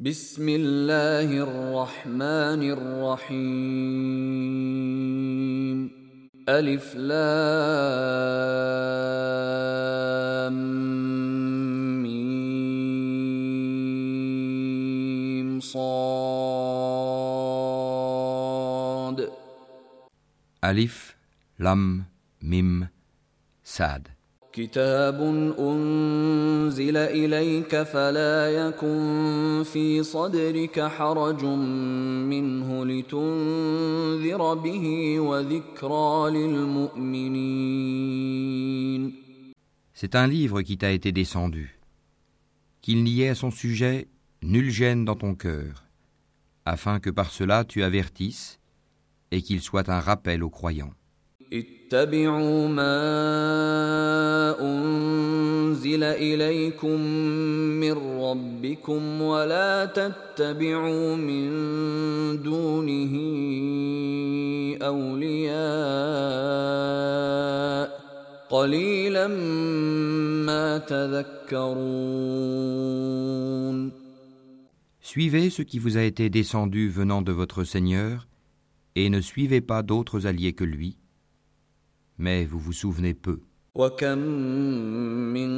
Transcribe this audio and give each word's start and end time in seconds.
بسم 0.00 0.48
الله 0.48 1.28
الرحمن 1.44 2.62
الرحيم 2.72 3.40
ألف 6.48 6.96
لام 6.96 7.36
ميم 12.00 12.80
صاد 15.60 16.00
Alif, 20.62 21.16
Lam, 21.58 22.06
Mim, 22.40 22.88
Sad. 23.62 24.19
كتاب 24.55 25.21
أنزل 25.59 26.97
إليك 26.97 27.83
فلا 27.83 28.51
يكن 28.51 29.63
في 29.65 30.03
صدرك 30.03 30.79
حرج 30.79 31.45
منه 31.45 32.85
لتنذر 32.85 34.53
به 34.53 35.19
وذكرى 35.19 36.29
للمؤمنين 36.31 37.85
C'est 39.93 40.15
un 40.15 40.27
livre 40.27 40.61
qui 40.61 40.77
t'a 40.77 40.91
été 40.91 41.11
descendu. 41.13 41.79
Qu'il 42.81 43.03
n'y 43.03 43.21
ait 43.21 43.29
à 43.29 43.35
son 43.35 43.51
sujet 43.51 44.07
nulle 44.43 44.69
gêne 44.69 45.05
dans 45.05 45.15
ton 45.15 45.35
cœur, 45.35 45.85
afin 46.65 46.99
que 46.99 47.09
par 47.09 47.31
cela 47.31 47.63
tu 47.63 47.81
avertisses 47.81 48.59
et 49.31 49.41
qu'il 49.41 49.61
soit 49.61 49.89
un 49.89 49.99
rappel 49.99 50.43
aux 50.43 50.49
croyants. 50.49 50.93
اتبعوا 51.53 52.67
ما 52.67 52.95
أنزل 54.61 56.03
إليكم 56.03 57.01
من 57.79 57.91
ربكم 58.21 59.21
ولا 59.21 59.85
تتبعوا 59.85 61.15
من 61.15 61.51
دونه 62.41 63.13
أولياء 64.81 65.55
قليلا 68.49 69.27
ما 70.47 70.77
تذكرون 70.77 71.95
Suivez 75.15 75.49
ce 75.49 75.61
qui 75.61 75.79
vous 75.79 75.97
a 75.97 76.01
été 76.01 76.29
descendu 76.29 76.89
venant 76.89 77.21
de 77.21 77.31
votre 77.31 77.63
Seigneur, 77.63 78.27
et 78.95 79.09
ne 79.09 79.21
suivez 79.21 79.61
pas 79.61 79.81
d'autres 79.81 80.25
alliés 80.27 80.51
que 80.53 80.65
lui, 80.65 80.97
mais 82.19 82.45
vous 82.45 82.59
vous 82.59 82.73
souvenez 82.73 83.13
peu. 83.13 83.39
وكم 83.75 84.17
من 85.35 85.49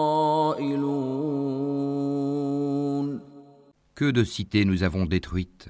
Que 3.94 4.10
de 4.10 4.24
cités 4.24 4.64
nous 4.64 4.82
avons 4.82 5.06
détruites. 5.06 5.68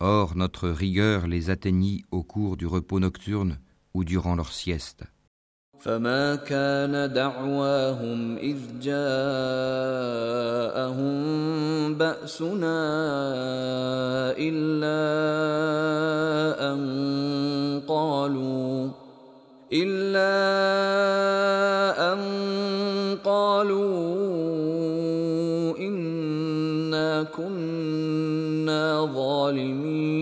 Or 0.00 0.36
notre 0.36 0.68
rigueur 0.68 1.26
les 1.26 1.48
atteignit 1.48 2.04
au 2.10 2.22
cours 2.22 2.58
du 2.58 2.66
repos 2.66 3.00
nocturne 3.00 3.58
ou 3.94 4.04
durant 4.04 4.34
leur 4.34 4.52
sieste. 4.52 5.04
فما 5.79 6.35
كان 6.35 7.13
دعواهم 7.13 8.37
اذ 8.37 8.57
جاءهم 8.81 9.07
باسنا 11.93 12.79
الا 14.37 15.01
ان 16.73 16.81
قالوا 17.87 18.89
الا 19.73 20.37
ان 22.13 22.21
قالوا 23.23 24.57
انا 25.77 27.23
كنا 27.23 29.05
ظالمين. 29.05 30.17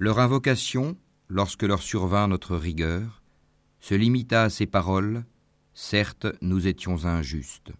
Leur 0.00 0.18
invocation 0.18 1.07
lorsque 1.28 1.62
leur 1.62 1.82
survint 1.82 2.28
notre 2.28 2.56
rigueur, 2.56 3.22
se 3.80 3.94
limita 3.94 4.44
à 4.44 4.50
ces 4.50 4.66
paroles, 4.66 5.24
certes 5.74 6.26
nous 6.40 6.66
étions 6.66 7.04
injustes. 7.04 7.72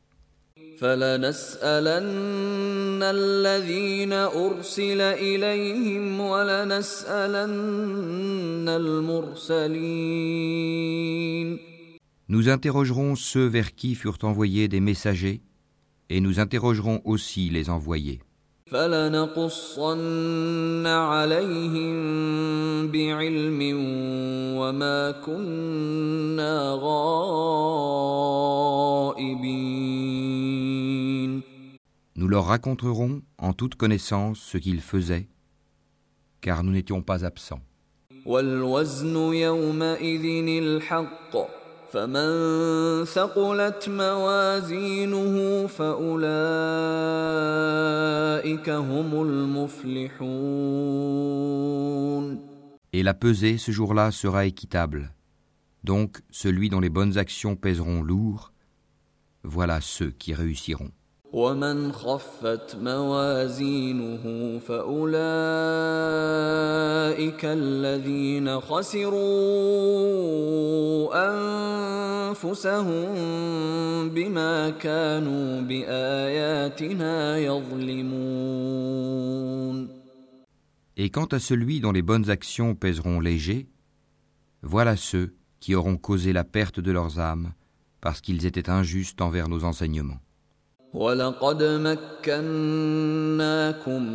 Nous 12.28 12.48
interrogerons 12.48 13.16
ceux 13.16 13.46
vers 13.46 13.74
qui 13.74 13.94
furent 13.96 14.18
envoyés 14.22 14.68
des 14.68 14.80
messagers, 14.80 15.40
et 16.10 16.20
nous 16.20 16.38
interrogerons 16.38 17.00
aussi 17.04 17.50
les 17.50 17.70
envoyés. 17.70 18.20
فلنقصن 18.67 20.07
عليهم 20.87 21.95
بعلم 22.91 23.59
وما 24.57 25.11
كنا 25.11 26.79
غائبين 26.81 28.23
Nous 32.15 32.27
leur 32.27 32.45
raconterons 32.45 33.21
en 33.37 33.53
toute 33.53 33.75
connaissance 33.75 34.39
ce 34.39 34.57
qu'ils 34.57 34.81
faisaient, 34.81 35.27
car 36.41 36.63
nous 36.63 36.71
n'étions 36.71 37.01
pas 37.01 37.25
absents. 37.25 37.61
والوزن 38.25 39.15
يومئذ 39.33 40.25
الحق 40.63 41.56
فمن 41.91 43.05
ثقلت 43.05 43.89
موازينه 43.89 45.67
فأولئك 45.67 46.19
هم 48.69 49.21
المفلحون 49.21 50.93
Et 52.95 53.01
la 53.01 53.15
pesée 53.15 53.57
ce 53.57 53.71
jour-là 53.71 54.11
sera 54.11 54.45
équitable. 54.45 55.13
Donc 55.83 56.21
celui 56.29 56.69
dont 56.69 56.79
les 56.79 56.89
bonnes 56.89 57.17
actions 57.17 57.55
pèseront 57.55 58.03
lourd, 58.03 58.53
voilà 59.43 59.81
ceux 59.81 60.11
qui 60.11 60.33
réussiront. 60.33 60.91
ومن 61.33 61.91
خفت 61.91 62.75
موازينه 62.75 64.59
فأولئك 64.59 65.15
الذين 67.45 68.59
خسروا 68.59 69.13
أنفسهم 72.29 73.05
بما 74.09 74.69
كانوا 74.69 75.61
بآياتنا 75.61 77.37
يظلمون 77.37 78.83
Et 80.95 81.09
quant 81.09 81.25
à 81.25 81.39
celui 81.39 81.79
dont 81.79 81.91
les 81.91 82.03
bonnes 82.03 82.29
actions 82.29 82.75
pèseront 82.75 83.19
léger, 83.19 83.67
voilà 84.61 84.95
ceux 84.95 85.33
qui 85.59 85.73
auront 85.73 85.97
causé 85.97 86.33
la 86.33 86.43
perte 86.43 86.79
de 86.79 86.91
leurs 86.91 87.19
âmes 87.19 87.53
parce 87.99 88.21
qu'ils 88.21 88.45
étaient 88.45 88.69
injustes 88.69 89.19
envers 89.19 89.49
nos 89.49 89.63
enseignements. 89.63 90.19
ولقد 90.93 91.63
مكناكم 91.63 92.19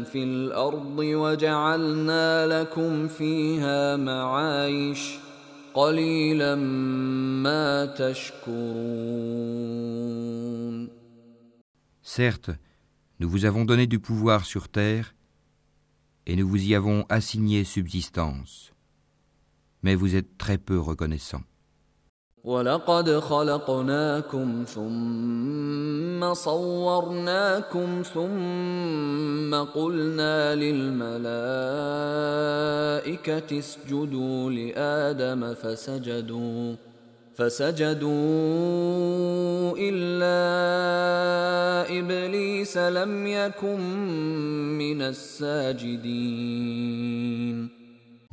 في 0.04 0.22
الأرض 0.22 0.98
وجعلنا 0.98 2.46
لكم 2.46 3.08
فيها 3.08 3.96
معايش 3.96 5.18
قليلا 5.74 6.54
ما 7.44 7.86
تشكرون 7.86 9.28
Certes, 12.02 12.50
nous 13.20 13.28
vous 13.28 13.44
avons 13.44 13.64
donné 13.64 13.86
du 13.86 13.98
pouvoir 14.00 14.44
sur 14.44 14.68
terre 14.68 15.14
et 16.26 16.36
nous 16.36 16.48
vous 16.48 16.62
y 16.64 16.74
avons 16.74 17.04
assigné 17.08 17.64
subsistance, 17.64 18.72
mais 19.82 19.94
vous 19.94 20.16
êtes 20.16 20.38
très 20.38 20.58
peu 20.58 20.78
reconnaissants. 20.78 21.44
ولقد 22.43 23.19
خلقناكم 23.19 24.63
ثم 24.67 26.33
صورناكم 26.33 28.03
ثم 28.13 29.55
قلنا 29.55 30.55
للملائكة 30.55 31.19
اسجدوا 33.59 34.51
لآدم 34.51 35.53
فسجدوا 35.53 36.75
فسجدوا 37.35 38.11
إلا 39.77 40.39
إبليس 41.99 42.77
لم 42.77 43.27
يكن 43.27 43.79
من 44.77 45.01
الساجدين. 45.01 46.13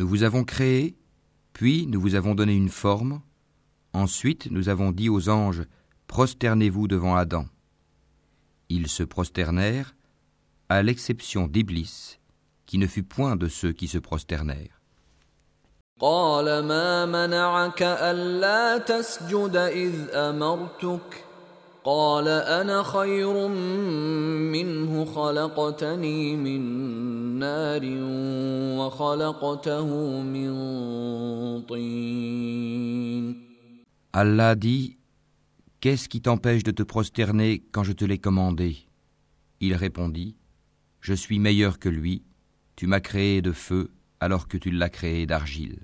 Nous 0.00 0.08
vous 0.08 0.22
avons 0.24 0.44
créé, 0.44 0.96
puis 1.52 1.86
nous 1.86 2.00
vous 2.00 2.16
avons 2.16 2.34
donné 2.34 2.56
une 2.56 2.70
forme, 2.70 3.20
ensuite 3.93 4.51
nous 4.51 4.69
avons 4.69 4.91
dit 4.91 5.09
aux 5.09 5.29
anges, 5.29 5.63
Prosternez-vous 6.07 6.87
devant 6.87 7.15
Adam. 7.15 7.45
Ils 8.69 8.87
se 8.87 9.03
prosternèrent, 9.03 9.95
à 10.69 10.81
l'exception 10.81 11.47
d'Iblis, 11.47 12.19
qui 12.65 12.77
ne 12.77 12.87
fut 12.87 13.03
point 13.03 13.35
de 13.35 13.47
ceux 13.47 13.73
qui 13.73 13.87
se 13.87 13.97
prosternèrent. 13.97 14.79
قال 15.99 16.59
ما 16.67 17.05
منعك 17.05 17.81
ألا 17.81 18.77
تسجد 18.77 19.55
إذ 19.55 20.09
أمرتك 20.11 21.23
قال 21.83 22.27
أنا 22.27 22.83
خير 22.83 23.47
منه 23.47 25.05
خلقتني 25.05 26.35
من 26.35 26.61
نار 27.39 27.81
وخلقته 28.79 29.87
من 30.21 30.51
طين 31.61 33.48
Allah 34.13 34.55
dit 34.55 34.97
Qu'est-ce 35.81 36.09
qui 36.09 36.21
t'empêche 36.21 36.63
de 36.63 36.71
te 36.71 36.83
prosterner 36.83 37.63
quand 37.71 37.83
je 37.83 37.91
te 37.91 38.05
l'ai 38.05 38.17
commandé 38.17 38.77
Il 39.59 39.73
répondit 39.75 40.35
Je 41.01 41.13
suis 41.13 41.39
meilleur 41.39 41.79
que 41.79 41.89
lui, 41.89 42.23
tu 42.75 42.87
m'as 42.87 43.01
créé 43.01 43.41
de 43.41 43.51
feu 43.51 43.91
alors 44.19 44.47
que 44.47 44.57
tu 44.57 44.71
l'as 44.71 44.89
créé 44.89 45.25
d'argile. 45.25 45.79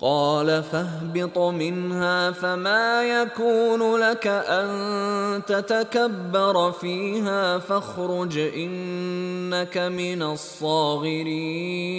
قال 0.00 0.62
فاهبط 0.62 1.38
منها 1.38 2.30
فما 2.30 3.02
يكون 3.02 3.96
لك 3.96 4.26
أن 4.26 5.44
تتكبر 5.44 6.72
فيها 6.72 7.58
فاخرج 7.58 8.38
إنك 8.38 9.78
من 9.78 10.22
الصاغرين 10.22 11.98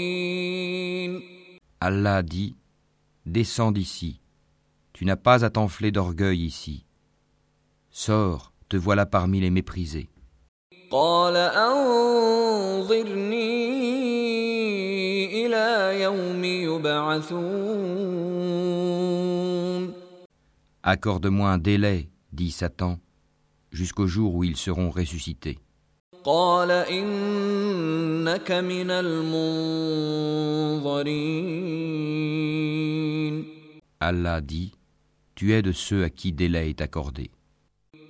Allah 1.81 2.21
dit 2.23 2.55
Descends 3.25 3.71
d'ici, 3.71 4.19
Tu 4.94 5.04
n'as 5.04 5.16
pas 5.16 5.44
à 5.44 5.50
t'enfler 5.50 5.90
d'orgueil 5.90 6.44
ici. 6.44 6.84
Sors, 7.90 8.52
te 8.68 8.76
voilà 8.76 9.06
parmi 9.06 9.40
les 9.40 9.50
méprisés. 9.50 10.08
Accorde-moi 20.84 21.48
un 21.50 21.58
délai, 21.58 22.08
dit 22.32 22.52
Satan, 22.52 23.00
jusqu'au 23.72 24.06
jour 24.06 24.36
où 24.36 24.44
ils 24.44 24.56
seront 24.56 24.90
ressuscités. 24.90 25.58
Allah 34.00 34.40
dit 34.40 34.72
Tu 35.35 35.53
es 35.53 35.61
de 35.61 35.71
ceux 35.71 36.03
à 36.03 36.09
qui 36.09 36.33
délai 36.33 36.69
est 36.69 36.81
accordé. 36.81 37.31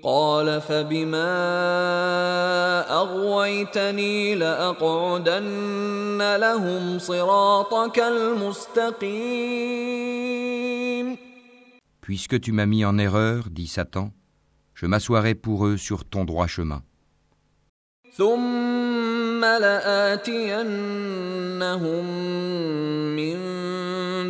قال 0.04 0.62
فبما 0.62 1.31
أغويتني 2.92 4.36
لأقعدن 4.36 6.36
لهم 6.36 7.00
صراطك 7.00 8.00
المستقيم 8.00 9.60
Puisque 12.01 12.39
tu 12.39 12.51
m'as 12.54 12.66
mis 12.66 12.86
en 12.86 12.98
erreur, 12.98 13.50
dit 13.51 13.68
Satan, 13.68 14.12
je 14.74 14.88
m'assoirai 14.88 15.36
pour 15.36 15.68
eux 15.68 15.77
sur 15.77 16.06
ton 16.06 16.25
droit 16.25 16.48
chemin. 16.48 16.81
ثم 18.18 19.45
لآتينهم 19.45 20.66
من 23.16 23.62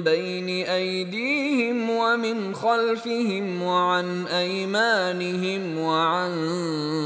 بين 0.03 0.49
أيديهم 0.65 1.89
ومن 1.89 2.53
خلفهم 2.53 3.61
وعن 3.61 4.27
أيمانهم 4.27 5.77
وعن 5.77 6.31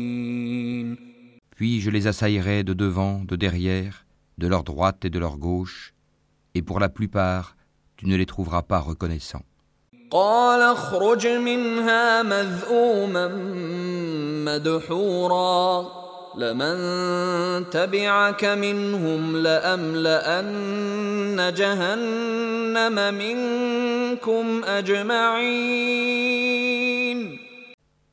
Puis 1.57 1.81
je 1.83 1.91
les 1.91 2.07
assaillerai 2.07 2.65
de 2.65 2.73
devant, 2.73 3.23
de 3.25 3.37
derrière, 3.37 4.07
de 4.39 4.47
leur 4.47 4.65
droite 4.65 5.05
et 5.05 5.11
de 5.11 5.19
leur 5.19 5.37
gauche, 5.37 5.93
et 6.55 6.63
pour 6.63 6.81
la 6.81 6.89
plupart, 6.89 7.55
tu 7.97 8.07
ne 8.07 8.17
les 8.17 8.25
trouveras 8.25 8.63
pas 8.63 8.79
reconnaissants. 8.79 9.45
قال 10.12 10.62
اخرج 10.62 11.28
منها 11.28 12.24
مذءوما 12.24 13.28
مدحورا 14.46 15.88
لمن 16.38 17.70
تبعك 17.70 18.46
منهم 18.46 19.38
لأملأن 19.38 20.56
جهنم 21.54 23.14
منكم 23.14 24.64
أجمعين 24.64 26.16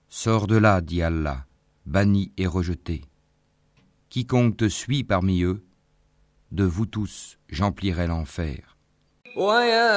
Sors 0.09 0.47
de 0.47 0.56
là, 0.56 0.81
dit 0.81 1.03
Allah, 1.03 1.47
banni 1.85 2.31
et 2.37 2.47
rejeté. 2.47 3.03
Quiconque 4.09 4.56
te 4.56 4.69
suit 4.69 5.03
parmi 5.03 5.43
eux, 5.43 5.65
de 6.53 6.62
vous 6.65 6.87
tous, 6.87 7.39
j'emplirai 7.49 8.06
l'enfer. 8.06 8.72
ويا 9.38 9.92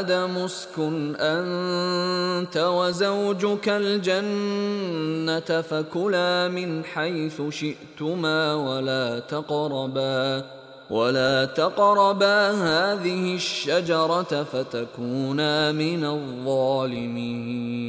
آدم 0.00 0.36
اسكن 0.36 1.16
أنت 1.16 2.56
وزوجك 2.56 3.68
الجنة 3.68 5.60
فكلا 5.62 6.48
من 6.48 6.84
حيث 6.84 7.42
شئتما 7.48 8.54
ولا 8.54 9.18
تقربا 9.18 10.44
ولا 10.90 11.44
تقربا 11.44 12.50
هذه 12.50 13.34
الشجرة 13.34 14.42
فتكونا 14.42 15.72
من 15.72 16.04
الظالمين 16.04 17.86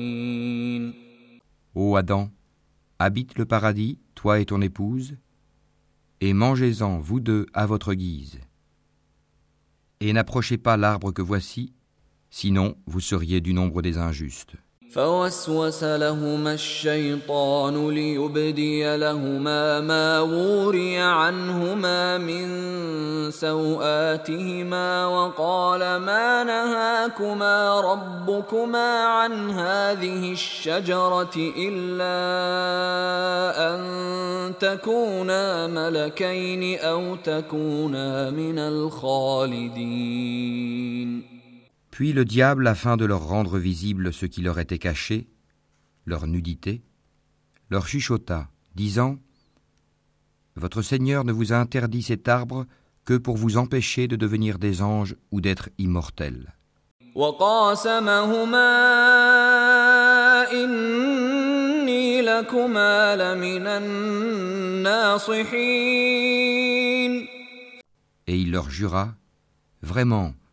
Ô 1.76 1.96
Adam, 1.96 2.30
habite 2.98 3.38
le 3.38 3.46
paradis, 3.46 4.00
toi 4.16 4.40
et 4.40 4.46
ton 4.46 4.62
épouse, 4.62 5.16
et 6.22 6.34
mangez-en, 6.34 6.98
vous 6.98 7.20
deux, 7.20 7.46
à 7.54 7.68
votre 7.68 7.94
guise. 7.94 8.40
Et 10.05 10.13
n'approchez 10.13 10.59
pas 10.59 10.77
l'arbre 10.77 11.13
que 11.13 11.23
voici, 11.23 11.75
sinon 12.29 12.75
vous 12.87 12.99
seriez 12.99 13.41
du 13.41 13.55
nombre 13.55 13.83
des 13.83 13.99
injustes. 13.99 14.57
فوسوس 14.93 15.85
لهما 15.85 16.55
الشيطان 16.55 17.91
ليبدي 17.91 18.97
لهما 18.97 19.81
ما 19.81 20.21
وري 20.21 20.99
عنهما 20.99 22.19
من 22.19 22.51
سوآتهما 23.31 25.07
وقال 25.07 25.97
ما 25.97 26.45
نهاكما 26.45 27.81
ربكما 27.81 29.05
عن 29.05 29.51
هذه 29.51 30.33
الشجرة 30.33 31.53
إلا 31.57 32.13
أن 33.75 33.81
تكونا 34.61 35.67
ملكين 35.67 36.79
أو 36.79 37.17
تكونا 37.17 38.31
من 38.31 38.59
الخالدين. 38.59 39.73
Puis 41.93 42.15
le 42.15 42.25
diable, 42.25 42.67
afin 42.67 42.97
de 42.97 43.05
leur 43.05 43.29
rendre 43.29 43.59
visible 43.59 44.15
ce 44.15 44.25
qui 44.25 44.41
leur 44.41 44.59
était 44.59 44.79
caché, 44.79 45.29
leur 46.07 46.27
nudité, 46.27 46.83
leur 47.69 47.87
chuchota, 47.87 48.49
disant 48.75 49.19
Votre 50.57 50.81
Seigneur 50.81 51.25
ne 51.25 51.33
vous 51.33 51.53
a 51.53 51.57
interdit 51.57 52.03
cet 52.03 52.29
arbre 52.29 52.65
que 53.05 53.19
pour 53.19 53.37
vous 53.37 53.59
empêcher 53.59 54.09
de 54.09 54.17
devenir 54.17 54.59
des 54.59 54.81
anges 54.81 55.17
ou 55.33 55.43
d'être 55.43 55.69
immortels. 55.77 56.55
Et 68.27 68.39
il 68.39 68.51
leur 68.51 68.71
jura 68.71 69.15
Vraiment, 69.83 70.33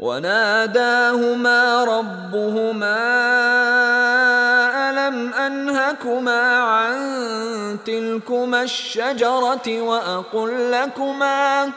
وناداهما 0.00 1.84
ربهما 1.84 3.00
ألم 4.90 5.32
أنهكما 5.34 6.58
عن 6.58 6.98
تلكما 7.86 8.62
الشجرة 8.62 9.80
وأقل 9.80 10.70
لكما 10.70 11.70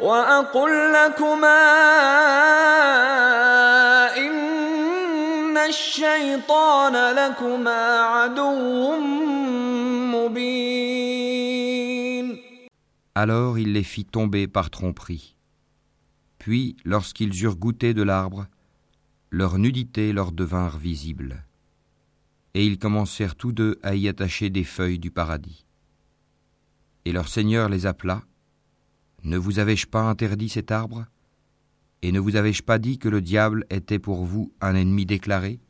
وأقل 0.00 0.92
لكما 0.92 1.62
إن 4.16 5.56
الشيطان 5.58 7.14
لكما 7.14 8.00
عدو 8.00 8.96
مبين 10.12 11.02
Alors 13.14 13.58
il 13.58 13.74
les 13.74 13.82
fit 13.84 14.04
tomber 14.06 14.46
par 14.48 14.70
tromperie. 14.70 15.36
Puis, 16.42 16.74
lorsqu'ils 16.84 17.44
eurent 17.44 17.54
goûté 17.54 17.94
de 17.94 18.02
l'arbre, 18.02 18.48
leur 19.30 19.58
nudité 19.58 20.12
leur 20.12 20.32
devinrent 20.32 20.76
visible. 20.76 21.44
Et 22.54 22.66
ils 22.66 22.80
commencèrent 22.80 23.36
tous 23.36 23.52
deux 23.52 23.78
à 23.84 23.94
y 23.94 24.08
attacher 24.08 24.50
des 24.50 24.64
feuilles 24.64 24.98
du 24.98 25.12
paradis. 25.12 25.64
Et 27.04 27.12
leur 27.12 27.28
Seigneur 27.28 27.68
les 27.68 27.86
appela. 27.86 28.24
Ne 29.22 29.38
vous 29.38 29.60
avais-je 29.60 29.86
pas 29.86 30.02
interdit 30.02 30.48
cet 30.48 30.72
arbre? 30.72 31.06
Et 32.02 32.10
ne 32.10 32.18
vous 32.18 32.34
avais-je 32.34 32.64
pas 32.64 32.80
dit 32.80 32.98
que 32.98 33.08
le 33.08 33.20
diable 33.20 33.64
était 33.70 34.00
pour 34.00 34.24
vous 34.24 34.52
un 34.60 34.74
ennemi 34.74 35.06
déclaré? 35.06 35.60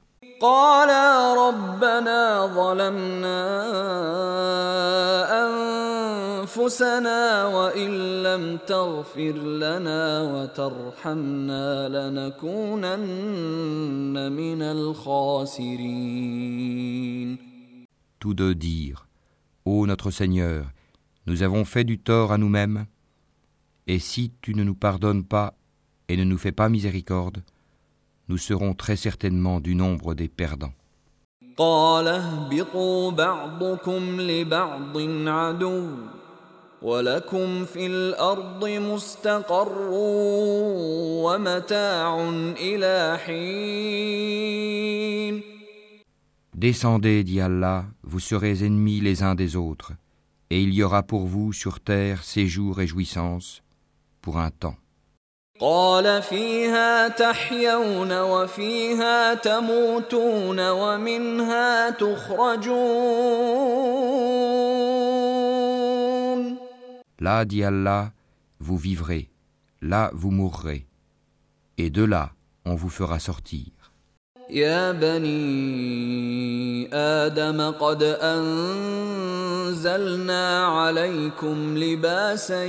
Tous 18.18 18.34
deux 18.34 18.54
dirent 18.56 19.06
Ô 19.64 19.87
notre 19.87 20.11
Seigneur, 20.11 20.66
nous 21.26 21.44
avons 21.44 21.64
fait 21.64 21.84
du 21.84 22.00
tort 22.00 22.32
à 22.32 22.38
nous-mêmes, 22.38 22.87
et 23.87 24.00
si 24.00 24.32
tu 24.40 24.56
ne 24.56 24.64
nous 24.64 24.75
pardonnes 24.75 25.22
pas 25.22 25.54
et 26.08 26.16
ne 26.16 26.25
nous 26.25 26.38
fais 26.38 26.50
pas 26.50 26.68
miséricorde, 26.68 27.44
nous 28.28 28.38
serons 28.38 28.74
très 28.74 28.96
certainement 28.96 29.60
du 29.60 29.74
nombre 29.74 30.14
des 30.14 30.28
perdants. 30.28 30.72
Descendez, 46.54 47.24
dit 47.24 47.40
Allah, 47.40 47.84
vous 48.02 48.20
serez 48.20 48.64
ennemis 48.64 49.00
les 49.00 49.22
uns 49.22 49.34
des 49.34 49.56
autres, 49.56 49.92
et 50.50 50.62
il 50.62 50.74
y 50.74 50.82
aura 50.82 51.02
pour 51.02 51.26
vous 51.26 51.52
sur 51.52 51.80
terre 51.80 52.24
séjour 52.24 52.80
et 52.80 52.86
jouissance 52.86 53.62
pour 54.20 54.38
un 54.38 54.50
temps. 54.50 54.76
Là, 67.19 67.45
dit 67.45 67.63
Allah, 67.63 68.12
vous 68.59 68.77
vivrez, 68.77 69.29
là 69.81 70.12
vous 70.13 70.29
mourrez, 70.29 70.86
et 71.79 71.89
de 71.89 72.03
là 72.03 72.31
on 72.65 72.75
vous 72.75 72.89
fera 72.89 73.17
sortir. 73.19 73.77
يا 74.50 74.91
بني 74.91 76.89
آدم 76.93 77.71
قد 77.71 78.03
أنزلنا 79.62 80.65
عليكم 80.65 81.77
لباسا 81.77 82.63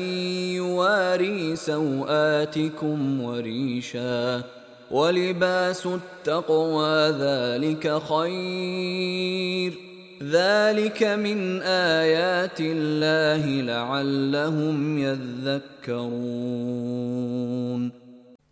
يواري 0.57 1.57
سوآتكم 1.57 3.21
وريشا 3.21 4.43
ولباس 4.90 5.87
التقوى 5.87 7.11
ذلك 7.11 8.02
خير 8.02 9.78
ذلك 10.23 11.02
من 11.02 11.62
آيات 11.62 12.61
الله 12.61 13.47
لعلهم 13.62 14.99
يذكرون 14.99 16.38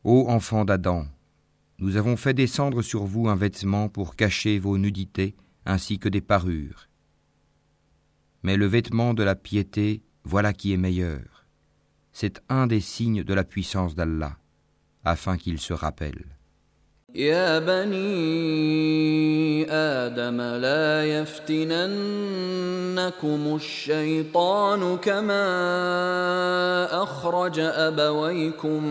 Ô 0.09 0.29
enfant 0.29 0.65
d'Adam, 0.65 1.01
Nous 1.79 1.97
avons 1.99 2.17
fait 2.17 2.33
descendre 2.33 2.81
sur 2.81 3.05
vous 3.05 3.29
un 3.29 3.37
vêtement 3.37 3.89
pour 3.91 4.17
cacher 4.17 4.59
vos 4.59 4.79
nudités 4.79 5.35
ainsi 5.67 5.99
que 5.99 6.09
des 6.09 6.23
parures. 6.23 6.89
Mais 8.44 8.58
le 8.58 8.66
vêtement 8.66 9.14
de 9.14 9.24
la 9.24 9.36
piété, 9.36 10.04
voilà 10.24 10.54
qui 10.54 10.74
est 10.74 10.78
meilleur. 10.78 11.46
C'est 12.12 12.42
un 12.50 12.68
des 12.68 12.82
signes 12.82 13.24
de 13.24 13.34
la 13.34 13.44
puissance 13.44 13.96
d'Allah, 13.96 14.38
afin 15.04 15.38
qu'il 15.38 15.60
se 15.60 15.74
rappelle. 15.74 16.26
يا 17.16 17.60
بني 17.60 18.02
آدم 19.72 20.42
لا 20.42 21.06
يفتننكم 21.06 21.96
الشيطان 23.56 24.98
كما 24.98 25.44
أخرج 27.04 27.60
أبويكم 27.60 28.84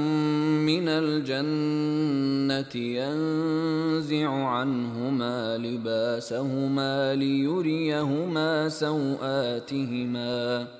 من 0.67 0.89
الجنة 0.89 2.77
ينزع 2.77 4.31
عنهما 4.31 5.57
لباسهما 5.57 7.15
ليريهما 7.15 8.69
سوآتهما 8.69 10.67
ۖ. 10.77 10.80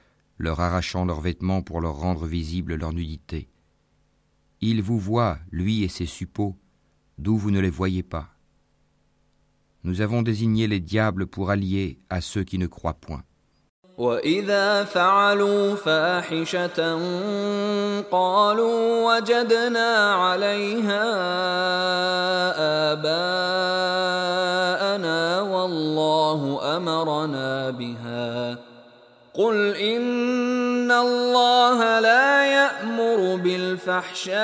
leur 0.41 0.59
arrachant 0.59 1.05
leurs 1.05 1.21
vêtements 1.21 1.61
pour 1.61 1.81
leur 1.81 1.95
rendre 1.95 2.25
visible 2.25 2.75
leur 2.75 2.93
nudité. 2.93 3.47
Il 4.59 4.81
vous 4.81 4.99
voit, 4.99 5.37
lui 5.51 5.83
et 5.83 5.87
ses 5.87 6.05
suppôts, 6.05 6.55
d'où 7.17 7.37
vous 7.37 7.51
ne 7.51 7.59
les 7.59 7.69
voyez 7.69 8.03
pas. 8.03 8.29
Nous 9.83 10.01
avons 10.01 10.21
désigné 10.21 10.67
les 10.67 10.79
diables 10.79 11.25
pour 11.25 11.49
alliés 11.49 11.99
à 12.09 12.21
ceux 12.21 12.43
qui 12.43 12.57
ne 12.57 12.67
croient 12.67 12.93
point. 12.93 13.23
قل 29.34 29.76
إن 29.76 30.90
الله 30.90 32.00
لا 32.00 32.46
يأمر 32.46 33.36
بالفحشاء 33.36 34.36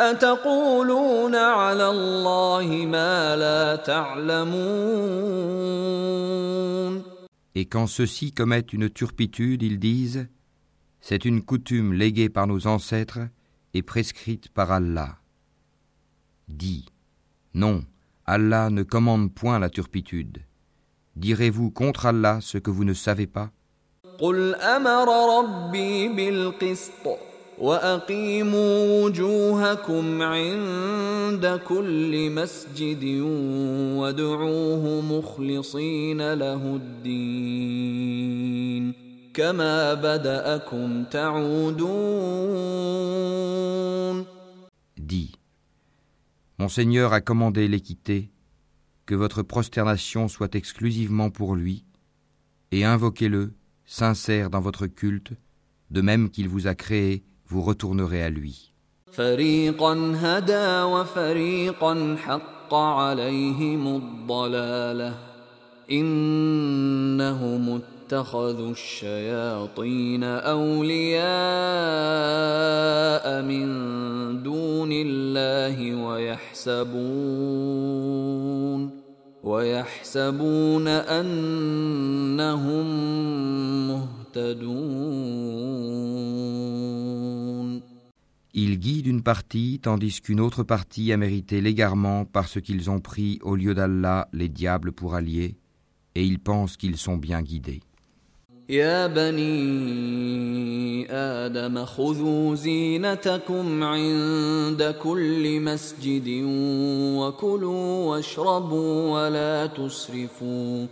أتقولون 0.00 1.34
على 1.34 1.88
الله 1.88 2.66
ما 2.86 3.36
لا 3.36 3.76
تعلمون 3.76 5.44
Et 7.56 7.66
quand 7.66 7.86
ceux-ci 7.86 8.32
commettent 8.32 8.72
une 8.72 8.90
turpitude, 8.90 9.62
ils 9.62 9.78
disent 9.78 10.26
C'est 11.00 11.24
une 11.24 11.42
coutume 11.42 11.92
léguée 11.92 12.28
par 12.28 12.48
nos 12.48 12.66
ancêtres 12.66 13.20
et 13.74 13.82
prescrite 13.82 14.48
par 14.48 14.72
Allah. 14.72 15.18
Dis 16.48 16.86
Non, 17.54 17.84
Allah 18.26 18.70
ne 18.70 18.82
commande 18.82 19.32
point 19.32 19.60
la 19.60 19.70
turpitude. 19.70 20.42
Direz-vous 21.18 21.70
contre 21.70 22.06
Allah 22.06 22.38
ce 22.40 22.58
que 22.58 22.70
vous 22.70 22.84
ne 22.84 22.94
savez 22.94 23.26
pas 23.26 23.50
قل 24.18 24.54
أمر 24.54 25.38
ربي 25.38 26.08
بالقسط 26.08 27.06
وأقيموا 27.58 29.02
وجوهكم 29.04 30.22
عند 30.22 31.60
كل 31.68 32.30
مسجد 32.30 33.04
وادعوه 33.98 35.00
مخلصين 35.00 36.32
له 36.34 36.76
الدين 36.76 38.24
كما 39.34 39.94
بدأكم 39.94 41.04
تعودون 43.04 44.24
Dis, 44.96 45.32
Mon 46.58 46.68
Seigneur 46.68 47.12
a 47.12 47.20
commandé 47.20 47.68
l'équité 47.68 48.30
que 49.08 49.14
votre 49.14 49.42
prosternation 49.42 50.28
soit 50.28 50.54
exclusivement 50.54 51.30
pour 51.30 51.54
lui, 51.54 51.84
et 52.72 52.84
invoquez-le, 52.84 53.54
sincère 53.84 54.50
dans 54.50 54.60
votre 54.60 54.86
culte, 54.86 55.32
de 55.90 56.00
même 56.00 56.30
qu'il 56.30 56.48
vous 56.48 56.66
a 56.66 56.74
créé, 56.74 57.24
vous 57.46 57.62
retournerez 57.62 58.22
à 58.22 58.30
lui. 58.30 58.70
اتخذوا 68.04 68.70
الشياطين 68.70 70.24
اولياء 70.24 71.24
من 73.42 73.66
دون 74.42 74.92
الله 74.92 75.94
ويحسبون 76.04 77.04
ويحسبون 79.44 80.88
انهم 80.88 82.86
مهتدون 83.88 85.14
Ils 88.56 88.78
guident 88.78 89.08
une 89.08 89.22
partie 89.22 89.80
tandis 89.80 90.20
qu'une 90.20 90.38
autre 90.38 90.62
partie 90.62 91.12
a 91.12 91.16
mérité 91.16 91.60
l'égarement 91.60 92.24
parce 92.24 92.60
qu'ils 92.60 92.88
ont 92.88 93.00
pris 93.00 93.40
au 93.42 93.56
lieu 93.56 93.74
d'Allah 93.74 94.28
les 94.32 94.48
diables 94.48 94.92
pour 94.92 95.16
alliés 95.16 95.56
et 96.14 96.24
ils 96.24 96.38
pensent 96.38 96.76
qu'ils 96.76 96.96
sont 96.96 97.16
bien 97.16 97.42
guidés. 97.42 97.82
يا 98.68 99.06
بني 99.06 99.46
آدم 101.10 101.84
خذوا 101.84 102.54
زينتكم 102.54 103.82
عند 103.82 104.94
كل 105.02 105.60
مسجد 105.60 106.28
وكلوا 107.18 108.04
واشربوا 108.10 109.10
ولا 109.10 109.66
تسرفوا 109.66 110.86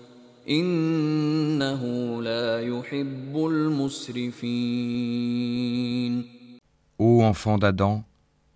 إنه 0.48 1.82
لا 2.22 2.60
يحب 2.60 3.36
المسرفين 3.36 4.72
Ô 6.98 7.22
enfants 7.22 7.58
d'Adam, 7.58 8.04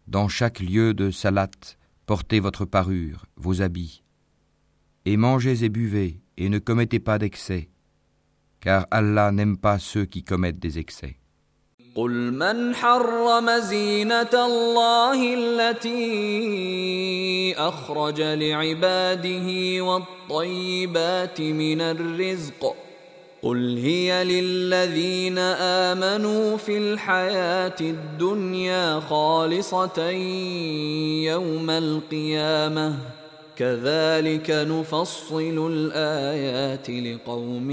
dans 0.07 0.29
chaque 0.29 0.61
lieu 0.61 0.95
de 0.95 1.11
salat, 1.11 1.51
portez 2.05 2.39
votre 2.39 2.65
parure, 2.65 3.25
vos 3.37 3.61
habits, 3.63 4.03
et 5.05 5.17
mangez 5.17 5.65
et 5.65 5.69
buvez, 5.69 6.21
et 6.37 6.49
ne 6.49 6.61
commettez 6.61 7.01
pas 7.01 7.19
d'excès, 7.19 7.71
car 8.61 8.87
Allah 8.91 9.31
n'aime 9.33 9.59
pas 9.59 9.79
ceux 9.79 10.07
qui 10.07 10.23
commettent 10.23 10.59
des 10.59 10.79
excès. 10.79 11.17
قل 11.97 12.33
من 12.33 12.75
حرم 12.75 13.51
زينة 13.51 14.35
الله 14.35 15.35
التي 15.35 16.05
أخرج 17.59 18.21
لعباده 18.21 19.49
والطيبات 19.83 21.41
من 21.41 21.81
الرزق 21.81 22.77
قل 23.43 23.79
هي 23.79 24.25
للذين 24.25 25.39
آمنوا 25.89 26.57
في 26.57 26.79
الحياة 26.79 27.77
الدنيا 27.81 29.01
خالصة 29.01 30.11
يوم 31.31 31.71
القيامة 31.71 32.99
كذلك 33.61 34.51
نفصل 34.51 35.73
الآيات 35.73 36.91
لقوم 36.91 37.71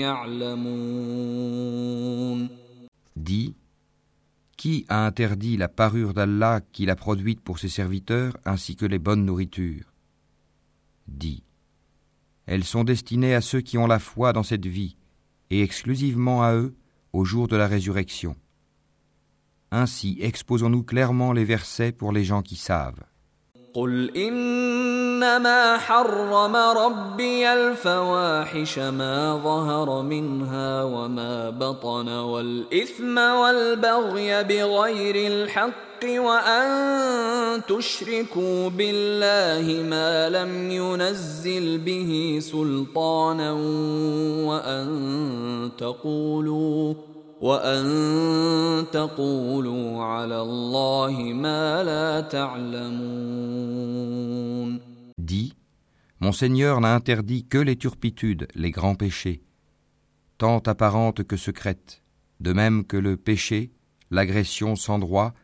يعلمون 0.00 1.44
Dis, 3.16 3.54
qui 4.56 4.84
a 4.88 5.06
interdit 5.06 5.56
la 5.56 5.68
parure 5.68 6.14
d'Allah 6.14 6.60
qu'il 6.72 6.90
a 6.90 6.96
produite 6.96 7.40
pour 7.40 7.58
ses 7.58 7.68
serviteurs 7.68 8.36
ainsi 8.44 8.76
que 8.76 8.86
les 8.86 8.98
bonnes 8.98 9.24
nourritures 9.24 9.92
Dis, 11.06 11.42
elles 12.46 12.64
sont 12.64 12.84
destinées 12.84 13.34
à 13.34 13.40
ceux 13.40 13.60
qui 13.60 13.78
ont 13.78 13.86
la 13.86 13.98
foi 13.98 14.32
dans 14.32 14.42
cette 14.42 14.66
vie 14.66 14.96
et 15.50 15.62
exclusivement 15.62 16.42
à 16.42 16.54
eux 16.54 16.74
au 17.12 17.24
jour 17.24 17.48
de 17.48 17.56
la 17.56 17.66
résurrection. 17.66 18.36
Ainsi 19.70 20.18
exposons-nous 20.20 20.82
clairement 20.82 21.32
les 21.32 21.44
versets 21.44 21.92
pour 21.92 22.12
les 22.12 22.24
gens 22.24 22.42
qui 22.42 22.56
savent. 22.56 23.04
قل 23.73 24.17
إنما 24.17 25.77
حرم 25.77 26.55
ربي 26.55 27.53
الفواحش 27.53 28.79
ما 28.79 29.41
ظهر 29.43 30.01
منها 30.01 30.83
وما 30.83 31.49
بطن 31.49 32.07
والإثم 32.09 33.17
والبغي 33.17 34.43
بغير 34.43 35.31
الحق 35.31 36.05
وأن 36.05 37.61
تشركوا 37.67 38.69
بالله 38.69 39.83
ما 39.83 40.29
لم 40.29 40.71
ينزل 40.71 41.77
به 41.77 42.39
سلطانا 42.41 43.51
وأن 44.47 44.89
تقولوا 45.77 46.93
وأن 47.40 48.86
تقولوا 48.92 50.04
على 50.04 50.40
الله 50.40 51.12
ما 51.32 51.82
لا 51.82 52.20
تعلمون 52.20 53.64
Dis, 55.18 55.54
Mon 56.20 56.32
Seigneur 56.32 56.80
n'a 56.80 56.94
interdit 56.94 57.44
que 57.44 57.58
les 57.58 57.76
turpitudes, 57.76 58.48
les 58.54 58.70
grands 58.70 58.94
péchés, 58.94 59.42
tant 60.38 60.60
apparentes 60.60 61.22
que 61.24 61.36
secrètes, 61.36 62.02
de 62.40 62.52
même 62.52 62.84
que 62.84 62.96
le 62.96 63.16
péché, 63.16 63.72
l'agression 64.10 64.76
sans 64.76 64.98
droit, 64.98 65.34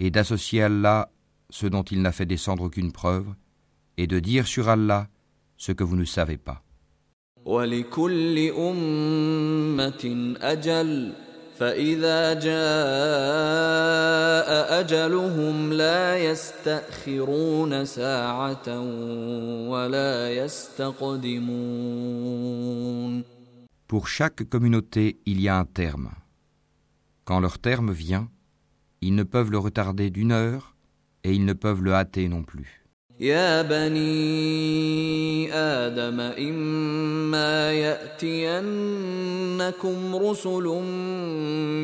et 0.00 0.10
d'associer 0.10 0.62
Allah 0.62 1.10
ce 1.50 1.66
dont 1.66 1.82
il 1.82 2.00
n'a 2.00 2.12
fait 2.12 2.26
descendre 2.26 2.64
aucune 2.64 2.92
preuve, 2.92 3.34
et 3.98 4.06
de 4.06 4.18
dire 4.18 4.46
sur 4.46 4.68
Allah 4.68 5.08
ce 5.58 5.72
que 5.72 5.84
vous 5.84 5.96
ne 5.96 6.04
savez 6.04 6.38
pas. 6.38 6.62
ولكل 11.60 12.04
أمة 12.04 12.32
أجل 12.32 12.32
فإذا 12.32 12.34
جاء 12.34 12.50
أجلهم 14.80 15.72
لا 15.72 16.18
يستأخرون 16.18 17.84
ساعة 17.84 18.80
ولا 19.68 20.30
يستقدمون 20.34 21.72
Pour 23.88 24.08
chaque 24.08 24.44
communauté, 24.48 25.20
il 25.26 25.40
y 25.40 25.48
a 25.48 25.58
un 25.58 25.66
terme. 25.66 26.10
Quand 27.24 27.40
leur 27.40 27.58
terme 27.58 27.92
vient, 27.92 28.30
ils 29.02 29.14
ne 29.14 29.22
peuvent 29.22 29.50
le 29.50 29.58
retarder 29.58 30.08
d'une 30.08 30.32
heure 30.32 30.74
et 31.24 31.34
ils 31.34 31.44
ne 31.44 31.52
peuvent 31.52 31.82
le 31.82 31.92
hâter 31.92 32.28
non 32.28 32.42
plus. 32.42 32.85
يا 33.19 33.61
بني 33.61 35.53
آدم 35.53 36.19
إما 36.19 37.73
يأتينكم 37.73 38.75
رسل 40.15 40.63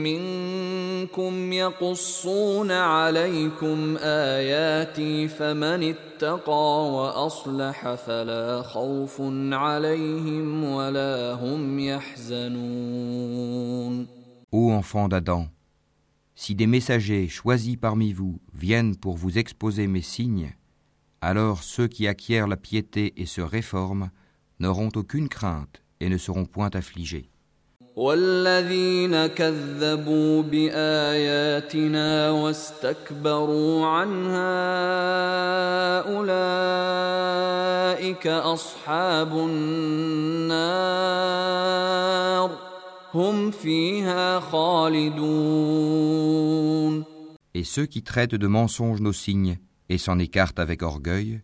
منكم 0.05 1.53
يقصون 1.53 2.71
عليكم 2.71 3.97
آياتي 3.97 5.27
فمن 5.27 5.93
اتقى 5.95 6.91
وأصلح 6.93 7.95
فلا 7.95 8.61
خوف 8.61 9.21
عليهم 9.51 10.63
ولا 10.63 11.33
هم 11.33 11.79
يحزنون 11.79 13.33
Ô 14.51 14.69
enfants 14.69 15.07
d'Adam, 15.07 15.47
si 16.35 16.53
des 16.53 16.67
messagers 16.67 17.27
choisis 17.27 17.75
parmi 17.75 18.13
vous 18.13 18.39
viennent 18.53 18.95
pour 18.95 19.17
vous 19.17 19.39
exposer 19.39 19.87
mes 19.87 20.03
signes, 20.03 20.53
alors 21.23 21.63
ceux 21.63 21.87
qui 21.87 22.05
acquièrent 22.05 22.47
la 22.47 22.57
piété 22.57 23.13
et 23.15 23.25
se 23.25 23.39
réforment 23.39 24.09
n'auront 24.59 24.89
aucune 24.95 25.29
crainte 25.29 25.81
et 26.01 26.09
ne 26.09 26.17
seront 26.17 26.43
point 26.45 26.69
affligés. 26.73 27.29
Et 47.55 47.63
ceux 47.63 47.85
qui 47.85 48.03
traitent 48.03 48.35
de 48.35 48.47
mensonges 48.47 48.99
nos 48.99 49.13
signes 49.13 49.57
et 49.88 49.98
s'en 49.98 50.18
écartent 50.18 50.58
avec 50.58 50.82
orgueil 50.82 51.40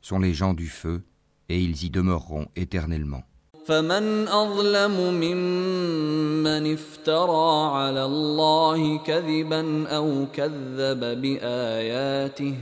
sont 0.00 0.18
les 0.18 0.34
gens 0.34 0.54
du 0.54 0.68
feu, 0.68 1.02
et 1.48 1.60
ils 1.60 1.84
y 1.84 1.90
demeureront 1.90 2.46
éternellement. 2.56 3.22
فمن 3.66 4.28
أظلم 4.28 4.96
ممن 5.20 6.72
افترى 6.72 7.70
على 7.76 8.04
الله 8.04 8.98
كذبا 8.98 9.88
أو 9.88 10.26
كذب 10.34 11.00
بآياته 11.22 12.54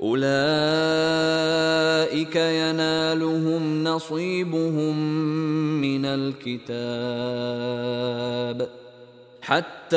أولئك 0.00 0.26
ينالهم 2.36 3.84
نصيبهم 3.84 4.96
من 5.80 6.04
الكتاب 6.04 6.78
حتى 9.42 9.96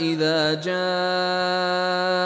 إذا 0.00 0.54
جاءتهم 0.54 2.17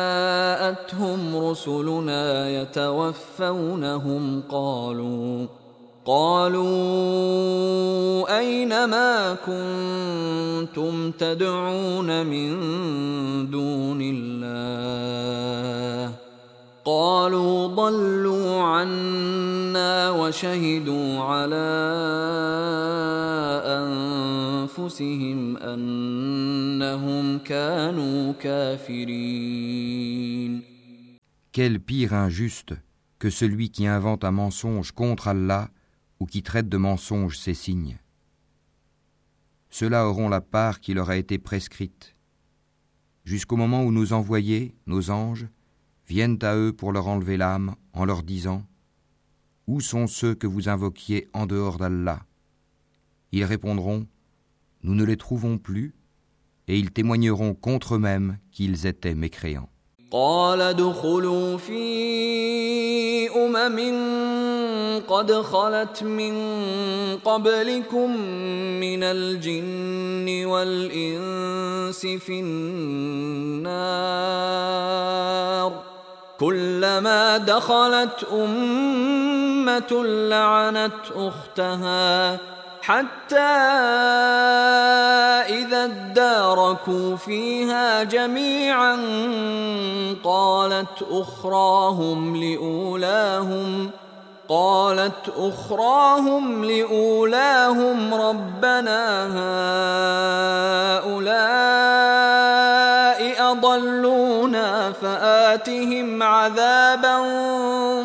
رسلنا 1.53 2.49
يتوفونهم 2.49 4.43
قالوا 4.49 5.45
قالوا 6.05 6.65
أين 8.39 8.85
ما 8.85 9.37
كنتم 9.45 11.11
تدعون 11.11 12.25
من 12.25 12.49
دون 13.51 13.99
الله؟ 14.01 16.13
قالوا 16.85 17.67
ضلوا 17.67 18.61
عنا 18.61 20.11
وشهدوا 20.11 21.19
على 21.19 21.93
أنفسهم 23.79 25.57
أنهم 25.57 27.39
كانوا 27.39 28.33
كافرين. 28.41 29.93
Quel 31.53 31.79
pire 31.79 32.15
injuste 32.15 32.73
que 33.19 33.29
celui 33.29 33.69
qui 33.69 33.85
invente 33.85 34.23
un 34.23 34.31
mensonge 34.31 34.91
contre 34.91 35.27
Allah 35.27 35.69
ou 36.19 36.25
qui 36.25 36.41
traite 36.41 36.67
de 36.67 36.77
mensonge 36.77 37.37
ses 37.37 37.53
signes. 37.53 37.99
Ceux-là 39.69 40.07
auront 40.07 40.29
la 40.29 40.41
part 40.41 40.79
qui 40.79 40.95
leur 40.95 41.11
a 41.11 41.15
été 41.15 41.37
prescrite, 41.37 42.15
jusqu'au 43.23 43.55
moment 43.55 43.83
où 43.83 43.91
nos 43.91 44.13
envoyés, 44.13 44.73
nos 44.87 45.11
anges, 45.11 45.45
viennent 46.07 46.39
à 46.41 46.55
eux 46.55 46.73
pour 46.73 46.91
leur 46.91 47.07
enlever 47.07 47.37
l'âme 47.37 47.75
en 47.93 48.03
leur 48.03 48.23
disant 48.23 48.65
Où 49.67 49.79
sont 49.79 50.07
ceux 50.07 50.33
que 50.33 50.47
vous 50.47 50.69
invoquiez 50.69 51.29
en 51.33 51.45
dehors 51.45 51.77
d'Allah? 51.77 52.25
Ils 53.31 53.45
répondront 53.45 54.07
Nous 54.81 54.95
ne 54.95 55.03
les 55.03 55.17
trouvons 55.17 55.59
plus, 55.59 55.93
et 56.67 56.79
ils 56.79 56.89
témoigneront 56.89 57.53
contre 57.53 57.93
eux-mêmes 57.93 58.39
qu'ils 58.49 58.87
étaient 58.87 59.13
mécréants. 59.13 59.69
قال 60.13 60.61
ادخلوا 60.61 61.57
في 61.57 63.29
أمم 63.33 63.79
قد 65.07 65.31
خلت 65.33 66.03
من 66.03 66.35
قبلكم 67.25 68.17
من 68.79 69.03
الجن 69.03 70.45
والإنس 70.45 72.01
في 72.05 72.39
النار. 72.39 73.73
كلما 76.39 77.37
دخلت 77.37 78.25
أمة 78.33 80.03
لعنت 80.29 80.93
أختها. 81.15 82.39
حتى 82.83 83.39
إذا 85.49 85.83
اداركوا 85.83 87.15
فيها 87.15 88.03
جميعا 88.03 88.95
قالت 90.23 91.05
أخراهم 91.11 92.35
لأولاهم 92.35 93.91
قالت 94.49 95.33
أخراهم 95.37 96.65
لأولاهم 96.65 98.13
ربنا 98.13 99.27
هؤلاء 100.99 101.33
أضلونا 103.51 104.91
فآتهم 104.91 106.23
عذابا 106.23 107.17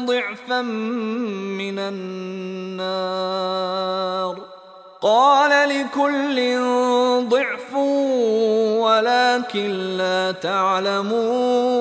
ضعفا 0.07 0.63
من 0.63 1.79
النار. 1.79 3.29
قال 5.02 5.70
لكل 5.70 6.38
ضعف 7.30 7.74
ولكن 8.84 9.70
لا 9.98 10.32
تعلمون 10.32 11.74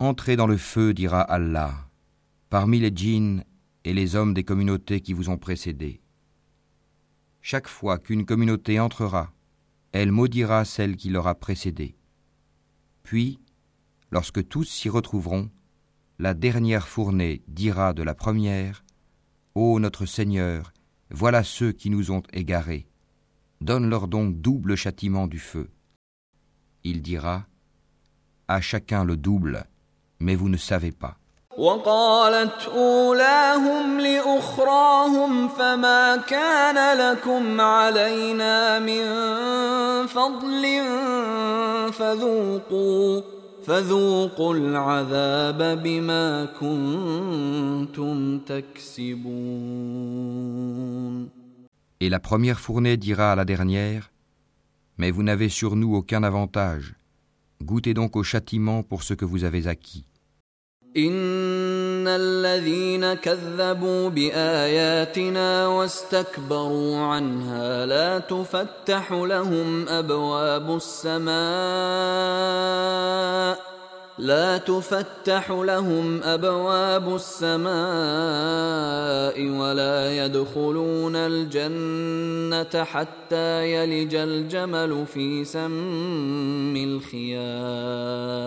Entrez 0.00 0.36
dans 0.36 0.46
le 0.46 0.56
feu, 0.56 0.94
dira 0.94 1.20
Allah, 1.22 1.72
parmi 2.50 2.78
les 2.78 2.92
djinns 2.94 3.42
et 3.84 3.92
les 3.92 4.14
hommes 4.14 4.32
des 4.32 4.44
communautés 4.44 5.00
qui 5.00 5.12
vous 5.12 5.28
ont 5.28 5.38
précédés. 5.38 6.00
Chaque 7.42 7.66
fois 7.66 7.98
qu'une 7.98 8.24
communauté 8.24 8.78
entrera, 8.78 9.32
elle 9.92 10.12
maudira 10.12 10.64
celle 10.64 10.96
qui 10.96 11.10
l'aura 11.10 11.34
précédée. 11.34 11.96
Puis, 13.02 13.40
lorsque 14.10 14.46
tous 14.46 14.64
s'y 14.64 14.88
retrouveront, 14.88 15.50
la 16.18 16.34
dernière 16.34 16.86
fournée 16.86 17.42
dira 17.48 17.92
de 17.92 18.02
la 18.02 18.14
première 18.14 18.84
Ô 19.54 19.80
notre 19.80 20.06
Seigneur, 20.06 20.71
voilà 21.12 21.42
ceux 21.42 21.72
qui 21.72 21.90
nous 21.90 22.10
ont 22.10 22.22
égarés. 22.32 22.86
Donne-leur 23.60 24.08
donc 24.08 24.40
double 24.40 24.76
châtiment 24.76 25.26
du 25.26 25.38
feu. 25.38 25.68
Il 26.84 27.02
dira 27.02 27.46
À 28.46 28.60
chacun 28.60 29.04
le 29.04 29.16
double, 29.16 29.64
mais 30.20 30.34
vous 30.36 30.48
ne 30.48 30.56
savez 30.56 30.92
pas. 30.92 31.16
وقالت 31.58 32.68
أولاهم 32.68 34.00
لأخراهم 34.00 35.48
فما 35.48 36.16
كان 36.16 36.98
لكم 36.98 37.60
علينا 37.60 38.78
من 38.78 39.02
فضل 40.06 40.62
فذوقوا 41.92 43.20
فذوقوا 43.62 44.54
العذاب 44.54 45.82
بما 45.82 46.44
كنتم 46.60 48.38
تكسبون 48.38 50.08
Et 52.00 52.08
la 52.08 52.20
première 52.20 52.60
fournée 52.60 52.96
dira 52.96 53.32
à 53.32 53.36
la 53.36 53.44
dernière 53.44 54.12
Mais 54.98 55.10
vous 55.10 55.22
n'avez 55.22 55.48
sur 55.48 55.76
nous 55.76 55.94
aucun 55.94 56.22
avantage. 56.22 56.94
Goûtez 57.62 57.94
donc 57.94 58.16
au 58.16 58.22
châtiment 58.22 58.82
pour 58.82 59.02
ce 59.02 59.14
que 59.14 59.24
vous 59.24 59.44
avez 59.44 59.66
acquis. 59.66 60.04
ان 62.03 62.07
الذين 62.07 63.13
كذبوا 63.13 64.09
باياتنا 64.09 65.67
واستكبروا 65.67 66.97
عنها 66.97 67.85
لا 67.85 68.19
تفتح 68.19 69.11
لهم 69.11 69.89
ابواب 69.89 70.75
السماء 70.75 71.33
لا 74.17 74.57
تفتح 74.57 75.51
لهم 75.51 76.23
ابواب 76.23 77.15
السماء 77.15 77.73
ولا 79.59 80.25
يدخلون 80.25 81.15
الجنه 81.15 82.83
حتى 82.83 83.73
يلج 83.73 84.15
الجمل 84.15 85.05
في 85.05 85.45
سم 85.45 86.75
الخياط 87.13 88.43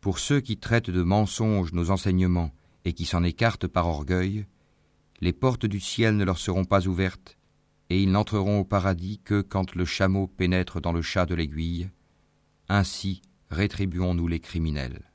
Pour 0.00 0.18
ceux 0.18 0.40
qui 0.40 0.58
traitent 0.58 0.90
de 0.90 1.02
mensonges 1.02 1.72
nos 1.72 1.90
enseignements 1.90 2.50
et 2.84 2.92
qui 2.92 3.06
s'en 3.06 3.24
écartent 3.24 3.68
par 3.68 3.88
orgueil, 3.88 4.44
les 5.22 5.32
portes 5.32 5.64
du 5.64 5.80
ciel 5.80 6.14
ne 6.18 6.24
leur 6.26 6.36
seront 6.36 6.66
pas 6.66 6.86
ouvertes, 6.86 7.38
et 7.88 8.02
ils 8.02 8.10
n'entreront 8.10 8.60
au 8.60 8.64
paradis 8.64 9.18
que 9.24 9.40
quand 9.40 9.74
le 9.74 9.86
chameau 9.86 10.26
pénètre 10.26 10.78
dans 10.82 10.92
le 10.92 11.00
chat 11.00 11.24
de 11.24 11.34
l'aiguille. 11.34 11.88
Ainsi 12.68 13.22
rétribuons-nous 13.48 14.28
les 14.28 14.40
criminels. 14.40 15.07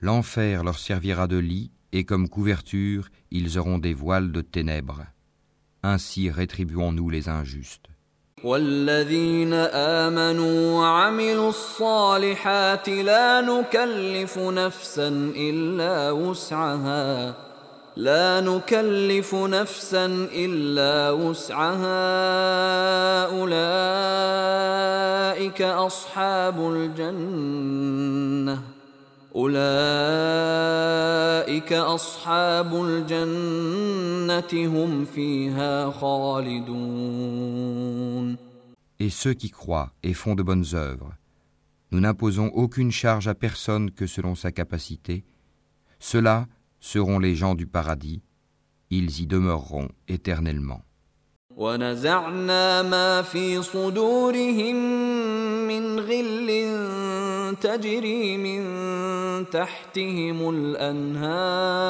L'enfer 0.00 0.64
leur 0.64 0.78
servira 0.78 1.26
de 1.26 1.36
lit 1.36 1.70
et 1.92 2.04
comme 2.04 2.28
couverture 2.28 3.08
ils 3.30 3.58
auront 3.58 3.78
des 3.78 3.94
voiles 3.94 4.32
de 4.32 4.40
ténèbres. 4.40 5.06
Ainsi 5.82 6.28
rétribuons-nous 6.30 7.08
les 7.08 7.28
injustes. 7.28 7.91
والذين 8.44 9.54
آمنوا 9.54 10.80
وعملوا 10.80 11.48
الصالحات 11.48 12.88
لا 12.88 13.40
نكلف 13.40 14.38
نفسا 14.38 15.32
إلا 15.36 16.10
وسعها. 16.10 17.34
لا 17.96 18.40
نكلف 18.40 19.34
نفسا 19.34 20.06
إلا 20.34 21.10
وسعها. 21.10 21.92
أولئك 23.38 23.62
أصحاب 25.62 26.72
الجنة. 26.74 28.71
أولئك 29.35 29.63
أصحاب 31.73 32.83
الجنة 32.83 34.67
هم 34.67 35.05
فيها 35.05 35.91
خالدون 35.91 37.17
Et 38.99 39.11
ceux 39.11 39.33
qui 39.35 39.51
croient 39.51 39.91
et 40.01 40.15
font 40.15 40.33
de 40.33 40.41
bonnes 40.41 40.65
œuvres, 40.73 41.13
nous 41.91 41.99
n'imposons 41.99 42.47
aucune 42.47 42.91
charge 42.91 43.27
à 43.27 43.35
personne 43.35 43.91
que 43.91 44.07
selon 44.07 44.33
sa 44.33 44.51
capacité. 44.51 45.23
Ceux-là 45.99 46.47
seront 46.79 47.19
les 47.19 47.35
gens 47.35 47.53
du 47.53 47.67
paradis, 47.67 48.23
ils 48.89 49.21
y 49.21 49.27
demeureront 49.27 49.89
éternellement. 50.07 50.81
ونزعنا 51.57 52.81
ما 52.81 53.21
في 53.21 53.61
صدورهم 53.61 54.75
من 55.67 55.99
غل 55.99 56.49
تجري 57.60 58.36
من 58.36 58.62
تحتهم 59.50 60.50
الأنهار 60.50 61.82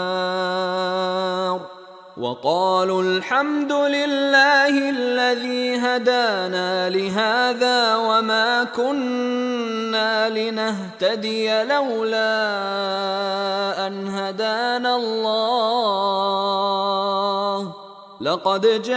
وقالوا 2.17 3.03
الحمد 3.03 3.73
لله 3.73 4.91
الذي 4.91 5.77
هدانا 5.77 6.91
لهذا 6.91 7.97
وما 7.97 8.65
كنا 8.65 10.29
لنهتدي 10.29 11.65
لولا 11.65 12.27
أن 13.87 14.09
هدانا 14.09 14.97
الله. 14.97 16.03
لقد 18.21 18.83
جاءت 18.83 18.93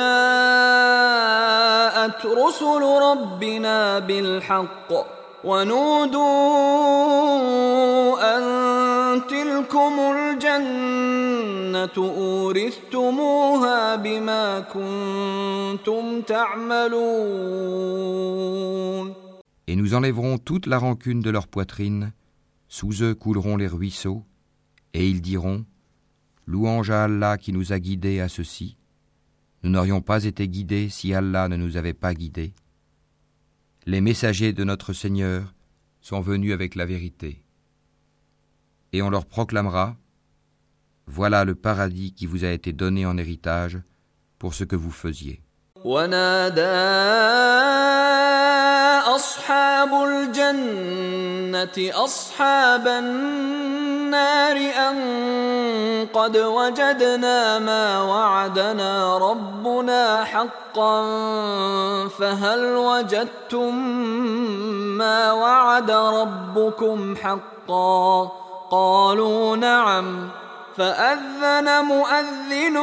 رسل 2.25 2.81
ربنا 3.01 3.99
بالحق 3.99 4.93
ونودوا 5.44 6.20
ان 8.38 8.42
تلكم 9.26 9.92
الجنه 10.16 11.96
اورثتموها 12.18 13.96
بما 13.96 14.60
كنتم 14.60 16.20
تعملون 16.20 17.70
Et 19.66 19.76
nous 19.76 19.94
enlèverons 19.94 20.38
toute 20.38 20.66
la 20.66 20.78
rancune 20.78 21.20
de 21.20 21.30
leur 21.30 21.46
poitrine, 21.46 22.12
sous 22.66 23.04
eux 23.04 23.14
couleront 23.14 23.56
les 23.56 23.68
ruisseaux, 23.68 24.24
et 24.94 25.08
ils 25.08 25.20
diront 25.22 25.64
Louange 26.44 26.90
à 26.90 27.04
Allah 27.04 27.38
qui 27.38 27.52
nous 27.52 27.72
a 27.72 27.78
guidés 27.78 28.18
à 28.18 28.28
ceci. 28.28 28.76
Nous 29.62 29.70
n'aurions 29.70 30.00
pas 30.00 30.24
été 30.24 30.48
guidés 30.48 30.88
si 30.88 31.14
Allah 31.14 31.46
ne 31.48 31.54
nous 31.54 31.76
avait 31.76 31.94
pas 31.94 32.14
guidés. 32.14 32.52
Les 33.87 34.01
messagers 34.01 34.51
de 34.51 34.63
notre 34.63 34.93
Seigneur 34.93 35.53
sont 36.01 36.19
venus 36.19 36.53
avec 36.53 36.73
la 36.73 36.87
vérité. 36.87 37.43
Et 38.93 39.03
on 39.03 39.11
leur 39.11 39.27
proclamera 39.27 39.95
Voilà 41.05 41.45
le 41.45 41.53
paradis 41.53 42.11
qui 42.11 42.25
vous 42.25 42.45
a 42.45 42.49
été 42.49 42.73
donné 42.73 43.05
en 43.05 43.15
héritage 43.15 43.77
pour 44.39 44.55
ce 44.55 44.63
que 44.63 44.75
vous 44.75 44.89
faisiez. 44.89 45.39
أصحاب 49.45 49.93
الجنة 50.03 51.77
أصحاب 51.77 52.87
النار 52.87 54.57
أن 54.57 54.97
قد 56.13 56.37
وجدنا 56.37 57.59
ما 57.59 58.01
وعدنا 58.01 59.17
ربنا 59.17 60.23
حقا 60.23 61.01
فهل 62.07 62.75
وجدتم 62.75 63.75
ما 64.97 65.31
وعد 65.33 65.91
ربكم 65.91 67.15
حقا؟ 67.15 68.31
قالوا 68.71 69.55
نعم. 69.55 70.29
فأذن 70.76 71.84
مؤذن 71.84 72.76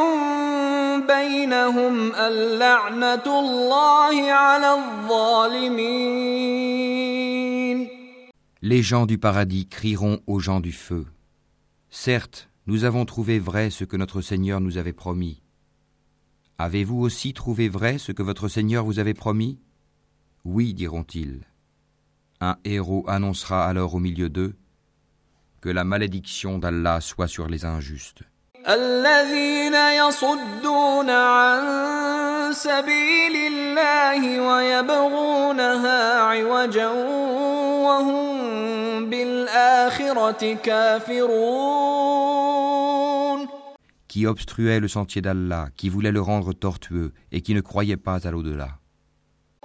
بينهم 1.08 2.16
اللعنة 2.16 3.26
الله 3.26 4.32
على 4.32 4.74
الظالمين 4.74 6.18
Les 8.62 8.82
gens 8.82 9.06
du 9.06 9.18
paradis 9.18 9.68
crieront 9.68 10.20
aux 10.28 10.40
gens 10.40 10.60
du 10.60 10.72
feu. 10.72 11.06
Certes, 11.90 12.50
nous 12.66 12.84
avons 12.84 13.06
trouvé 13.06 13.40
vrai 13.40 13.70
ce 13.70 13.84
que 13.86 13.96
notre 13.96 14.22
Seigneur 14.22 14.60
nous 14.60 14.78
avait 14.78 14.94
promis. 14.94 15.42
Avez-vous 16.58 17.00
aussi 17.00 17.34
trouvé 17.34 17.70
vrai 17.70 17.98
ce 17.98 18.12
que 18.12 18.24
votre 18.24 18.48
Seigneur 18.48 18.84
vous 18.84 19.00
avait 19.00 19.14
promis 19.14 19.60
Oui, 20.44 20.74
diront-ils. 20.74 21.42
Un 22.42 22.58
héros 22.66 23.06
annoncera 23.08 23.66
alors 23.66 23.94
au 23.94 24.00
milieu 24.00 24.30
d'eux 24.30 24.56
que 25.62 25.70
la 25.70 25.84
malédiction 25.84 26.60
d'Allah 26.60 27.02
soit 27.02 27.28
sur 27.28 27.48
les 27.48 27.66
injustes. 27.66 28.24
الذين 28.68 29.76
يصدون 29.76 31.10
عن 31.10 31.60
سبيل 32.54 33.36
الله 33.36 34.42
ويبغونها 34.42 36.20
عوجا 36.22 36.88
وهم 37.88 39.10
بالآخرة 39.10 40.54
كافرون 40.54 41.88
Qui 44.08 44.26
obstruait 44.26 44.80
le 44.80 44.88
sentier 44.88 45.22
d'Allah, 45.22 45.68
qui 45.78 45.90
voulait 45.90 46.12
le 46.12 46.22
rendre 46.22 46.54
tortueux 46.54 47.14
et 47.32 47.42
qui 47.42 47.54
ne 47.54 47.62
croyait 47.62 47.98
pas 47.98 48.28
à 48.28 48.32
l'au-delà. 48.32 48.80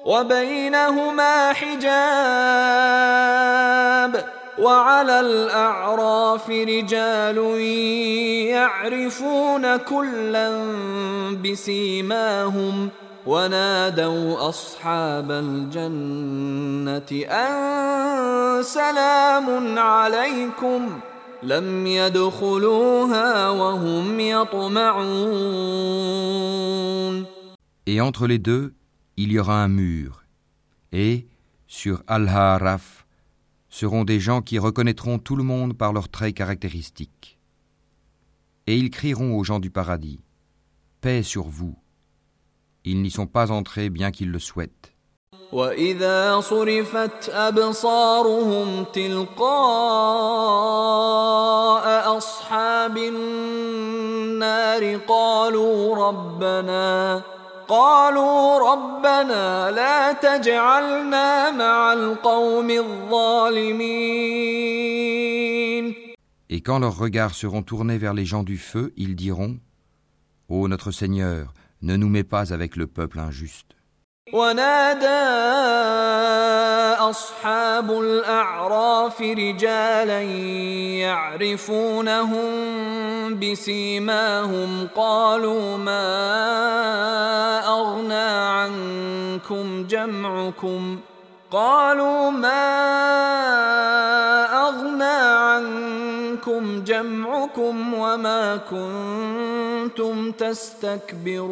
وبينهما 0.05 1.53
حجاب 1.53 1.93
وعلى 4.60 5.20
الأعراف 5.20 6.50
رجال 6.50 7.38
يعرفون 8.50 9.78
كلا 9.78 10.50
بسيماهم 11.44 12.90
ونادوا 13.26 14.50
أصحاب 14.50 15.32
الجنة 15.32 17.26
أن 17.26 18.64
سلام 18.64 19.80
عليكم 19.80 21.00
لم 21.44 21.88
يدخلوها 21.88 23.50
وهم 23.50 24.20
يطمعون 24.20 25.68
Et 27.90 28.02
entre 28.02 28.28
les 28.28 28.38
deux, 28.38 28.74
il 29.16 29.32
y 29.32 29.40
aura 29.40 29.64
un 29.64 29.70
mur. 29.70 30.26
Et, 30.92 31.26
sur 31.68 32.04
Al-Haraf, 32.06 33.07
seront 33.77 34.05
des 34.05 34.21
gens 34.21 34.43
qui 34.43 34.59
reconnaîtront 34.59 35.19
tout 35.19 35.37
le 35.37 35.43
monde 35.43 35.77
par 35.77 35.93
leurs 35.93 36.09
traits 36.09 36.35
caractéristiques. 36.35 37.39
Et 38.67 38.77
ils 38.77 38.91
crieront 38.91 39.37
aux 39.37 39.45
gens 39.45 39.61
du 39.61 39.71
paradis 39.71 40.21
Paix 41.01 41.23
sur 41.23 41.49
vous. 41.49 41.77
Ils 42.85 43.03
n'y 43.03 43.11
sont 43.11 43.27
pas 43.27 43.51
entrés 43.51 43.91
bien 43.91 44.11
qu'ils 44.11 44.31
le 44.31 44.39
souhaitent. 44.39 44.93
وإذا 45.53 46.41
صرفت 46.41 47.29
أبصارهم 47.29 48.85
تلقاء 48.85 49.47
أصحاب 52.17 52.97
النار 52.97 54.97
قالوا 54.97 56.09
ربنا 56.09 57.23
قالوا 57.69 58.73
ربنا 58.73 59.71
لا 59.71 60.13
تجعلنا 60.13 61.51
مع 61.51 61.93
القوم 61.93 62.71
الظالمين 62.71 64.33
Et 66.51 66.61
quand 66.61 66.79
leurs 66.79 66.99
regards 66.99 67.35
seront 67.35 67.63
tournés 67.63 67.97
vers 67.97 68.13
les 68.13 68.27
gens 68.27 68.43
du 68.43 68.59
feu, 68.59 68.93
ils 68.97 69.17
diront 69.17 69.59
Ô 70.49 70.69
notre 70.69 70.91
Seigneur, 70.91 71.55
ne 71.81 71.97
nous 71.97 72.11
mets 72.11 72.25
pas 72.25 72.53
avec 72.53 72.77
le 72.77 72.87
peuple 72.87 73.19
injuste. 73.19 73.75
ونادى 74.34 75.08
أصحاب 77.00 77.92
الأعراف 77.92 79.22
رجالا 79.22 80.22
يعرفونهم 81.00 82.50
بسيماهم 83.40 84.88
قالوا 84.96 85.78
ما 85.78 86.08
أغنى 87.68 88.30
عنكم 88.60 89.88
جمعكم 89.88 91.00
قالوا 91.52 92.30
ما 92.30 92.68
أغنى 94.68 95.04
عنكم 95.48 96.84
جمعكم 96.84 97.94
وما 97.94 98.58
كنتم 98.58 100.32
تستكبرون 100.32 101.48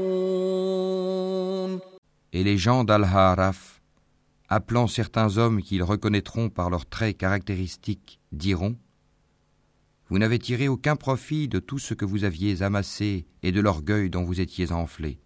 Et 2.36 2.44
les 2.44 2.58
gens 2.58 2.84
d'Al-Haraf, 2.84 3.82
appelant 4.50 4.88
certains 4.88 5.38
hommes 5.38 5.62
qu'ils 5.62 5.84
reconnaîtront 5.84 6.50
par 6.50 6.70
leurs 6.70 6.86
traits 6.86 7.18
caractéristiques, 7.18 8.20
diront 8.34 8.76
Vous 10.10 10.20
n'avez 10.20 10.38
tiré 10.38 10.68
aucun 10.68 10.98
profit 10.98 11.48
de 11.48 11.60
tout 11.60 11.80
ce 11.80 11.94
que 11.94 12.04
vous 12.04 12.26
aviez 12.26 12.62
amassé 12.62 13.26
et 13.42 13.54
de 13.54 13.62
l'orgueil 13.62 14.10
dont 14.10 14.26
vous 14.26 14.42
étiez 14.42 14.74
enflés. 14.74 15.18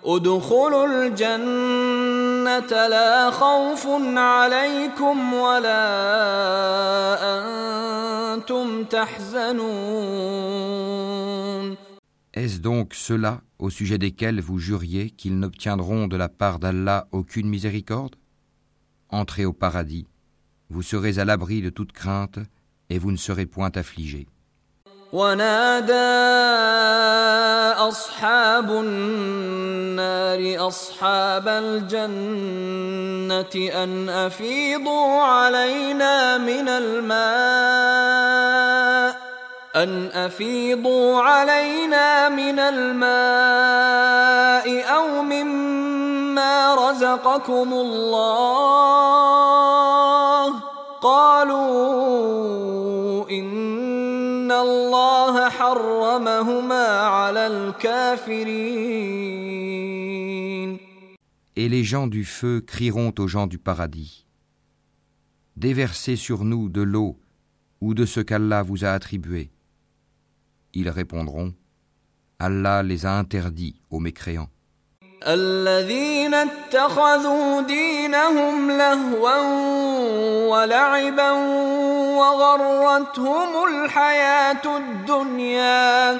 برحمة 0.00 0.06
ادخلوا 0.06 0.86
الجنة 0.86 2.86
لا 2.88 3.30
خوف 3.30 3.86
عليكم 4.16 5.34
ولا 5.34 5.84
أنتم 8.34 8.84
تحزنون 8.84 9.66
Est-ce 12.34 12.60
donc 12.60 12.94
ceux-là 12.94 13.40
au 13.58 13.70
sujet 13.70 13.98
desquels 13.98 14.40
vous 14.40 14.58
juriez 14.58 15.10
qu'ils 15.10 15.38
n'obtiendront 15.38 16.06
de 16.06 16.16
la 16.16 16.28
part 16.28 16.58
d'Allah 16.58 17.08
aucune 17.12 17.48
miséricorde 17.48 18.16
Entrez 19.08 19.44
au 19.44 19.52
paradis, 19.52 20.06
vous 20.68 20.82
serez 20.82 21.18
à 21.18 21.24
l'abri 21.24 21.62
de 21.62 21.70
toute 21.70 21.92
crainte 21.92 22.38
et 22.90 22.98
vous 22.98 23.10
ne 23.10 23.16
serez 23.16 23.46
point 23.46 23.70
affligés. 23.74 24.26
ونادى 25.11 25.93
أصحاب 27.83 28.71
النار 28.71 30.39
أصحاب 30.67 31.47
الجنة 31.47 32.93
أن 33.83 34.09
أفيضوا 34.09 35.21
علينا 35.21 36.37
من 36.37 36.69
الماء 36.69 38.11
أن 39.75 40.09
أفيضوا 40.13 41.21
علينا 41.21 42.29
من 42.29 42.59
الماء 42.59 43.11
أو 44.95 45.21
مما 45.21 46.75
رزقكم 46.75 47.73
الله. 47.73 48.71
قالوا 51.01 51.61
إن 53.31 54.00
الله 54.60 55.48
حرمهما 55.48 56.86
على 57.00 57.46
الكافرين 57.46 59.16
Et 61.58 61.68
les 61.70 61.84
gens 61.84 62.06
du 62.06 62.24
feu 62.24 62.60
crieront 62.60 63.14
aux 63.18 63.28
gens 63.28 63.46
du 63.46 63.58
paradis. 63.58 64.26
Déversez 65.56 66.16
sur 66.16 66.44
nous 66.44 66.68
de 66.68 66.82
l'eau 66.82 67.18
ou 67.80 67.94
de 67.94 68.04
ce 68.04 68.20
qu'Allah 68.20 68.62
vous 68.62 68.84
a 68.84 68.90
attribué. 68.90 69.50
Ils 70.74 70.90
répondront 70.90 71.54
Allah 72.38 72.82
les 72.82 73.06
a 73.06 73.18
interdits 73.18 73.80
aux 73.88 74.00
mécréants. 74.00 74.50
الذين 75.27 76.33
اتخذوا 76.33 77.61
دينهم 77.61 78.71
لهوا 78.71 79.37
ولعبا 80.47 81.31
وغرتهم 82.17 83.63
الحياة 83.67 84.77
الدنيا 84.77 86.17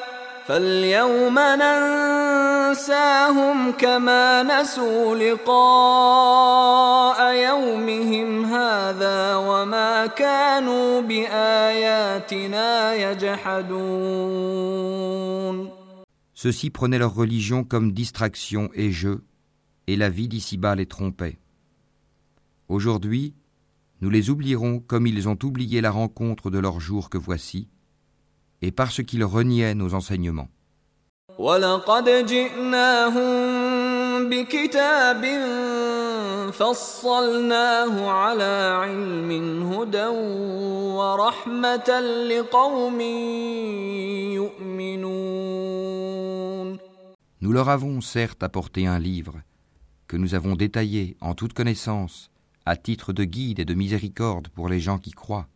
فاليوم 0.47 1.39
ننساهم 2.69 3.11
كما 3.71 4.43
نسوا 4.43 5.15
لقاء 5.15 6.53
يومهم 7.33 8.45
هذا 8.45 9.35
وما 9.35 10.05
كانوا 10.05 11.01
بآياتنا 11.01 12.93
يجحدون 12.93 14.61
Ceux-ci 16.40 16.70
prenaient 16.70 16.98
leur 16.98 17.14
religion 17.14 17.64
comme 17.64 17.92
distraction 17.92 18.68
et 18.74 18.92
jeu, 18.92 19.24
et 19.86 19.96
la 19.96 20.10
vie 20.10 20.28
d'ici-bas 20.28 20.74
les 20.74 20.86
trompait. 20.86 21.38
Aujourd'hui, 22.68 23.34
nous 24.00 24.10
les 24.10 24.28
oublierons 24.28 24.80
comme 24.80 25.06
ils 25.06 25.28
ont 25.28 25.38
oublié 25.42 25.80
la 25.80 25.90
rencontre 25.90 26.50
de 26.50 26.58
leur 26.58 26.80
jour 26.80 27.08
que 27.08 27.18
voici, 27.18 27.68
et 28.60 28.70
parce 28.70 29.02
qu'ils 29.02 29.24
reniaient 29.24 29.74
nos 29.74 29.94
enseignements. 29.94 30.48
ولقد 31.38 32.08
جئناهم 32.26 33.28
بكتاب 34.30 35.22
فصلناه 36.52 38.10
على 38.10 38.78
علم 38.80 39.30
هدى 39.72 40.06
ورحمة 40.96 42.00
لقوم 42.00 43.00
يؤمنون 44.40 46.19
Nous 47.42 47.52
leur 47.52 47.68
avons 47.68 48.00
certes 48.00 48.42
apporté 48.42 48.86
un 48.86 48.98
livre 48.98 49.34
que 50.08 50.16
nous 50.16 50.34
avons 50.34 50.56
détaillé 50.56 51.16
en 51.20 51.34
toute 51.34 51.52
connaissance 51.52 52.30
à 52.64 52.76
titre 52.76 53.12
de 53.12 53.24
guide 53.24 53.60
et 53.60 53.64
de 53.64 53.74
miséricorde 53.74 54.48
pour 54.48 54.68
les 54.68 54.80
gens 54.80 54.98
qui 54.98 55.12
croient. 55.12 55.46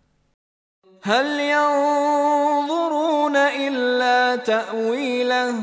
هل 1.03 1.41
ينظرون 1.41 3.37
إلا 3.37 4.37
تأويله 4.37 5.55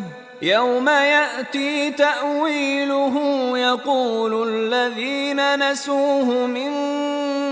يوم 0.41 0.87
يأتي 0.87 1.91
تأويله 1.91 3.15
يقول 3.57 4.49
الذين 4.49 5.71
نسوه 5.71 6.47
من 6.47 6.71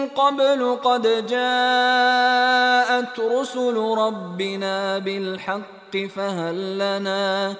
قبل 0.08 0.76
قد 0.84 1.28
جاءت 1.28 3.20
رسل 3.20 3.78
ربنا 3.78 4.98
بالحق 5.00 5.98
فهل 6.16 6.76
لنا 6.76 7.56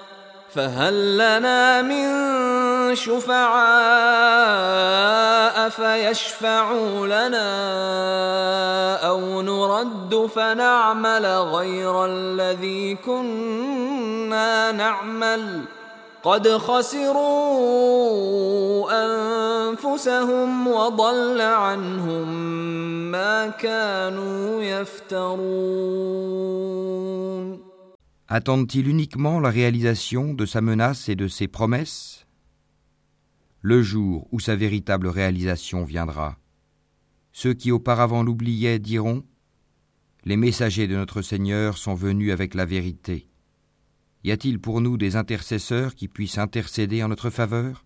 فهل 0.55 1.17
لنا 1.17 1.81
من 1.81 2.05
شفعاء 2.95 3.69
فيشفعوا 5.69 7.07
لنا 7.07 7.47
أو 9.07 9.41
نرد 9.41 10.29
فنعمل 10.35 11.25
غير 11.25 12.05
الذي 12.05 12.95
كنا 12.95 14.71
نعمل؟ 14.71 15.61
قد 16.23 16.47
خسروا 16.47 17.71
أنفسهم 18.91 20.67
وضل 20.67 21.41
عنهم 21.41 22.27
ما 23.11 23.47
كانوا 23.47 24.63
يفترون. 24.63 26.11
Attendent-ils 28.33 28.87
uniquement 28.87 29.41
la 29.41 29.49
réalisation 29.49 30.33
de 30.33 30.45
sa 30.45 30.61
menace 30.61 31.09
et 31.09 31.17
de 31.17 31.27
ses 31.27 31.49
promesses? 31.49 32.25
Le 33.59 33.81
jour 33.81 34.25
où 34.31 34.39
sa 34.39 34.55
véritable 34.55 35.07
réalisation 35.09 35.83
viendra, 35.83 36.39
ceux 37.33 37.53
qui 37.53 37.73
auparavant 37.73 38.23
l'oubliaient 38.23 38.79
diront 38.79 39.25
Les 40.23 40.37
messagers 40.37 40.87
de 40.87 40.95
notre 40.95 41.21
Seigneur 41.21 41.77
sont 41.77 41.93
venus 41.93 42.31
avec 42.31 42.53
la 42.53 42.63
vérité. 42.63 43.27
Y 44.23 44.31
a-t-il 44.31 44.61
pour 44.61 44.79
nous 44.79 44.95
des 44.95 45.17
intercesseurs 45.17 45.93
qui 45.93 46.07
puissent 46.07 46.37
intercéder 46.37 47.03
en 47.03 47.09
notre 47.09 47.31
faveur? 47.31 47.83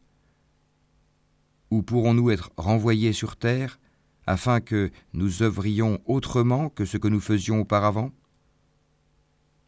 Ou 1.72 1.82
pourrons-nous 1.82 2.30
être 2.30 2.52
renvoyés 2.56 3.14
sur 3.14 3.36
terre 3.36 3.80
afin 4.28 4.62
que 4.62 4.92
nous 5.12 5.42
œuvrions 5.42 6.00
autrement 6.06 6.70
que 6.70 6.86
ce 6.86 6.98
que 6.98 7.08
nous 7.08 7.20
faisions 7.20 7.62
auparavant? 7.62 8.12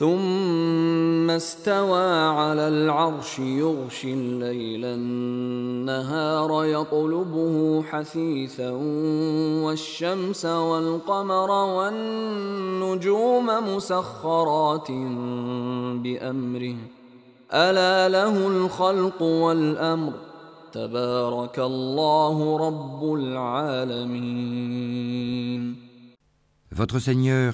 ثم 0.00 1.30
استوى 1.30 2.12
على 2.28 2.68
العرش 2.68 3.38
يغشي 3.38 4.12
الليل 4.12 4.84
النهار 4.84 6.64
يطلبه 6.64 7.82
حثيثا 7.82 8.70
والشمس 9.64 10.46
والقمر 10.46 11.50
والنجوم 11.50 13.46
مسخرات 13.46 14.90
بأمره. 16.02 16.76
ألا 17.52 18.08
له 18.08 18.48
الخلق 18.48 19.22
والأمر. 19.22 20.12
تبارك 20.72 21.58
الله 21.58 22.56
رب 22.56 23.14
العالمين. 23.14 24.50
Votre 26.72 26.98
Seigneur, 26.98 27.52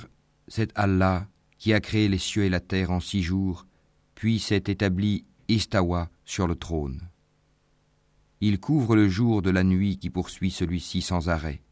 c'est 0.48 0.70
Allah 0.76 1.36
qui 1.59 1.73
a 1.73 1.81
créé 1.81 2.09
les 2.09 2.19
cieux 2.19 2.45
et 2.45 2.51
la 2.51 2.61
terre 2.61 2.90
en 2.90 3.01
six 3.01 3.23
jours, 3.23 3.66
puis 4.14 4.38
s'est 4.38 4.64
établi 4.66 5.25
Istawa 5.49 6.11
sur 6.25 6.47
le 6.47 6.57
trône. 6.57 7.01
Il 8.40 8.61
couvre 8.61 8.97
le 8.97 9.09
jour 9.09 9.40
de 9.42 9.51
la 9.51 9.64
nuit 9.64 9.99
qui 9.99 10.11
poursuit 10.11 10.51
celui-ci 10.51 11.01
sans 11.01 11.29
arrêt. 11.29 11.62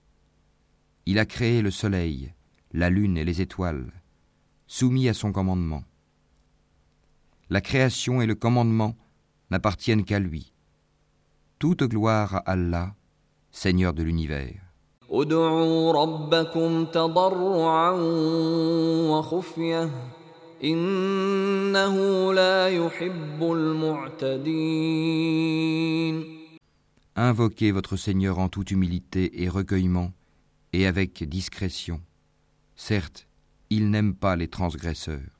Il 1.06 1.18
a 1.18 1.26
créé 1.26 1.60
le 1.60 1.70
soleil, 1.70 2.32
la 2.72 2.88
lune 2.88 3.18
et 3.18 3.24
les 3.24 3.42
étoiles, 3.42 3.92
soumis 4.66 5.08
à 5.08 5.14
son 5.14 5.32
commandement. 5.32 5.84
La 7.50 7.60
création 7.60 8.22
et 8.22 8.26
le 8.26 8.34
commandement 8.34 8.96
n'appartiennent 9.50 10.04
qu'à 10.04 10.18
lui. 10.18 10.54
Toute 11.58 11.84
gloire 11.84 12.36
à 12.36 12.52
Allah, 12.52 12.94
Seigneur 13.50 13.92
de 13.92 14.02
l'univers. 14.02 14.63
ادعوا 15.13 15.91
ربكم 15.91 16.85
تضرعا 16.85 17.91
وخفيه 19.09 19.89
انه 20.63 21.95
لا 22.33 22.67
يحب 22.67 23.43
المعتدين 24.33 25.09
Invoquez 27.15 27.71
votre 27.71 27.97
Seigneur 27.97 28.39
en 28.39 28.47
toute 28.47 28.71
humilité 28.71 29.43
et 29.43 29.49
recueillement, 29.49 30.13
et 30.71 30.87
avec 30.87 31.27
discrétion. 31.27 31.99
Certes, 32.77 33.27
il 33.69 33.89
n'aime 33.89 34.13
pas 34.13 34.37
les 34.37 34.47
transgresseurs. 34.47 35.31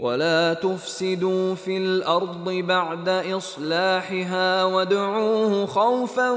ولا 0.00 0.54
تفسدوا 0.54 1.54
في 1.54 1.76
الأرض 1.76 2.50
بعد 2.50 3.08
إصلاحها 3.08 4.64
وادعوه 4.64 5.66
خوفا 5.66 6.30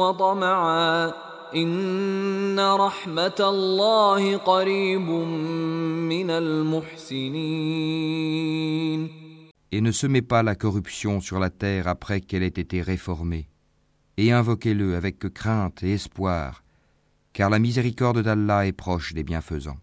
وطمعا 0.00 1.12
إن 1.54 2.60
رحمة 2.60 3.34
الله 3.40 4.36
قريب 4.36 5.08
من 6.08 6.30
المحسنين 6.30 7.88
Et 9.70 9.82
ne 9.82 9.92
semez 9.92 10.22
pas 10.22 10.42
la 10.42 10.54
corruption 10.54 11.20
sur 11.20 11.38
la 11.38 11.50
terre 11.50 11.88
après 11.88 12.22
qu'elle 12.22 12.42
ait 12.42 12.46
été 12.46 12.80
réformée, 12.80 13.50
et 14.16 14.32
invoquez-le 14.32 14.96
avec 14.96 15.18
crainte 15.34 15.82
et 15.82 15.92
espoir, 15.92 16.62
car 17.34 17.50
la 17.50 17.58
miséricorde 17.58 18.22
d'Allah 18.22 18.66
est 18.66 18.72
proche 18.72 19.12
des 19.12 19.24
bienfaisants. 19.24 19.78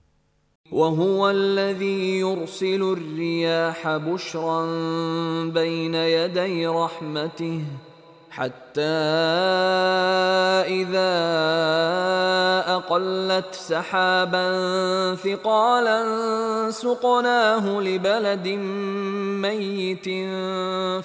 وهو 0.72 1.30
الذي 1.30 2.20
يرسل 2.20 2.82
الرياح 2.82 3.98
بشرا 3.98 4.66
بين 5.46 5.96
يدي 5.96 6.68
رحمته 6.68 7.62
حتى 8.31 8.81
إذا 10.71 11.15
أقلت 12.77 13.55
سحابا 13.55 14.47
ثقالا 15.15 16.01
سقناه 16.71 17.81
لبلد 17.81 18.49
ميت 19.43 20.09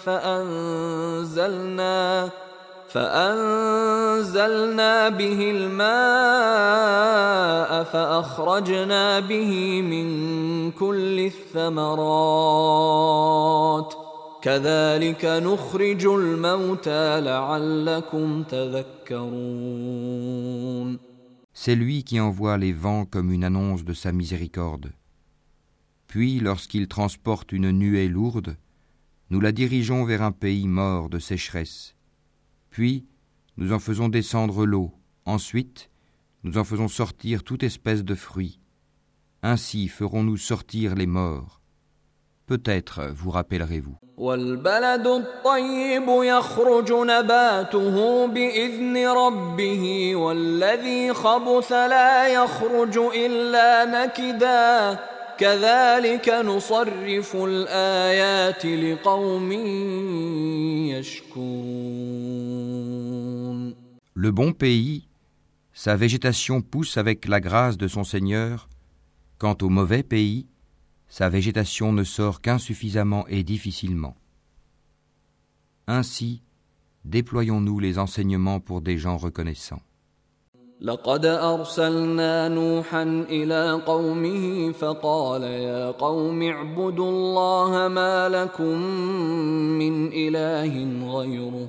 فأنزلنا 0.05 1.95
فأنزلنا 2.95 4.30
به 5.09 5.51
الماء 5.55 6.63
فأخرجنا 7.84 9.19
به 9.19 9.82
من 9.82 10.71
كل 10.71 11.19
الثمرات 11.55 12.05
C'est 21.54 21.76
lui 21.76 22.04
qui 22.04 22.20
envoie 22.20 22.58
les 22.60 22.72
vents 22.72 23.06
comme 23.06 23.32
une 23.32 23.43
annonce 23.43 23.84
de 23.84 23.93
sa 23.93 24.12
miséricorde. 24.12 24.93
Puis, 26.06 26.39
lorsqu'il 26.39 26.88
transporte 26.88 27.54
une 27.54 27.72
nuée 27.72 28.08
lourde, 28.08 28.56
nous 29.32 29.41
la 29.41 29.52
dirigeons 29.52 30.06
vers 30.06 30.22
un 30.22 30.32
pays 30.32 30.68
mort 30.68 31.10
de 31.10 31.18
sécheresse. 31.18 31.96
Puis, 32.70 33.08
nous 33.58 33.74
en 33.74 33.80
faisons 33.80 34.10
descendre 34.10 34.68
l'eau. 34.68 34.93
Ensuite, 35.26 35.89
nous 36.43 36.60
en 36.60 36.64
faisons 36.64 36.88
sortir 36.88 37.41
toute 37.41 37.64
espèce 37.64 38.04
de 38.04 38.14
fruits. 38.14 38.60
Ainsi 39.41 39.88
ferons-nous 39.88 40.38
sortir 40.38 40.93
les 40.93 41.08
morts. 41.08 41.62
Peut-être 42.47 43.03
vous 43.14 43.31
rappellerez-vous. 43.31 43.97
والبلد 44.20 45.07
الطيب 45.07 46.07
يخرج 46.09 46.93
نباته 46.93 48.26
بإذن 48.26 49.07
ربه 49.07 50.16
والذي 50.16 51.14
خبث 51.14 51.72
لا 51.72 52.28
يخرج 52.28 52.99
إلا 52.99 53.85
نكدا 53.85 54.99
كذلك 55.39 56.28
نصرف 56.28 57.37
الآيات 57.37 58.66
لقوم 58.66 59.53
يشكرون 60.93 62.61
Le 64.14 64.31
bon 64.33 64.53
pays, 64.53 65.09
sa 65.72 65.97
végétation 65.97 66.61
pousse 66.61 66.99
avec 66.99 67.26
la 67.26 67.41
grâce 67.41 67.78
de 67.78 67.89
son 67.89 68.05
Seigneur. 68.05 68.68
Quant 69.39 69.57
au 69.62 69.70
mauvais 69.70 70.03
pays, 70.03 70.47
sa 71.09 71.28
végétation 71.28 71.93
ne 71.93 72.05
sort 72.05 72.41
qu'insuffisamment 72.41 73.26
et 73.28 73.43
difficilement. 73.43 74.16
Ainsi, 75.87 76.43
déployons-nous 77.05 77.81
les 77.81 77.99
enseignements 77.99 78.61
pour 78.61 78.81
des 78.81 78.97
gens 78.97 79.16
reconnaissants. 79.16 79.83
لقد 80.83 81.26
أرسلنا 81.26 82.49
نوحا 82.49 83.03
إلى 83.28 83.83
قومه 83.87 84.72
فقال 84.72 85.43
يا 85.43 85.91
قوم 85.91 86.43
اعبدوا 86.43 87.11
الله 87.11 87.89
ما 87.89 88.28
لكم 88.28 88.78
من 89.78 90.12
إله 90.12 90.72
غيره 91.16 91.68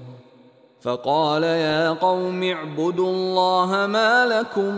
فقال 0.82 1.44
يا 1.44 1.90
قوم 1.90 2.44
اعبدوا 2.44 3.10
الله 3.10 3.88
ما 3.88 4.26
لكم 4.26 4.76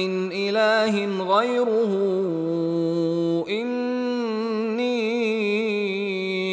من 0.00 0.32
إله 0.32 1.24
غيره 1.24 1.92
إني 3.48 4.90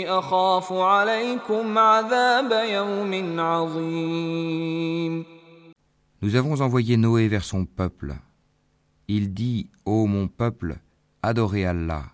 أخاف 0.09 0.73
عليكم 0.73 1.77
عذاب 1.77 2.51
يوم 2.51 3.39
عظيم 3.39 5.25
Nous 6.19 6.35
avons 6.35 6.61
envoyé 6.61 6.97
Noé 6.97 7.27
vers 7.27 7.43
son 7.43 7.65
peuple. 7.65 8.15
Il 9.07 9.33
dit 9.33 9.69
Ô 9.85 10.07
mon 10.07 10.27
peuple, 10.27 10.77
adorez 11.21 11.65
Allah. 11.65 12.05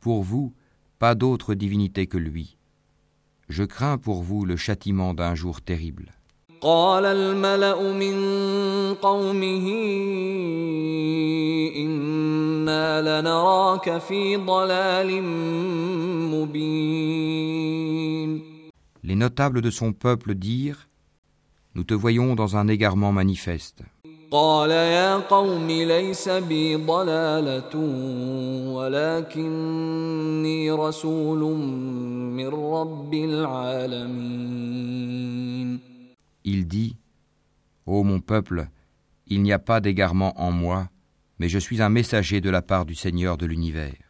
Pour 0.00 0.22
vous, 0.22 0.52
pas 0.98 1.14
d'autre 1.14 1.54
divinité 1.54 2.06
que 2.06 2.18
lui. 2.18 2.56
Je 3.50 3.64
crains 3.64 3.98
pour 3.98 4.22
vous 4.22 4.44
le 4.44 4.56
châtiment 4.56 5.14
d'un 5.14 5.34
jour 5.34 5.60
terrible. 5.60 6.12
قال 6.60 7.04
الملأ 7.04 7.92
من 7.92 8.14
قومه 8.94 9.66
إنا 11.76 13.20
لنراك 13.20 13.98
في 13.98 14.36
ضلال 14.36 15.22
مبين 16.32 17.36
Les 19.04 19.14
notables 19.14 19.60
de 19.60 19.70
son 19.70 19.92
peuple 19.92 20.34
dirent 20.34 20.88
Nous 21.74 21.84
te 21.84 21.94
voyons 21.94 22.34
dans 22.34 22.56
un 22.56 22.66
égarement 22.68 23.12
manifeste. 23.12 23.82
قال 24.30 24.70
يا 24.70 25.16
قوم 25.16 25.66
ليس 25.70 26.28
بي 26.28 26.76
ضلالة 26.76 27.76
ولكني 28.76 30.70
رسول 30.70 31.40
من 32.38 32.48
رب 32.48 33.14
العالمين 33.14 34.66
Il 36.44 36.66
dit 36.68 36.96
Ô 37.86 38.04
mon 38.04 38.20
peuple, 38.20 38.68
il 39.26 39.42
n'y 39.42 39.52
a 39.52 39.58
pas 39.58 39.80
d'égarement 39.80 40.40
en 40.40 40.50
moi, 40.52 40.88
mais 41.38 41.48
je 41.48 41.58
suis 41.58 41.82
un 41.82 41.88
messager 41.88 42.40
de 42.40 42.50
la 42.50 42.62
part 42.62 42.84
du 42.86 42.94
Seigneur 42.94 43.36
de 43.36 43.46
l'univers. 43.46 44.09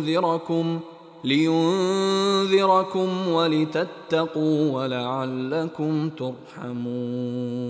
لينذركم 0.00 0.80
لينذركم 1.24 3.08
ولتتقوا 3.28 4.70
ولعلكم 4.72 6.08
ترحمون 6.08 7.60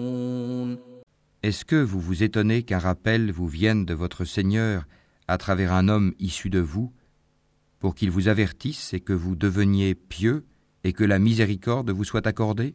Est-ce 1.43 1.65
que 1.65 1.83
vous 1.83 2.01
vous 2.01 2.23
étonnez 2.23 2.65
qu'un 2.65 2.79
rappel 2.79 3.33
vous 3.33 3.49
vienne 3.49 3.87
de 3.87 3.95
votre 3.95 4.27
Seigneur 4.27 4.85
à 5.27 5.39
travers 5.39 5.73
un 5.73 5.89
homme 5.89 6.13
issu 6.19 6.51
de 6.51 6.61
vous, 6.61 6.93
pour 7.79 7.95
qu'il 7.95 8.11
vous 8.11 8.29
avertisse 8.29 8.93
et 8.93 9.01
que 9.01 9.15
vous 9.15 9.37
deveniez 9.37 9.95
pieux 9.95 10.45
et 10.85 10.93
que 10.93 11.03
la 11.05 11.19
miséricorde 11.19 11.91
vous 11.91 12.05
soit 12.05 12.27
accordée 12.27 12.75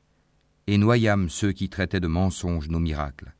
et 0.66 0.78
noyâmes 0.78 1.28
ceux 1.28 1.52
qui 1.52 1.68
traitaient 1.68 2.00
de 2.00 2.08
mensonges 2.08 2.68
nos 2.68 2.80
miracles. 2.80 3.34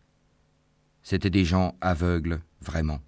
C'étaient 1.03 1.31
des 1.31 1.45
gens 1.45 1.75
aveugles, 1.81 2.41
vraiment. 2.61 3.01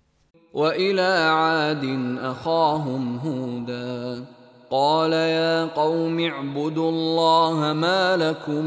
وإلى 0.55 1.29
عاد 1.31 1.85
أخاهم 2.19 3.17
هودا 3.19 4.25
قال 4.71 5.13
يا 5.13 5.65
قوم 5.65 6.21
اعبدوا 6.21 6.91
الله 6.91 7.73
ما 7.73 8.17
لكم 8.17 8.65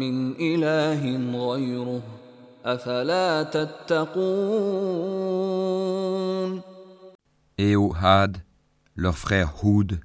من 0.00 0.32
إله 0.40 1.16
غيره 1.50 2.02
أفلا 2.64 3.42
تتقون 3.42 4.94
Et 7.56 7.76
au 7.76 7.94
Had, 7.94 8.38
leur 8.96 9.16
frère 9.16 9.62
Houd, 9.62 10.00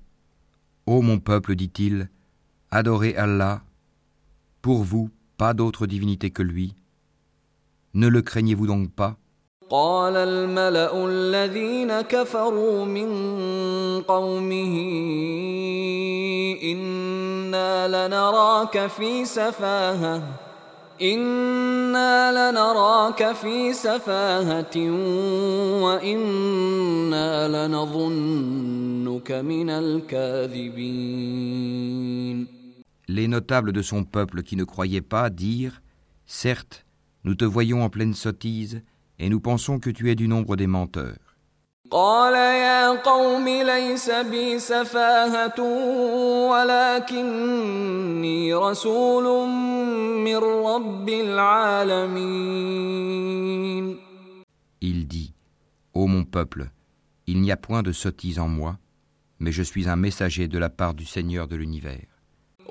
Ô 0.86 1.02
mon 1.02 1.20
peuple, 1.20 1.56
dit-il, 1.56 2.10
adorez 2.72 3.16
Allah, 3.16 3.62
pour 4.64 4.84
vous 4.84 5.10
pas 5.38 5.54
d'autre 5.54 5.88
divinité 5.88 6.30
que 6.32 6.44
lui. 6.44 6.74
Ne 7.94 8.08
le 8.08 8.22
craignez-vous 8.22 8.68
donc 8.68 8.92
pas 8.92 9.18
قال 9.70 10.16
الملأ 10.16 11.06
الذين 11.06 12.02
كفروا 12.02 12.86
من 12.86 13.10
قومه 14.02 14.76
إنا 16.64 18.08
لنراك 18.08 18.88
في 18.88 19.26
سفاهة 19.26 20.22
إنا 21.02 22.52
لنراك 22.52 23.32
في 23.32 23.74
سفاهة 23.74 24.78
وإنا 25.84 27.48
لنظنك 27.68 29.32
من 29.32 29.70
الكاذبين 29.70 31.20
Les 33.08 33.28
notables 33.28 33.72
de 33.72 33.82
son 33.82 34.04
peuple 34.04 34.44
qui 34.44 34.56
ne 34.56 34.64
croyaient 34.64 35.02
pas 35.02 35.30
dirent 35.30 35.82
Certes, 36.26 36.86
nous 37.24 37.36
te 37.36 37.46
voyons 37.46 37.84
en 37.84 37.90
pleine 37.90 38.14
sottise, 38.14 38.82
et 39.18 39.30
nous 39.30 39.40
pensons 39.40 39.80
que 39.80 39.90
tu 39.90 40.12
es 40.12 40.16
du 40.16 40.28
nombre 40.28 40.56
des 40.56 40.68
menteurs. 40.68 41.30
قال 41.92 42.34
يا 42.36 42.90
قوم 43.02 43.48
ليس 43.48 44.10
بي 44.10 44.60
سفاهة 44.60 45.60
ولكني 46.50 48.54
رسول 48.54 49.48
من 50.24 50.38
رب 50.38 51.10
العالمين 51.10 52.80
Il 54.82 55.08
dit 55.08 55.34
Ô 55.94 56.08
mon 56.08 56.24
peuple, 56.24 56.70
il 57.26 57.42
n'y 57.42 57.52
a 57.52 57.58
point 57.58 57.82
de 57.82 57.92
sottise 57.92 58.40
en 58.40 58.48
moi, 58.48 58.78
mais 59.40 59.52
je 59.52 59.64
suis 59.64 59.90
un 59.90 59.96
messager 59.96 60.48
de 60.48 60.60
la 60.60 60.70
part 60.70 60.94
du 60.94 61.06
Seigneur 61.06 61.48
de 61.48 61.56
l'univers. 61.56 62.13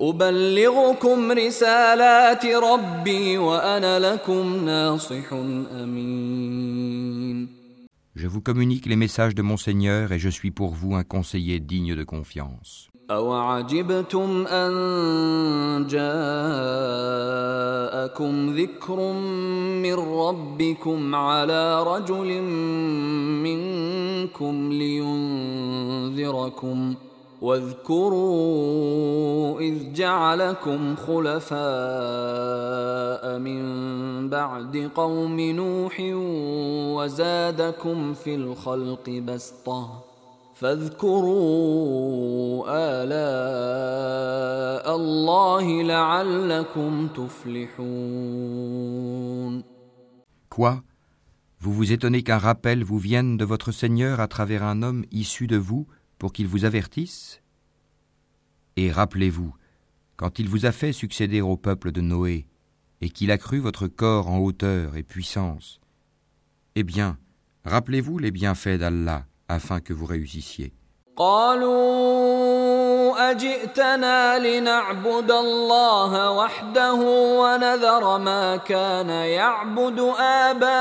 أبلغكم 0.01 1.33
رسالات 1.33 2.47
ربي 2.47 3.39
وأنا 3.39 3.99
لكم 3.99 4.65
ناصح 4.65 5.33
أمين 5.83 7.49
Je 8.15 8.27
vous 8.27 8.41
communique 8.41 8.87
les 8.87 8.97
messages 8.97 9.35
de 9.37 9.43
mon 9.43 9.57
Seigneur 9.57 10.11
et 10.11 10.19
je 10.19 10.29
suis 10.29 10.51
pour 10.51 10.71
vous 10.75 10.97
un 10.97 11.05
conseiller 11.05 11.61
digne 11.61 11.95
de 11.95 12.03
confiance. 12.03 12.89
أوعجبتم 13.11 14.47
أن 14.47 14.71
جاءكم 15.87 16.11
ذكر 18.57 19.13
من 19.83 19.95
ربكم 19.95 21.15
على 21.15 21.83
رجل 21.83 22.43
منكم 23.43 24.73
لينذركم 25.73 26.95
واذكروا 27.43 28.81
إذ 29.61 29.93
جعلكم 29.93 30.97
خلفاء 30.97 31.59
من 33.39 33.63
بعد 34.29 34.91
قوم 34.95 35.41
نوح 35.41 36.01
وزادكم 36.97 38.15
في 38.15 38.35
الخلق 38.35 39.11
بسطة 39.11 40.05
فاذكروا 40.55 41.85
آلاء 42.69 43.37
الله 44.97 45.83
لعلكم 45.83 47.09
تفلحون 47.17 48.89
Quoi 50.51 50.83
Vous 51.61 51.73
vous 51.73 51.93
étonnez 51.93 52.23
qu'un 52.23 52.39
rappel 52.39 52.83
vous 52.83 52.99
vienne 52.99 53.37
de 53.37 53.45
votre 53.45 53.71
Seigneur 53.71 54.19
à 54.21 54.27
travers 54.27 54.65
un 54.65 54.83
homme 54.83 55.05
issu 55.13 55.47
de 55.47 55.57
vous 55.57 55.87
pour 56.23 56.33
qu'il 56.33 56.47
vous 56.47 56.65
avertisse 56.65 57.41
Et 58.77 58.91
rappelez-vous, 58.91 59.55
quand 60.17 60.39
il 60.39 60.49
vous 60.49 60.67
a 60.67 60.73
fait 60.73 60.93
succéder 60.93 61.41
au 61.41 61.57
peuple 61.57 61.93
de 61.93 62.01
Noé, 62.01 62.47
et 63.01 63.11
qu'il 63.11 63.31
a 63.31 63.39
cru 63.39 63.59
votre 63.59 63.87
corps 63.87 64.29
en 64.29 64.39
hauteur 64.39 64.97
et 64.97 65.03
puissance, 65.03 65.81
eh 66.75 66.83
bien, 66.83 67.17
rappelez-vous 67.65 68.19
les 68.19 68.31
bienfaits 68.31 68.79
d'Allah 68.79 69.27
afin 69.49 69.81
que 69.81 69.93
vous 69.93 70.07
réussissiez. 70.07 70.73
قالوا 71.19 72.11
أجئتنا 73.31 74.39
لنعبد 74.39 75.31
الله 75.31 76.31
وحده 76.31 76.95
ونذر 77.41 78.19
ما 78.19 78.57
كان 78.57 79.09
يعبد 79.09 79.99
آباؤنا 80.19 80.79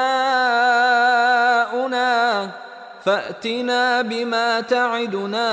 فأتنا 3.02 4.02
بما 4.02 4.62
تعدنا 4.62 5.50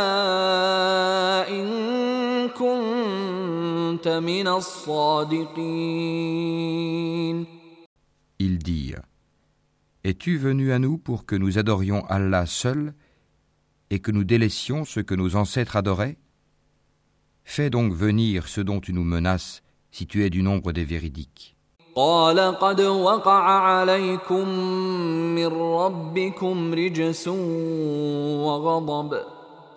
إن 1.48 2.48
كنت 2.48 4.08
من 4.08 4.48
الصادقين 4.48 6.04
Ils 8.40 8.58
dirent 8.58 9.02
Es-tu 10.02 10.36
venu 10.36 10.72
à 10.72 10.78
nous 10.78 10.98
pour 10.98 11.24
que 11.24 11.36
nous 11.36 11.58
adorions 11.58 12.04
Allah 12.06 12.46
seul 12.46 12.92
et 13.90 14.00
que 14.00 14.10
nous 14.10 14.24
délaissions 14.24 14.84
ce 14.84 15.00
que 15.00 15.14
nos 15.14 15.36
ancêtres 15.36 15.76
adoraient 15.76 16.18
Fais 17.44 17.70
donc 17.70 17.92
venir 17.94 18.48
ce 18.48 18.60
dont 18.60 18.80
tu 18.80 18.92
nous 18.92 19.04
menaces 19.04 19.62
si 19.92 20.06
tu 20.06 20.24
es 20.24 20.30
du 20.30 20.42
nombre 20.42 20.72
des 20.72 20.84
véridiques. 20.84 21.56
قال 21.99 22.39
قد 22.39 22.81
وقع 22.81 23.43
عليكم 23.43 24.49
من 25.35 25.47
ربكم 25.47 26.73
رجس 26.73 27.27
وغضب 28.47 29.19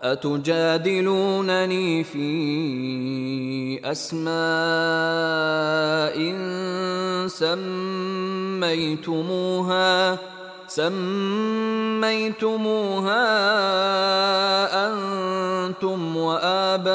أتجادلونني 0.02 2.04
في 2.04 3.80
أسماء 3.84 4.32
سميتموها 8.62 10.18
سميتموها 10.72 12.08
أنتم 14.88 16.16
وآباؤكم 16.16 16.92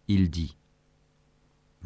Il 0.07 0.29
dit 0.29 0.54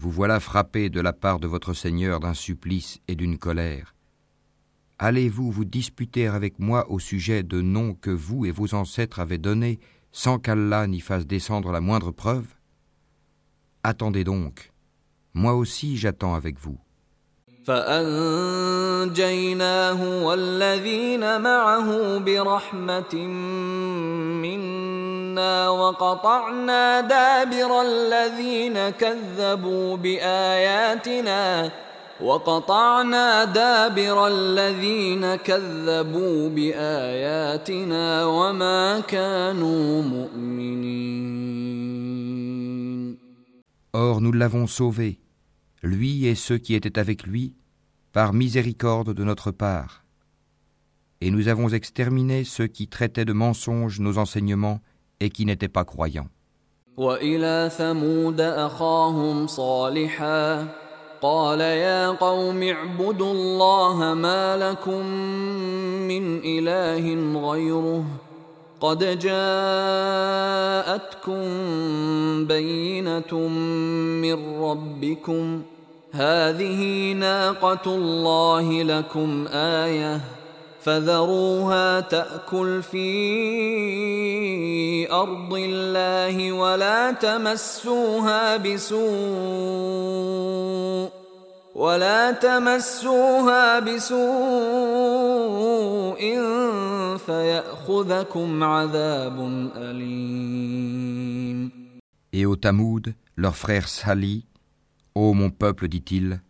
Vous 0.09 0.15
voilà 0.15 0.41
frappé 0.41 0.89
de 0.89 1.03
la 1.03 1.13
part 1.13 1.39
de 1.39 1.47
votre 1.47 1.75
Seigneur 1.75 2.19
d'un 2.19 2.33
supplice 2.33 2.99
et 3.09 3.15
d'une 3.15 3.37
colère. 3.37 3.95
Allez-vous 4.99 5.53
vous 5.53 5.67
disputer 5.67 6.27
avec 6.27 6.59
moi 6.59 6.91
au 6.91 6.99
sujet 6.99 7.43
de 7.43 7.61
noms 7.61 7.93
que 7.93 8.09
vous 8.09 8.47
et 8.47 8.51
vos 8.51 8.73
ancêtres 8.73 9.21
avez 9.21 9.37
donnés 9.37 9.81
sans 10.11 10.39
qu'Allah 10.39 10.87
n'y 10.87 11.01
fasse 11.01 11.27
descendre 11.27 11.73
la 11.73 11.83
moindre 11.83 12.11
preuve? 12.11 12.47
Attendez 13.83 14.25
donc, 14.25 14.73
moi 15.35 15.55
aussi 15.55 15.99
j'attends 15.99 16.35
avec 16.35 16.59
vous. 16.59 16.79
فأنجيناه 17.69 19.21
والذين 20.25 21.41
معه 21.41 22.19
برحمة 22.19 23.15
منا 24.45 25.69
وقطعنا 25.69 27.01
دابر 27.01 27.83
الذين 27.83 28.89
كذبوا 28.91 29.97
بآياتنا 29.97 31.71
وقطعنا 32.21 33.45
دابر 33.45 34.27
الذين 34.27 35.35
كذبوا 35.35 36.49
بآياتنا 36.49 38.25
وما 38.25 39.01
كانوا 39.01 40.03
مؤمنين. 40.03 41.29
Or 43.93 44.21
nous 44.21 44.33
l'avons 44.33 44.67
sauvé, 44.67 45.19
lui 45.83 46.27
et 46.27 46.35
ceux 46.35 46.59
qui 46.59 46.75
étaient 46.75 46.99
avec 46.99 47.27
lui, 47.27 47.58
par 48.18 48.34
miséricorde 48.34 49.14
de 49.14 49.24
notre 49.24 49.52
part. 49.52 50.04
Et 51.22 51.32
nous 51.32 51.48
avons 51.48 51.70
exterminé 51.70 52.44
ceux 52.44 52.68
qui 52.68 52.88
traitaient 52.88 53.26
de 53.26 53.34
mensonges 53.34 54.00
nos 54.00 54.18
enseignements 54.18 54.80
et 55.20 55.30
qui 55.30 55.46
n'étaient 55.46 55.68
pas 55.68 55.86
croyants. 55.86 56.30
وإلى 56.98 57.72
ثمود 57.78 58.42
أخاهم 58.42 59.48
صالحا 59.48 60.68
قال 61.22 61.60
يا 61.62 62.10
قوم 62.10 62.64
اعبدوا 62.64 63.32
الله 63.34 64.14
ما 64.14 64.58
لكم 64.58 65.06
من 66.08 66.42
إله 66.46 67.06
غيره 67.50 68.04
قد 68.82 69.20
جاءتكم 69.20 69.44
بينة 72.46 73.38
من 74.22 74.62
ربكم 74.64 75.62
هذه 76.13 77.13
ناقة 77.13 77.87
الله 77.87 78.83
لكم 78.83 79.47
آيةً 79.53 80.39
فذروها 80.89 82.01
تأكل 82.01 82.83
في 82.83 83.13
أرض 85.13 85.55
الله 85.55 86.53
ولا 86.53 87.13
تمسوها 87.13 88.57
بسوء 88.57 88.99
ولا 91.75 92.31
تمسوها 92.33 93.81
بسوء 93.81 94.19
فيأخذكم 97.27 98.65
عذاب 98.65 99.39
أليم. 99.77 101.69
Et 102.33 102.45
au 102.47 102.57
Tamoud, 102.57 103.15
leur 103.37 103.57
frère 103.57 103.89
Sali, 103.89 104.45
Ô 105.21 105.35
mon 105.35 105.51
peuple, 105.51 105.89
dit-il, 105.89 106.41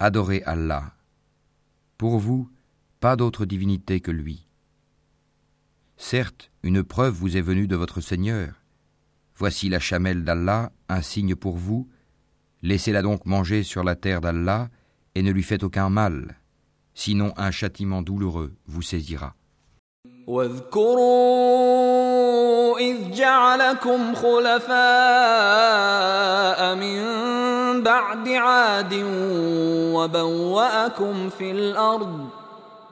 adorez 0.00 0.42
Allah. 0.44 0.92
Pour 1.96 2.18
vous, 2.18 2.46
pas 3.00 3.16
d'autre 3.16 3.46
divinité 3.46 4.00
que 4.00 4.10
lui. 4.10 4.46
Certes, 5.96 6.50
une 6.62 6.82
preuve 6.82 7.14
vous 7.14 7.38
est 7.38 7.40
venue 7.40 7.66
de 7.66 7.74
votre 7.74 8.02
Seigneur. 8.02 8.60
Voici 9.34 9.70
la 9.70 9.80
chamelle 9.80 10.24
d'Allah, 10.24 10.72
un 10.90 11.00
signe 11.00 11.36
pour 11.36 11.56
vous. 11.56 11.88
Laissez-la 12.60 13.00
donc 13.00 13.24
manger 13.24 13.62
sur 13.62 13.82
la 13.82 13.96
terre 13.96 14.20
d'Allah 14.20 14.68
et 15.14 15.22
ne 15.22 15.30
lui 15.30 15.42
faites 15.42 15.62
aucun 15.62 15.88
mal. 15.88 16.36
Sinon 16.92 17.32
un 17.38 17.50
châtiment 17.50 18.02
douloureux 18.02 18.54
vous 18.66 18.82
saisira. 18.82 19.34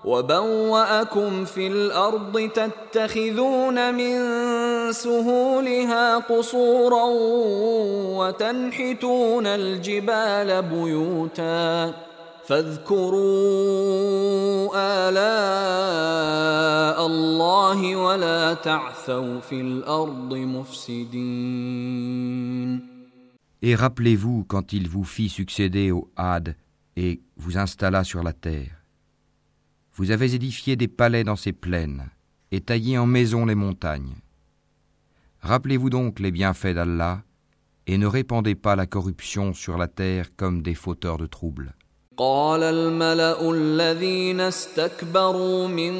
وبوأكم 0.04 1.44
في 1.44 1.66
الأرض 1.66 2.50
تتخذون 2.54 3.94
من 3.94 4.12
سهولها 4.92 6.18
قصورا 6.18 7.04
وتنحتون 8.16 9.46
الجبال 9.46 10.62
بيوتا. 10.62 11.92
فاذكروا 12.46 13.14
آلاء 15.08 17.06
الله 17.06 17.96
ولا 17.96 18.54
تعثوا 18.54 19.40
في 19.40 19.60
الأرض 19.60 20.34
مفسدين. 20.34 21.54
Et 23.66 23.74
rappelez-vous 23.74 24.44
quand 24.44 24.74
il 24.74 24.90
vous 24.90 25.04
fit 25.04 25.30
succéder 25.30 25.90
au 25.90 26.12
Had 26.16 26.54
et 26.96 27.22
vous 27.38 27.56
installa 27.56 28.04
sur 28.04 28.22
la 28.22 28.34
terre. 28.34 28.84
Vous 29.94 30.10
avez 30.10 30.34
édifié 30.34 30.76
des 30.76 30.86
palais 30.86 31.24
dans 31.24 31.34
ces 31.34 31.54
plaines 31.54 32.10
et 32.50 32.60
taillé 32.60 32.98
en 32.98 33.06
maisons 33.06 33.46
les 33.46 33.54
montagnes. 33.54 34.16
Rappelez-vous 35.40 35.88
donc 35.88 36.20
les 36.20 36.30
bienfaits 36.30 36.74
d'Allah 36.74 37.24
et 37.86 37.96
ne 37.96 38.04
répandez 38.04 38.54
pas 38.54 38.76
la 38.76 38.84
corruption 38.84 39.54
sur 39.54 39.78
la 39.78 39.88
terre 39.88 40.36
comme 40.36 40.60
des 40.60 40.74
fauteurs 40.74 41.16
de 41.16 41.24
troubles. 41.24 41.74
قال 42.16 42.62
الملأ 42.62 43.50
الذين 43.50 44.40
استكبروا 44.40 45.66
من 45.66 45.94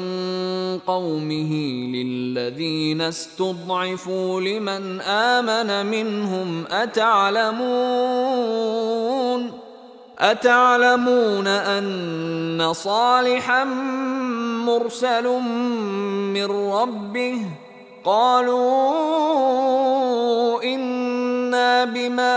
قومه 0.87 1.53
للذين 1.91 3.01
استضعفوا 3.01 4.41
لمن 4.41 5.01
آمن 5.01 5.85
منهم 5.85 6.63
أتعلمون؟ 6.71 7.65
أتعلمون 10.19 11.47
أن 11.47 12.73
صالحا 12.73 13.63
مرسل 14.63 15.27
من 16.33 16.45
ربه؟ 16.45 17.41
قالوا 18.05 18.93
إن 20.63 20.94
إنا 21.64 21.84
بما 21.84 22.36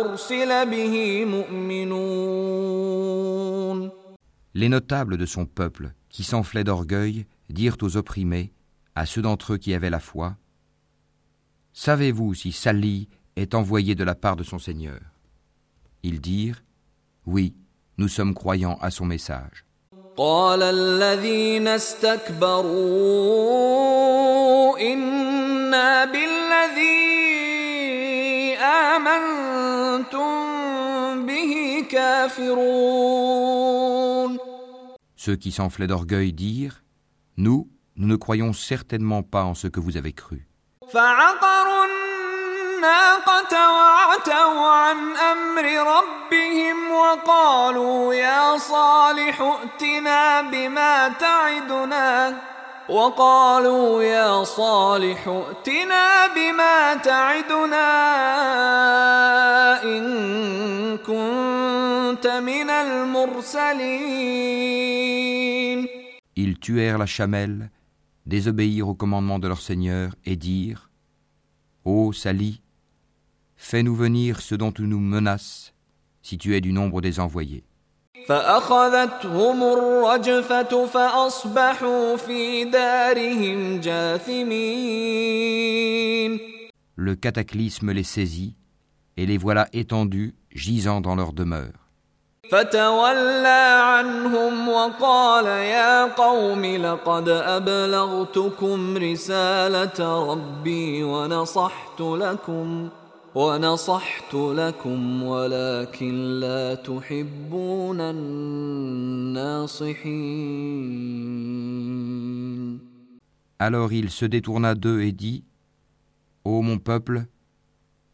أرسل 0.00 0.70
به 0.70 1.24
مؤمنون 1.24 2.54
Les 4.56 4.68
notables 4.68 5.16
de 5.16 5.26
son 5.26 5.46
peuple, 5.46 5.94
qui 6.08 6.22
s'enflaient 6.22 6.62
d'orgueil, 6.62 7.26
dirent 7.50 7.76
aux 7.82 7.96
opprimés, 7.96 8.52
à 8.94 9.04
ceux 9.04 9.20
d'entre 9.20 9.54
eux 9.54 9.58
qui 9.58 9.74
avaient 9.74 9.90
la 9.90 9.98
foi, 10.00 10.36
Savez-vous 11.72 12.34
si 12.34 12.52
Sali 12.52 13.08
est 13.34 13.52
envoyé 13.52 13.96
de 13.96 14.04
la 14.04 14.14
part 14.14 14.36
de 14.36 14.44
son 14.44 14.60
Seigneur 14.60 15.00
Ils 16.04 16.20
dirent 16.20 16.62
Oui, 17.26 17.56
nous 17.98 18.06
sommes 18.06 18.32
croyants 18.32 18.78
à 18.80 18.92
son 18.92 19.06
message. 19.06 19.64
Ceux 35.16 35.36
qui 35.36 35.52
s'enflaient 35.52 35.86
d'orgueil 35.86 36.32
dirent 36.32 36.82
Nous, 37.36 37.68
nous 37.96 38.06
ne 38.06 38.16
croyons 38.16 38.52
certainement 38.52 39.22
pas 39.22 39.44
en 39.44 39.54
ce 39.54 39.68
que 39.68 39.80
vous 39.80 39.96
avez 39.96 40.12
cru. 40.12 40.46
الناقة 42.84 43.72
وعتوا 43.72 44.70
عن 44.70 45.16
أمر 45.16 45.64
ربهم 45.96 46.90
وقالوا 46.90 48.14
يا 48.14 48.58
صالح 48.58 49.40
ائتنا 49.40 50.42
بما 50.42 51.08
تعدنا 51.08 52.38
وقالوا 52.88 54.02
يا 54.02 54.44
صالح 54.44 55.28
ائتنا 55.28 56.26
بما 56.36 56.94
تعدنا 56.94 57.92
إن 59.82 60.04
كنت 60.98 62.26
من 62.26 62.70
المرسلين 62.70 64.34
Ils 66.36 66.58
tuèrent 66.58 66.98
la 66.98 67.06
chamelle, 67.06 67.70
désobéirent 68.26 68.88
au 68.88 68.94
commandement 68.94 69.38
de 69.38 69.46
leur 69.48 69.60
Seigneur 69.60 70.16
et 70.24 70.36
dirent 70.36 70.90
Ô 71.84 72.12
Sali, 72.12 72.60
Fais-nous 73.56 73.94
venir 73.94 74.40
ce 74.40 74.54
dont 74.54 74.72
tu 74.72 74.82
nous 74.82 75.00
menaces, 75.00 75.72
si 76.22 76.36
tu 76.36 76.54
es 76.54 76.60
du 76.60 76.72
nombre 76.72 77.00
des 77.00 77.18
envoyés. 77.18 77.64
Le 86.95 87.15
cataclysme 87.15 87.91
les 87.91 88.03
saisit, 88.03 88.55
et 89.17 89.25
les 89.25 89.37
voilà 89.37 89.67
étendus, 89.73 90.35
gisant 90.53 91.01
dans 91.01 91.15
leur 91.15 91.33
demeure. 91.33 91.73
Alors 113.59 113.93
il 113.93 114.09
se 114.09 114.25
détourna 114.25 114.73
d'eux 114.73 115.01
et 115.01 115.11
dit 115.11 115.43
Ô 116.43 116.63
mon 116.63 116.79
peuple, 116.79 117.27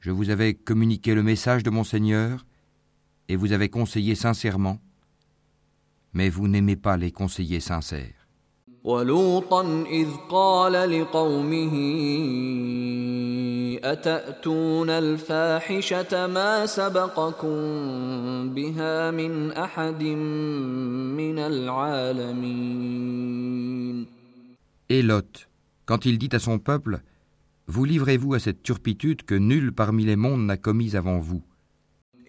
je 0.02 0.12
vous 0.12 0.32
avais 0.32 0.54
communiqué 0.54 1.16
le 1.16 1.24
message 1.24 1.64
de 1.64 1.70
mon 1.70 1.86
Seigneur 1.86 2.46
et 3.30 3.38
vous 3.38 3.54
avez 3.54 3.70
conseillé 3.70 4.16
sincèrement, 4.16 4.80
mais 6.12 6.28
vous 6.28 6.50
n'aimez 6.50 6.76
pas 6.76 6.98
les 6.98 7.12
conseillers 7.14 7.62
sincères. 7.62 8.15
ولوطا 8.85 9.85
إذ 9.91 10.09
قال 10.31 10.73
لقومه 11.01 11.75
أتأتون 13.85 14.91
الفاحشة 14.91 16.27
ما 16.27 16.67
سبقكم 16.67 17.55
بها 18.55 19.11
من 19.11 19.53
أحد 19.53 20.03
من 20.03 21.39
العالمين 21.39 22.81
Et 24.93 25.03
Lot, 25.03 25.47
quand 25.87 26.05
il 26.05 26.19
dit 26.19 26.31
à 26.33 26.41
son 26.41 26.59
peuple, 26.59 27.01
Vous 27.71 27.85
livrez-vous 27.85 28.35
à 28.35 28.41
cette 28.41 28.65
turpitude 28.65 29.23
que 29.23 29.37
nul 29.37 29.73
parmi 29.73 30.05
les 30.05 30.17
mondes 30.17 30.45
n'a 30.45 30.57
commise 30.57 30.97
avant 30.97 31.21
vous 31.21 31.41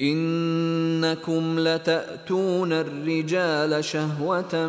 إنكم 0.02 1.60
لتأتون 1.60 2.74
الرجال 2.74 3.84
شهوة 3.84 4.68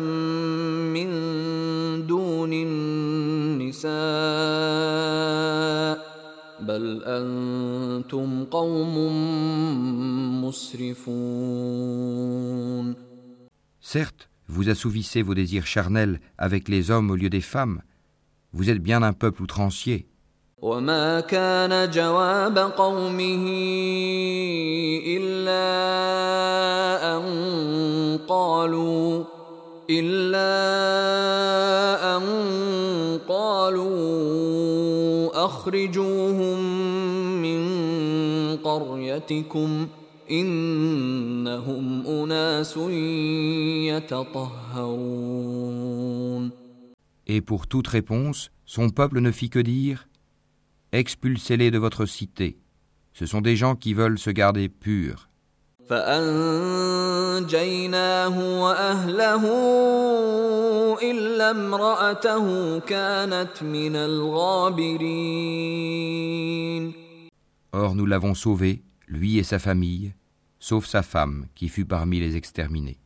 من 0.93 1.09
دون 2.07 2.53
النساء 2.53 3.93
بل 6.61 7.03
أنتم 7.03 8.43
قوم 8.45 8.95
مسرفون 10.45 11.83
Certes, 13.81 14.29
vous 14.47 14.69
assouvissez 14.69 15.21
vos 15.21 15.35
désirs 15.35 15.67
charnels 15.67 16.21
avec 16.37 16.69
les 16.69 16.89
hommes 16.89 17.11
au 17.11 17.15
lieu 17.15 17.29
des 17.29 17.41
femmes. 17.41 17.81
Vous 18.53 18.69
êtes 18.69 18.81
bien 18.81 19.03
un 19.03 19.13
peuple 19.13 19.43
outrancier. 19.43 20.07
وما 20.62 21.20
كان 21.20 21.90
جواب 21.90 22.58
قومه 22.58 23.44
إلا 25.06 25.68
أن 27.16 27.22
قالوا 28.28 29.24
إلا 29.90 30.50
أن 32.16 32.22
قالوا 33.28 33.94
أخرجوهم 35.44 36.58
من 37.42 37.62
قريتكم 38.56 39.88
إنهم 40.30 42.06
أناس 42.06 42.76
يتطهرون. 43.94 45.28
Et 47.30 47.40
pour 47.42 47.66
toute 47.66 47.88
réponse, 47.88 48.50
son 48.64 48.88
peuple 48.90 49.20
ne 49.20 49.30
fit 49.30 49.50
que 49.50 49.58
dire 49.58 50.08
expulsez-les 50.92 51.70
de 51.70 51.78
votre 51.78 52.06
cité. 52.06 52.58
Ce 53.12 53.26
sont 53.26 53.40
des 53.40 53.56
gens 53.56 53.74
qui 53.74 53.94
veulent 53.94 54.18
se 54.18 54.30
garder 54.30 54.68
purs. 54.68 55.28
Or 67.72 67.94
nous 67.94 68.06
l'avons 68.06 68.34
sauvé, 68.34 68.82
lui 69.06 69.38
et 69.38 69.42
sa 69.42 69.58
famille, 69.58 70.12
sauf 70.58 70.84
sa 70.86 71.02
femme 71.02 71.46
qui 71.54 71.68
fut 71.68 71.86
parmi 71.86 72.20
les 72.20 72.36
exterminés. 72.36 72.98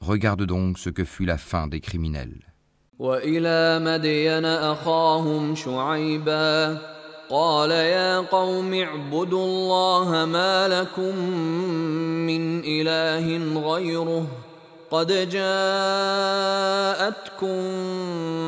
Regarde 0.00 0.44
donc 0.44 0.76
ce 0.78 0.90
que 0.90 1.04
fut 1.04 1.24
la 1.24 1.38
fin 1.38 1.68
des 1.68 1.80
criminels. 1.80 2.44
وإلى 2.98 3.78
مدين 3.78 4.44
أخاهم 4.44 5.54
شعيبا 5.54 6.78
قال 7.30 7.70
يا 7.70 8.18
قوم 8.18 8.74
اعبدوا 8.74 9.44
الله 9.44 10.24
ما 10.24 10.68
لكم 10.68 11.18
من 12.26 12.60
إله 12.64 13.38
غيره 13.70 14.26
قد 14.93 15.29
جاءتكم 15.29 15.49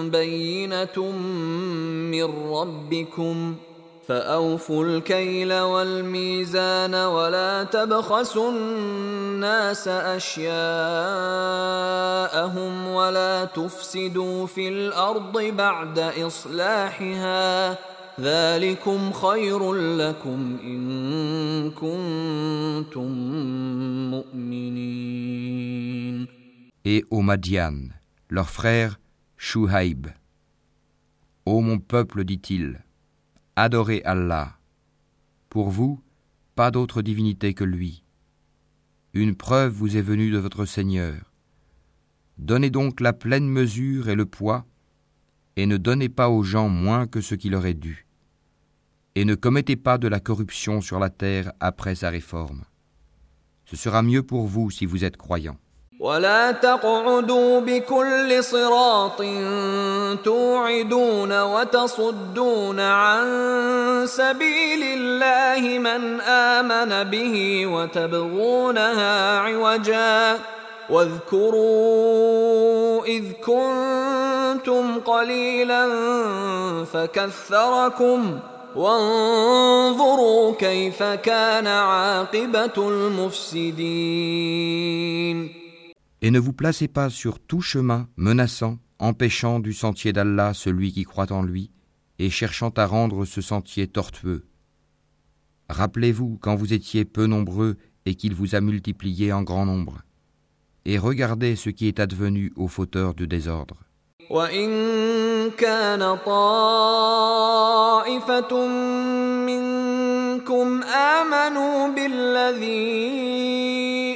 بينة 0.10 1.12
من 2.12 2.54
ربكم 2.54 3.56
فأوفوا 4.08 4.86
الكيل 4.86 5.54
والميزان 5.54 6.96
ولا 6.96 7.64
تبخسوا 7.64 8.52
الناس 8.52 9.88
أشياءهم 9.88 10.48
ولا 12.88 13.46
تفسدوا 13.46 14.48
في 14.48 14.70
الأرض 14.70 15.42
بعد 15.42 16.00
إصلاحها 16.00 17.78
ذلكم 18.21 19.13
خير 19.13 19.73
لكم 19.73 20.59
إن 20.65 21.71
كنتم 21.71 23.11
مؤمنين 24.11 25.61
Et 26.85 27.05
aux 27.11 27.21
Madian, 27.23 27.91
leur 28.31 28.49
frère 28.49 28.99
Shuhaib. 29.37 30.09
Ô 31.45 31.61
mon 31.61 31.79
peuple, 31.79 32.25
dit-il, 32.25 32.83
adorez 33.57 34.03
Allah. 34.05 34.59
Pour 35.51 35.69
vous, 35.71 36.01
pas 36.55 36.71
d'autre 36.71 37.03
divinité 37.03 37.55
que 37.55 37.65
lui. 37.65 38.03
Une 39.13 39.35
preuve 39.35 39.73
vous 39.73 39.97
est 39.97 40.03
venue 40.03 40.31
de 40.31 40.39
votre 40.39 40.65
Seigneur. 40.65 41.33
Donnez 42.39 42.71
donc 42.71 43.01
la 43.01 43.13
pleine 43.13 43.49
mesure 43.49 44.09
et 44.09 44.15
le 44.15 44.25
poids, 44.25 44.65
et 45.57 45.67
ne 45.67 45.77
donnez 45.77 46.09
pas 46.09 46.31
aux 46.31 46.43
gens 46.43 46.69
moins 46.69 47.07
que 47.07 47.21
ce 47.21 47.35
qui 47.35 47.51
leur 47.51 47.67
est 47.67 47.75
dû. 47.75 48.04
Et 49.15 49.25
ne 49.25 49.35
commettez 49.35 49.77
pas 49.77 49.99
de 49.99 50.09
la 50.09 50.21
corruption 50.21 50.81
sur 50.81 50.99
la 50.99 51.11
terre 51.11 51.53
après 51.61 51.95
sa 51.95 52.11
réforme. 52.11 52.63
Ce 53.65 53.77
sera 53.77 54.03
mieux 54.03 54.23
pour 54.23 54.47
vous 54.47 54.71
si 54.71 54.87
vous 54.87 55.05
êtes 55.05 55.17
croyants. 55.17 55.59
ولا 56.01 56.53
تقعدوا 56.53 57.61
بكل 57.61 58.45
صراط 58.45 59.23
توعدون 60.25 61.43
وتصدون 61.43 62.81
عن 62.81 63.27
سبيل 64.07 64.83
الله 64.83 65.79
من 65.79 66.21
آمن 66.21 67.11
به 67.11 67.67
وتبغونها 67.67 69.39
عوجا 69.39 70.39
واذكروا 70.91 72.25
إذ 73.05 73.33
كنتم 73.33 75.01
قليلا 75.01 75.89
فكثركم 76.85 78.39
وانظروا 78.77 80.55
كيف 80.57 81.03
كان 81.03 81.67
عاقبة 81.67 82.89
المفسدين 82.89 84.41
Et 86.23 86.31
ne 86.31 86.39
vous 86.39 86.53
placez 86.53 86.87
pas 86.87 87.09
sur 87.09 87.41
tout 87.41 87.63
chemin 87.63 88.07
menaçant, 88.17 88.79
empêchant 88.99 89.59
du 89.59 89.73
sentier 89.73 90.13
d'Allah 90.13 90.53
celui 90.53 90.93
qui 90.93 91.05
croit 91.05 91.33
en 91.33 91.43
lui, 91.43 91.71
et 92.19 92.29
cherchant 92.29 92.69
à 92.77 92.85
rendre 92.85 93.25
ce 93.25 93.41
sentier 93.41 93.87
tortueux. 93.87 94.45
Rappelez-vous 95.71 96.39
quand 96.41 96.57
vous 96.57 96.75
étiez 96.75 97.07
peu 97.07 97.27
nombreux 97.27 97.79
et 98.05 98.15
qu'il 98.15 98.35
vous 98.35 98.55
a 98.55 98.61
multiplié 98.61 99.33
en 99.33 99.43
grand 99.43 99.65
nombre. 99.65 100.03
Et 100.85 100.99
regardez 100.99 101.57
ce 101.57 101.71
qui 101.71 101.89
est 101.89 102.01
advenu 102.01 102.53
aux 102.57 102.69
fauteurs 102.69 103.15
de 103.15 103.25
désordre. 103.25 103.77
وإن 104.30 105.52
كان 105.52 106.18
طائفة 106.26 106.56
منكم 109.46 110.84
آمنوا 110.84 111.88
بالذي 111.88 113.26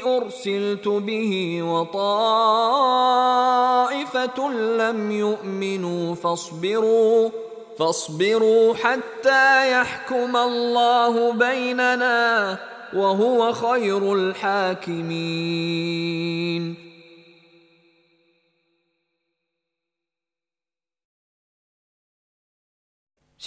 أرسلت 0.06 0.88
به 0.88 1.64
وطائفة 1.64 2.00
لم 4.52 5.12
يؤمنوا 5.12 6.16
فاصبروا 6.16 7.30
فاصبروا 7.80 8.74
حتى 8.74 9.72
يحكم 9.72 10.38
الله 10.38 11.34
بيننا 11.34 12.58
وهو 12.94 13.54
خير 13.54 14.14
الحاكمين 14.14 15.70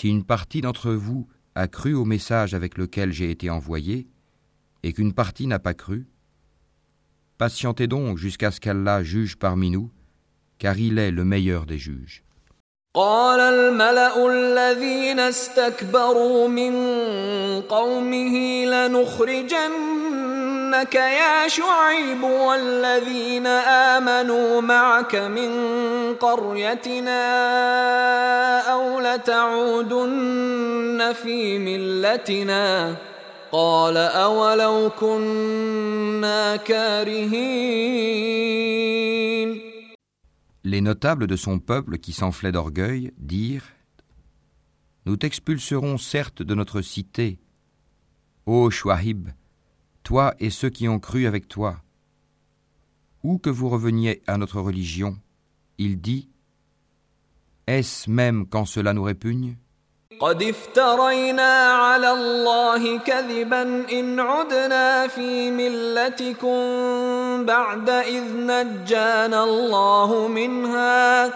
Si 0.03 0.09
une 0.09 0.25
partie 0.25 0.63
d'entre 0.63 0.91
vous 0.91 1.29
a 1.55 1.69
cru 1.69 1.95
au 1.95 2.05
message 2.05 2.55
avec 2.55 2.77
lequel 2.77 3.13
j'ai 3.13 3.31
été 3.31 3.51
envoyé, 3.51 4.09
et 4.83 4.93
qu'une 4.93 5.13
partie 5.13 5.47
n'a 5.47 5.61
pas 5.61 5.75
cru, 5.75 6.09
patientez 7.39 7.87
donc 7.87 8.19
jusqu'à 8.19 8.51
ce 8.51 8.59
qu'Allah 8.59 9.05
juge 9.05 9.37
parmi 9.37 9.71
nous, 9.71 9.93
car 10.59 10.77
il 10.77 10.99
est 10.99 11.13
le 11.13 11.25
meilleur 11.25 11.67
des 11.67 11.79
juges. 11.79 12.25
قال 12.95 13.41
الملأ 13.41 14.27
الذين 14.29 15.21
استكبروا 15.21 16.49
من 16.49 16.75
قومه 17.69 18.65
لنخرجنك 18.65 19.65
يا 20.95 21.49
شعيب 21.49 22.23
والذين 22.23 23.47
آمنوا 23.97 24.61
معك 24.61 25.15
من 25.15 25.51
قريتنا 26.15 27.23
أو 28.73 29.01
لتعودن 29.01 30.33
في 31.23 31.59
ملتنا 31.59 32.95
قال 33.53 33.97
أولو 33.97 34.91
كنا 35.01 36.57
كارهين 36.57 38.13
Les 40.65 40.81
notables 40.81 41.27
de 41.27 41.35
son 41.35 41.59
peuple 41.59 41.99
qui 41.99 42.13
s'enflaient 42.13 42.53
d'orgueil 42.53 43.13
dirent 43.19 43.67
Nous 45.07 45.17
t'expulserons 45.17 45.99
certes 45.99 46.41
de 46.41 46.55
notre 46.55 46.83
cité. 46.83 47.41
Ô 48.47 48.71
Chouahib, 48.71 49.31
toi 50.05 50.35
et 50.39 50.51
ceux 50.51 50.71
qui 50.71 50.89
ont 50.89 51.01
cru 51.01 51.27
avec 51.27 51.49
toi, 51.49 51.83
ou 53.25 53.39
que 53.39 53.51
vous 53.51 53.69
reveniez 53.69 54.23
à 54.29 54.39
notre 54.39 54.61
religion, 54.61 55.19
il 55.79 56.01
dit 56.01 56.29
Est-ce 57.67 58.09
même 58.09 58.47
quand 58.47 58.65
cela 58.65 58.95
nous 58.95 59.03
répugne? 59.03 59.57
قد 60.21 60.43
افترينا 60.43 61.73
على 61.73 62.11
الله 62.11 62.99
كذبا 62.99 63.63
إن 63.93 64.21
عدنا 64.21 65.09
في 65.09 65.51
ملتكم 65.51 66.57
بعد 67.47 67.91
إذ 67.91 68.25
نجانا 68.37 69.45
الله 69.45 70.29
منها 70.29 71.31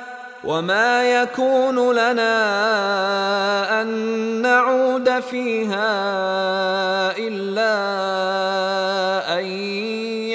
وما 0.45 1.23
يكون 1.23 1.93
لنا 1.93 2.33
أن 3.83 3.87
نعود 4.43 5.21
فيها 5.21 5.89
إلا 7.19 7.75
أن 9.39 9.45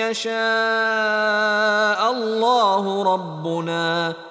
يشاء 0.01 0.31
الله 2.11 3.03
ربنا 3.13 4.13
ۖ. 4.27 4.30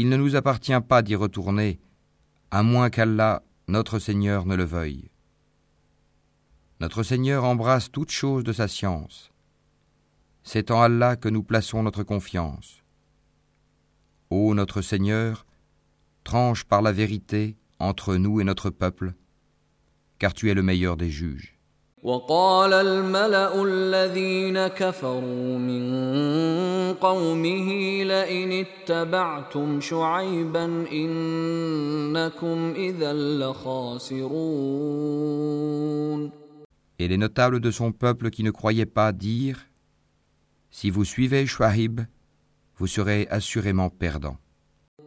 Il 0.00 0.08
ne 0.10 0.16
nous 0.16 0.36
appartient 0.36 0.80
pas 0.88 1.02
d'y 1.02 1.16
retourner, 1.16 1.80
à 2.52 2.62
moins 2.62 2.88
qu'Allah, 2.88 3.42
notre 3.66 3.98
Seigneur, 3.98 4.46
ne 4.46 4.54
le 4.54 4.62
veuille. 4.62 5.10
Notre 6.78 7.02
Seigneur 7.02 7.42
embrasse 7.42 7.90
toutes 7.90 8.12
choses 8.12 8.44
de 8.44 8.52
sa 8.52 8.68
science. 8.68 9.32
C'est 10.44 10.70
en 10.70 10.80
Allah 10.80 11.16
que 11.16 11.28
nous 11.28 11.42
plaçons 11.42 11.82
notre 11.82 12.04
confiance. 12.04 12.84
Ô 14.30 14.54
notre 14.54 14.82
Seigneur, 14.82 15.44
tranche 16.22 16.62
par 16.62 16.80
la 16.80 16.92
vérité 16.92 17.56
entre 17.80 18.14
nous 18.14 18.40
et 18.40 18.44
notre 18.44 18.70
peuple, 18.70 19.14
car 20.20 20.32
tu 20.32 20.48
es 20.48 20.54
le 20.54 20.62
meilleur 20.62 20.96
des 20.96 21.10
juges. 21.10 21.57
وقال 22.03 22.73
الملا 22.73 23.63
الذين 23.63 24.67
كفروا 24.67 25.57
من 25.57 25.83
قومه 26.93 27.69
لئن 28.03 28.51
اتبعتم 28.51 29.79
شعيبا 29.81 30.65
انكم 30.91 32.73
اذا 32.75 33.13
لخاسرون 33.13 34.43
Et 36.99 37.07
les 37.07 37.17
notables 37.17 37.59
de 37.59 37.71
son 37.71 37.91
peuple 37.91 38.29
qui 38.29 38.43
ne 38.43 38.51
croyaient 38.51 38.85
pas 38.85 39.11
dirent 39.11 39.65
Si 40.71 40.89
vous 40.89 41.05
suivez 41.05 41.45
Shuaib, 41.45 42.01
vous 42.77 42.87
serez 42.87 43.27
assurément 43.29 43.89
perdants. 43.89 44.37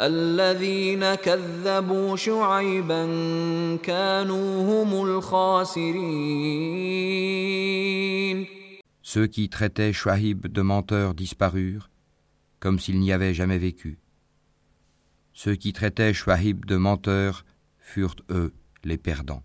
الذين 0.00 1.14
كذبوا 1.14 2.16
شعيبا 2.16 3.06
كانوا 3.82 4.84
هم 4.84 5.08
الخاسرين 5.08 6.44
Ceux 9.02 9.26
qui 9.28 9.48
traitaient 9.48 9.92
Shuaib 9.92 10.48
de 10.48 10.62
menteur 10.62 11.14
disparurent, 11.14 11.88
comme 12.58 12.80
s'il 12.80 12.98
n'y 12.98 13.12
avait 13.12 13.34
jamais 13.34 13.58
vécu. 13.58 13.98
Ceux 15.32 15.54
qui 15.54 15.72
traitaient 15.72 16.14
Shuaib 16.14 16.64
de 16.64 16.76
menteur 16.76 17.44
furent 17.78 18.16
eux 18.30 18.52
les 18.82 18.98
perdants. 18.98 19.44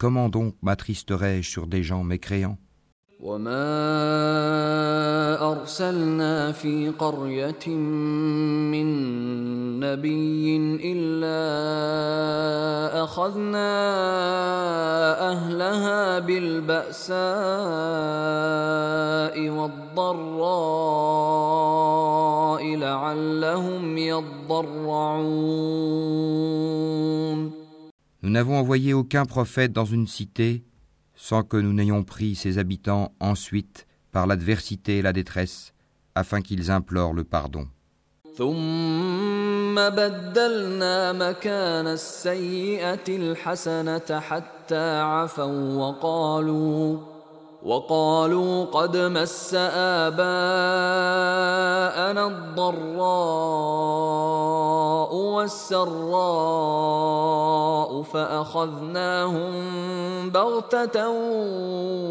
Comment 0.00 0.28
donc 0.28 0.54
m'attristerais-je 0.62 1.48
sur 1.48 1.66
des 1.66 1.82
gens 1.82 2.04
mécréants 2.04 2.58
وما 3.20 3.66
أرسلنا 5.52 6.52
في 6.52 6.88
قرية 6.98 7.68
من 7.68 8.86
نبي 9.80 10.56
إلا 10.84 11.40
أخذنا 13.04 13.72
أهلها 15.32 16.18
بالبأساء 16.18 17.16
والضراء 19.48 20.56
لعلهم 22.76 23.98
يضرعون 23.98 25.66
Nous 28.26 28.32
n'avons 28.32 28.56
envoyé 28.58 28.92
aucun 28.92 29.24
prophète 29.24 29.72
dans 29.72 29.84
une 29.84 30.08
cité 30.08 30.64
sans 31.14 31.44
que 31.44 31.56
nous 31.56 31.72
n'ayons 31.72 32.02
pris 32.02 32.34
ses 32.34 32.58
habitants 32.58 33.12
ensuite 33.20 33.86
par 34.10 34.26
l'adversité 34.26 34.98
et 34.98 35.02
la 35.02 35.12
détresse, 35.12 35.72
afin 36.16 36.40
qu'ils 36.40 36.72
implorent 36.72 37.14
le 37.14 37.22
pardon. 37.22 37.68
ثم 38.36 39.74
بدلنا 39.74 41.12
مكان 41.12 41.86
السيئة 41.86 43.08
الحسنة 43.08 44.20
حتى 44.20 45.00
عفوا 45.00 45.74
وقالوا 45.74 46.98
وقالوا 47.62 48.64
قد 48.64 48.96
مس 48.96 49.54
آباءنا 50.04 50.26
الضراء 52.26 53.66
والسراء 55.36 56.02
فأخذناهم 58.02 59.50
بغتة 60.30 61.08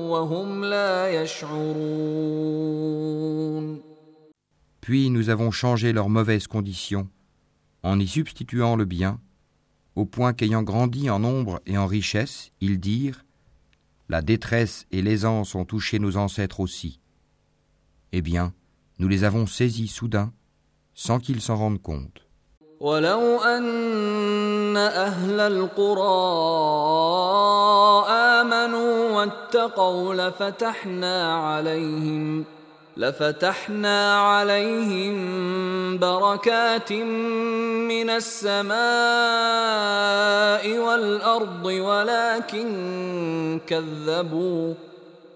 وهم 0.09 0.65
لا 0.65 1.23
يشعرون 1.23 2.35
Puis 4.81 5.09
nous 5.09 5.29
avons 5.29 5.49
changé 5.51 5.93
leurs 5.93 6.09
mauvaises 6.09 6.47
conditions 6.47 7.07
en 7.81 7.99
y 7.99 8.07
substituant 8.07 8.75
le 8.75 8.85
bien, 8.85 9.19
au 9.95 10.05
point 10.05 10.33
qu'ayant 10.33 10.63
grandi 10.63 11.09
en 11.09 11.19
nombre 11.19 11.61
et 11.65 11.77
en 11.77 11.85
richesse, 11.87 12.51
ils 12.61 12.79
dirent 12.79 13.25
La 14.09 14.21
détresse 14.21 14.85
et 14.91 15.01
l'aisance 15.01 15.55
ont 15.55 15.65
touché 15.65 15.99
nos 15.99 16.17
ancêtres 16.17 16.59
aussi. 16.59 16.99
Eh 18.11 18.21
bien, 18.21 18.53
nous 18.99 19.07
les 19.07 19.23
avons 19.23 19.45
saisis 19.45 19.87
soudain, 19.87 20.33
sans 20.93 21.19
qu'ils 21.19 21.41
s'en 21.41 21.57
rendent 21.57 21.81
compte. 21.81 22.27
ولو 22.80 23.38
أن 23.38 24.76
أهل 24.76 25.40
القرى 25.40 26.00
آمنوا 28.08 29.10
واتقوا 29.10 30.14
لفتحنا 30.14 31.34
عليهم 31.48 32.44
لفتحنا 32.96 34.20
عليهم 34.20 35.18
بركات 35.98 36.92
من 36.92 38.10
السماء 38.10 38.78
والأرض 40.78 41.64
ولكن 41.64 43.60
كذبوا 43.66 44.74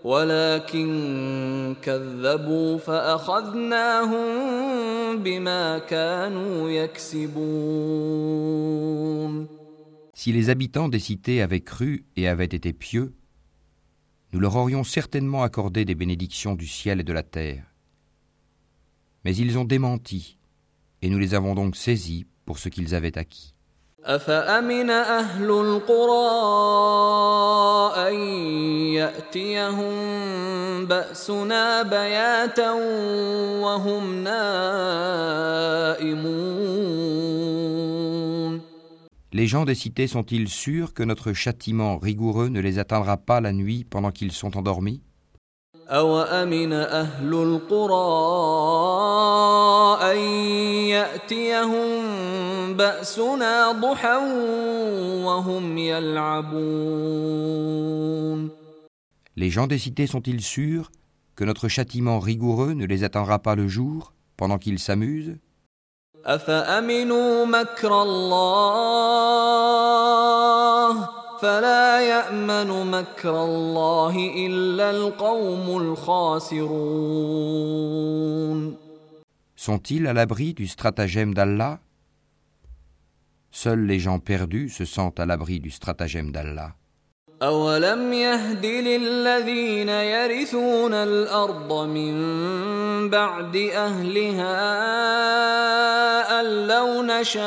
ولكن 0.04 1.76
كذبوا 1.82 2.78
فأخذناهم 2.78 4.24
بما 5.24 5.80
كانوا 5.80 6.70
يكسبون 6.70 7.40
Si 10.14 10.32
les 10.34 10.50
habitants 10.50 10.90
des 10.90 11.00
cités 11.00 11.42
avaient 11.42 11.62
cru 11.62 12.04
et 12.18 12.28
avaient 12.28 12.44
été 12.44 12.74
pieux, 12.74 13.14
nous 14.34 14.42
leur 14.42 14.58
aurions 14.58 14.84
certainement 14.84 15.44
accordé 15.44 15.86
des 15.86 15.96
bénédictions 15.96 16.56
du 16.56 16.68
ciel 16.68 17.00
et 17.00 17.06
de 17.06 17.14
la 17.14 17.24
terre. 17.24 17.64
Mais 19.24 19.34
ils 19.34 19.58
ont 19.58 19.64
démenti, 19.64 20.38
et 21.02 21.10
nous 21.10 21.20
les 21.20 21.36
avons 21.36 21.56
donc 21.56 21.78
saisis 21.78 22.26
pour 22.46 22.60
ce 22.60 22.68
qu'ils 22.68 22.96
avaient 22.96 23.18
acquis. 23.18 23.53
أفأمن 24.06 24.90
أهل 24.90 25.52
القرى 25.52 26.30
أن 28.10 28.14
يأتيهم 28.96 29.94
بأسنا 30.86 31.82
بياتا 31.84 32.72
وهم 33.62 34.24
نائمون 34.24 35.40
Les 39.32 39.46
gens 39.46 39.64
des 39.64 39.76
cités 39.76 40.08
sont-ils 40.08 40.50
sûrs 40.50 40.96
que 40.96 41.04
notre 41.04 41.34
châtiment 41.34 42.00
rigoureux 42.00 42.48
ne 42.50 42.60
les 42.60 42.80
atteindra 42.80 43.18
pas 43.18 43.40
la 43.42 43.54
nuit 43.54 43.86
pendant 43.88 44.10
qu'ils 44.10 44.32
sont 44.32 44.58
endormis 44.58 45.04
أوأمن 45.90 46.74
أهل 46.74 47.34
القرى 47.34 47.94
أن 50.12 50.18
يأتيهم 50.94 51.90
بأسنا 52.78 53.72
ضحى 53.72 54.18
وهم 55.26 55.78
يلعبون 55.78 56.90
Les 59.36 59.50
gens 59.50 59.68
des 59.68 59.78
cités 59.78 60.08
sont-ils 60.08 60.42
sûrs 60.42 60.92
que 61.36 61.44
notre 61.46 61.68
châtiment 61.70 62.20
rigoureux 62.20 62.74
ne 62.74 62.86
les 62.86 63.04
atteindra 63.04 63.40
pas 63.40 63.56
le 63.56 63.68
jour 63.68 64.14
pendant 64.38 64.58
qu'ils 64.58 64.80
s'amusent 64.80 65.38
أفأمنوا 66.26 67.46
مكر 67.46 68.02
الله 68.02 68.70
فلا 71.42 72.02
يأمن 72.02 72.92
مكر 72.92 73.44
الله 73.44 74.16
إلا 74.46 74.92
القوم 74.92 75.78
الخاسرون 75.82 76.90
Sont-ils 79.56 80.08
à 80.08 80.14
l'abri 80.14 80.54
du 80.54 80.68
stratagème 80.68 81.34
d'Allah 81.34 81.80
Seuls 83.52 83.86
les 83.86 84.00
gens 84.00 84.20
perdus 84.20 84.70
se 84.70 84.86
sentent 84.86 85.20
à 85.20 85.26
l'abri 85.26 85.60
du 85.60 85.70
stratagème 85.70 86.32
d'Allah. 86.32 86.76
أولم 87.42 88.14
يهد 88.14 88.66
للذين 88.66 89.90
يرثون 89.90 90.94
الأرض 90.94 91.88
من 91.88 92.14
بعد 93.10 93.56
أهلها 93.56 94.60
أن 96.40 96.68
لو 96.68 97.04
نشاء 97.04 97.40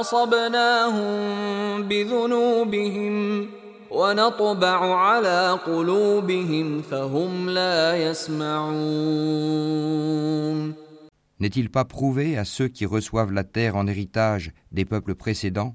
أصبناهم 0.00 1.82
بذنوبهم 1.82 3.48
ونطبع 3.90 4.94
على 4.94 5.58
قلوبهم 5.66 6.82
فهم 6.82 7.50
لا 7.50 7.96
يسمعون 7.96 9.54
N'est-il 11.40 11.68
pas 11.68 11.84
prouvé 11.84 12.38
à 12.38 12.44
ceux 12.44 12.68
qui 12.68 12.86
reçoivent 12.86 13.32
la 13.32 13.42
terre 13.42 13.74
en 13.74 13.88
héritage 13.88 14.52
des 14.70 14.84
peuples 14.84 15.16
précédents 15.16 15.74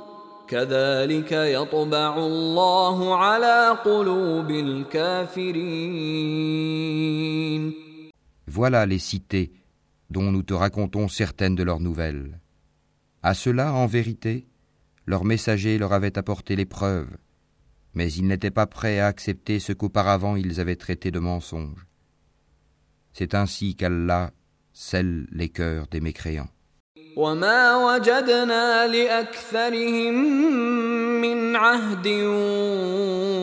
كذلك 0.50 1.32
يطبع 1.32 2.16
الله 2.18 3.16
على 3.16 3.78
قلوب 3.84 4.50
الكافرين 4.50 5.86
Voilà 8.46 8.86
les 8.86 9.00
cités 9.00 9.52
dont 10.10 10.30
nous 10.30 10.42
te 10.42 10.54
racontons 10.54 11.08
certaines 11.08 11.56
de 11.56 11.64
leurs 11.64 11.80
nouvelles. 11.80 12.40
À 13.22 13.34
cela, 13.34 13.72
en 13.72 13.86
vérité, 13.86 14.46
leurs 15.04 15.24
messagers 15.24 15.78
leur 15.78 15.92
avaient 15.92 16.16
apporté 16.16 16.54
les 16.54 16.64
preuves, 16.64 17.10
mais 17.94 18.12
ils 18.12 18.26
n'étaient 18.26 18.50
pas 18.50 18.66
prêts 18.66 19.00
à 19.00 19.08
accepter 19.08 19.58
ce 19.58 19.72
qu'auparavant 19.72 20.36
ils 20.36 20.60
avaient 20.60 20.76
traité 20.76 21.10
de 21.10 21.18
mensonge. 21.18 21.86
C'est 23.12 23.34
ainsi 23.34 23.74
qu'Allah 23.74 24.30
scelle 24.72 25.26
les 25.32 25.48
cœurs 25.48 25.86
des 25.88 26.00
mécréants. 26.00 26.50
وما 27.16 27.76
وجدنا 27.76 28.86
لأكثرهم 28.86 30.14
من 31.20 31.56
عهد 31.56 32.06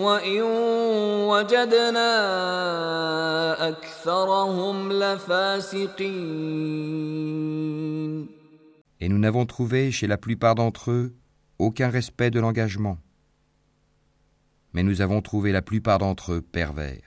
وإن 0.06 0.41
وجدنا 1.30 2.10
أكثرهم 3.70 4.91
لفاسقين 4.91 6.34
Et 8.99 9.10
nous 9.10 9.18
n'avons 9.18 9.45
trouvé 9.45 9.91
chez 9.91 10.08
la 10.08 10.18
plupart 10.18 10.56
d'entre 10.56 10.91
eux 10.91 11.14
aucun 11.60 11.89
respect 11.89 12.32
de 12.32 12.39
l'engagement. 12.39 12.97
Mais 14.74 14.84
nous 14.84 15.01
avons 15.01 15.22
trouvé 15.22 15.51
la 15.51 15.62
plupart 15.62 15.97
d'entre 15.97 16.34
eux 16.34 16.41
pervers. 16.41 17.07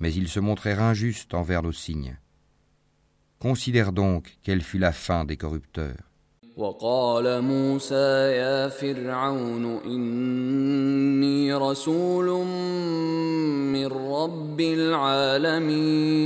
Mais 0.00 0.12
ils 0.12 0.28
se 0.28 0.40
montrèrent 0.40 0.82
injustes 0.82 1.34
envers 1.34 1.62
nos 1.62 1.72
signes. 1.72 2.18
Considère 3.38 3.92
donc 3.92 4.38
quelle 4.42 4.62
fut 4.62 4.78
la 4.78 4.92
fin 4.92 5.24
des 5.24 5.36
corrupteurs. 5.36 6.06
وقال 6.56 7.42
موسى 7.42 8.32
يا 8.36 8.68
فرعون 8.68 9.80
إني 9.84 11.54
رسول 11.54 12.46
من 13.72 13.86
رب 13.86 14.60
العالمين 14.60 16.16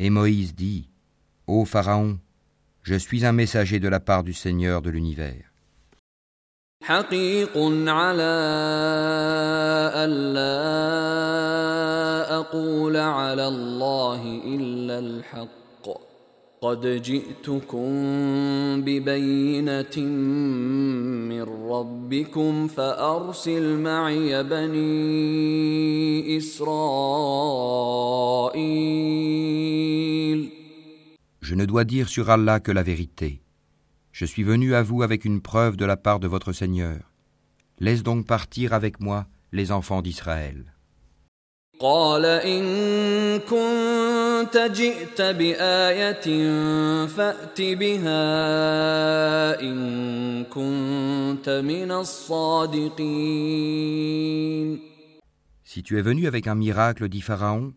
Et 0.00 0.10
Moïse 0.10 0.54
dit, 0.54 0.88
Ô 1.46 1.64
Pharaon, 1.64 2.18
je 2.82 2.94
suis 2.94 3.24
un 3.24 3.32
messager 3.32 3.78
de 3.78 3.88
la 3.88 4.00
part 4.00 4.24
du 4.24 4.32
Seigneur 4.32 4.82
de 4.82 4.90
l'univers. 4.90 5.47
حقيق 6.89 7.53
على 7.87 8.35
ألا 10.05 10.55
أقول 12.39 12.97
على 12.97 13.47
الله 13.47 14.41
إلا 14.45 14.99
الحق 14.99 15.85
قد 16.61 17.01
جئتكم 17.01 17.91
ببينة 18.81 19.97
من 21.29 21.41
ربكم 21.71 22.67
فأرسل 22.67 23.77
معي 23.77 24.43
بني 24.43 26.37
إسرائيل 26.37 27.99
Je 31.41 31.55
ne 31.55 31.65
dois 31.65 31.83
dire 31.83 32.07
sur 32.09 32.29
Allah 32.29 32.59
que 32.59 32.71
la 32.71 32.83
vérité. 32.83 33.41
Je 34.12 34.24
suis 34.24 34.42
venu 34.42 34.74
à 34.74 34.82
vous 34.82 35.02
avec 35.02 35.24
une 35.24 35.40
preuve 35.40 35.76
de 35.76 35.84
la 35.84 35.96
part 35.96 36.20
de 36.20 36.28
votre 36.28 36.52
Seigneur. 36.52 37.12
Laisse 37.80 38.02
donc 38.02 38.26
partir 38.26 38.72
avec 38.72 39.00
moi 39.00 39.26
les 39.52 39.72
enfants 39.72 40.02
d'Israël. 40.02 40.74
قال 41.80 42.24
إن 42.24 42.64
كنت 43.38 44.56
جئت 44.56 45.22
بآية 45.22 46.26
فأت 47.06 47.60
بها 47.60 48.20
إن 49.60 50.44
كنت 50.44 51.48
من 51.48 51.90
الصادقين 51.90 53.04
Si 55.64 55.82
tu 55.82 55.98
es 55.98 56.02
venu 56.02 56.28
avec 56.28 56.46
un 56.46 56.54
miracle, 56.54 57.08
dit 57.08 57.20
Pharaon, 57.20 57.72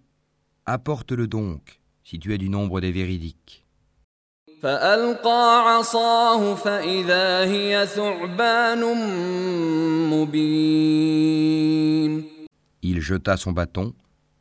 apporte-le 0.67 1.25
donc, 1.25 1.81
si 2.03 2.19
tu 2.19 2.31
es 2.35 2.37
du 2.37 2.49
nombre 2.49 2.79
des 2.79 2.91
véridiques. 2.91 3.60
فألقى 4.61 5.75
عصاه 5.75 6.55
فإذا 6.55 7.45
هي 7.45 7.87
ثعبان 7.87 8.81
مبين 10.09 11.57
Il 12.81 13.01
jeta 13.01 13.37
son 13.37 13.51
bâton, 13.51 13.93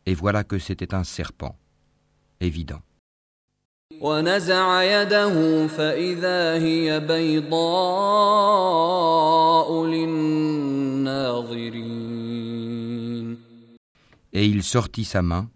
et 0.07 0.14
voilà 0.14 0.44
que 0.44 0.59
c'était 0.59 0.94
un 0.94 1.05
serpent. 1.05 1.57
Évident. 2.40 2.80
ونزع 4.01 4.82
يده 4.82 5.66
فإذا 5.66 6.55
هي 6.55 7.01
بيضاء 7.01 7.66
للناظرين 9.86 11.36
Et 14.32 14.47
il 14.47 14.62
sortit 14.62 15.05
sa 15.05 15.22
main, 15.22 15.49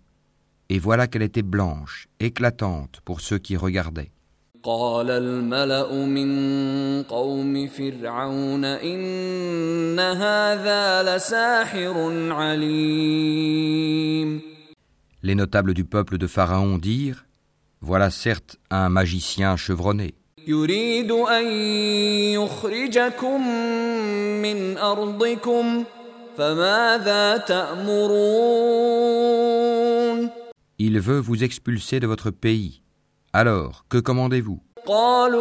et 0.71 0.79
voilà 0.79 1.07
qu'elle 1.07 1.23
était 1.23 1.43
blanche, 1.43 2.09
éclatante 2.19 3.01
pour 3.05 3.21
ceux 3.21 3.39
qui 3.39 3.57
regardaient. 3.59 4.11
قال 4.65 5.11
الملأ 5.11 5.93
من 6.05 6.31
قوم 7.03 7.67
فرعون 7.69 8.65
إن 8.65 10.01
هذا 10.01 11.03
لساحر 11.17 11.95
عليم 12.33 13.81
Les 15.23 15.35
notables 15.35 15.75
du 15.75 15.85
peuple 15.85 16.17
de 16.19 16.27
Pharaon 16.27 16.79
dirent 16.79 17.25
Voilà 17.83 18.11
certes 18.11 18.59
un 18.71 18.89
magicien 18.91 19.57
chevronné. 19.57 20.15
يريد 20.49 21.11
أن 21.13 21.47
يخرجكم 22.35 23.49
من 24.43 24.79
أرضكم 24.79 25.85
فماذا 26.37 27.37
تأمرون 28.91 30.31
Il 30.79 30.99
veut 31.01 31.21
vous 31.21 31.45
expulser 31.45 32.01
de 32.01 32.07
votre 32.07 32.31
pays. 32.31 32.81
Alors, 33.35 33.85
que 33.89 33.99
commandez-vous 33.99 34.61
قالوا 34.87 35.39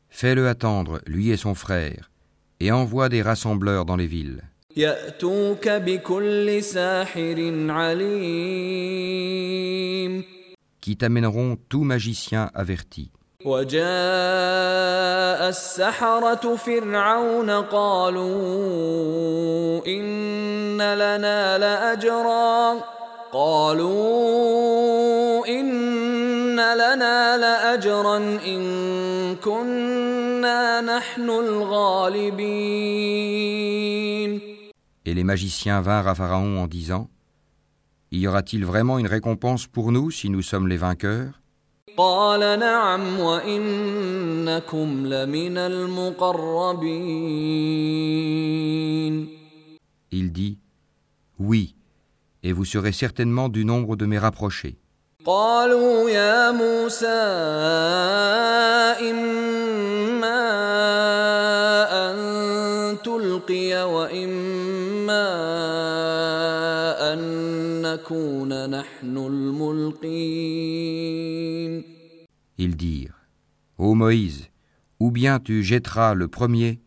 Fais-le 0.10 0.48
attendre, 0.48 1.02
lui 1.08 1.30
et 1.32 1.38
son 1.38 1.56
frère, 1.56 2.12
et 2.60 2.72
envoie 2.72 3.10
des 3.10 3.22
rassembleurs 3.22 3.86
dans 3.86 3.96
les 3.96 4.08
villes, 4.08 4.44
يأتوك 4.78 5.70
بكل 5.70 6.64
ساحر 6.64 7.70
عليم 7.70 9.20
qui 10.82 10.96
t'amèneront 10.98 11.58
tout 11.70 11.84
magicien 11.84 12.50
averti. 12.54 13.12
وجاء 13.46 13.80
السحرة 15.50 16.56
فرعون 16.56 17.50
قالوا 17.50 18.28
إن 19.88 20.82
لنا 20.82 21.58
لأجرا 21.58 22.84
قالوا 23.32 24.68
إن 25.48 26.60
لنا 26.60 27.38
لأجرا 27.38 28.18
إن 28.18 29.36
كنا 29.36 30.82
نحن 30.82 31.30
الغالبين 31.30 32.50
Et 35.06 35.14
les 35.14 35.24
magiciens 35.24 35.80
vinrent 35.80 36.10
à 36.10 36.16
Pharaon 36.16 36.58
en 36.60 36.68
disant 36.68 37.08
Y 38.12 38.28
aura-t-il 38.28 38.66
vraiment 38.66 39.00
une 39.00 39.08
récompense 39.08 39.66
pour 39.66 39.94
nous 39.94 40.12
si 40.12 40.30
nous 40.30 40.42
sommes 40.42 40.68
les 40.68 40.76
vainqueurs 40.76 41.40
قال 41.97 42.59
نعم 42.59 43.21
وإنكم 43.21 45.07
لمن 45.07 45.59
المقربين 47.95 49.29
Il 50.13 50.31
dit 50.33 50.59
Oui, 51.41 51.75
et 52.45 52.53
vous 52.53 52.65
serez 52.65 52.93
certainement 52.93 53.49
du 53.49 53.65
nombre 53.65 53.97
de 53.97 54.07
mes 54.07 54.19
rapprochés. 54.19 54.77
قالوا 55.27 56.11
يا 56.11 56.51
موسى 56.51 57.07
إما 59.11 60.45
أن 62.11 62.17
تلقي 63.05 63.85
وإما 63.93 65.27
أن 67.13 67.21
نكون 67.83 68.71
نحن 68.71 69.17
الملقين 69.17 70.65
Ils 72.59 72.77
dirent 72.77 73.19
Ô 73.79 73.95
Moïse, 73.95 74.49
ou 75.01 75.11
bien 75.11 75.41
tu 75.41 75.63
jetteras 75.65 76.15
le 76.15 76.29
premier, 76.29 76.81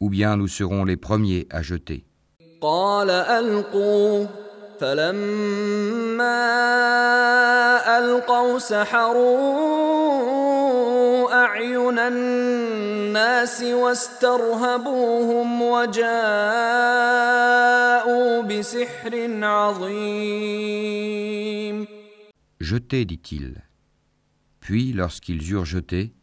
ou 0.00 0.10
bien 0.10 0.36
nous 0.36 0.48
serons 0.48 0.84
les 0.84 0.96
premiers 0.96 1.46
à 1.50 1.62
jeter. 1.62 2.04
Jetez, 22.60 23.04
dit-il. 23.04 23.62
Puis, 24.61 24.93
lorsqu'ils 24.93 25.51
eurent 25.51 25.65
jeté, 25.65 26.13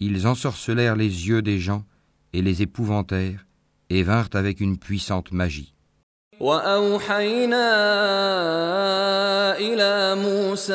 ils 0.00 0.26
ensorcelèrent 0.26 0.96
les 0.96 1.28
yeux 1.28 1.42
des 1.42 1.58
gens 1.58 1.84
et 2.32 2.42
les 2.42 2.62
épouvantèrent, 2.62 3.46
et 3.90 4.02
vinrent 4.02 4.30
avec 4.34 4.60
une 4.60 4.78
puissante 4.78 5.32
magie. 5.32 5.72
وأوحينا 6.40 7.68
إلى 9.58 10.14
موسى 10.14 10.72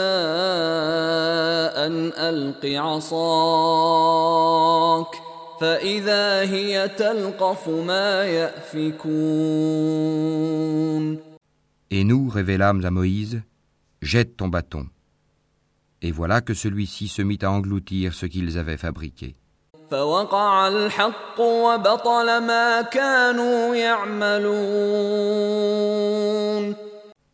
أن 1.76 2.12
ألق 2.16 2.66
عصاك 2.66 3.88
فإذا 5.62 6.42
هي 6.42 6.88
تلقف 6.88 7.70
ما 7.70 8.26
يأفكون 8.26 9.28
Et 11.90 12.04
nous 12.04 12.28
révélâmes 12.30 12.84
à 12.86 12.92
Moïse, 12.92 13.42
Jette 14.02 14.38
ton 14.38 14.48
bâton. 14.48 14.88
Et 16.05 16.11
voilà 16.11 16.41
que 16.41 16.53
celui-ci 16.53 17.07
se 17.07 17.23
mit 17.23 17.39
à 17.43 17.51
engloutir 17.51 18.13
ce 18.13 18.27
qu'ils 18.27 18.59
avaient 18.59 18.77
fabriqué. 18.77 19.37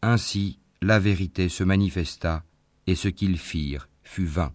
Ainsi, 0.02 0.58
la 0.82 0.98
vérité 0.98 1.48
se 1.48 1.64
manifesta, 1.64 2.42
et 2.86 2.94
ce 2.94 3.08
qu'ils 3.08 3.38
firent 3.38 3.88
fut 4.02 4.26
vain. 4.26 4.52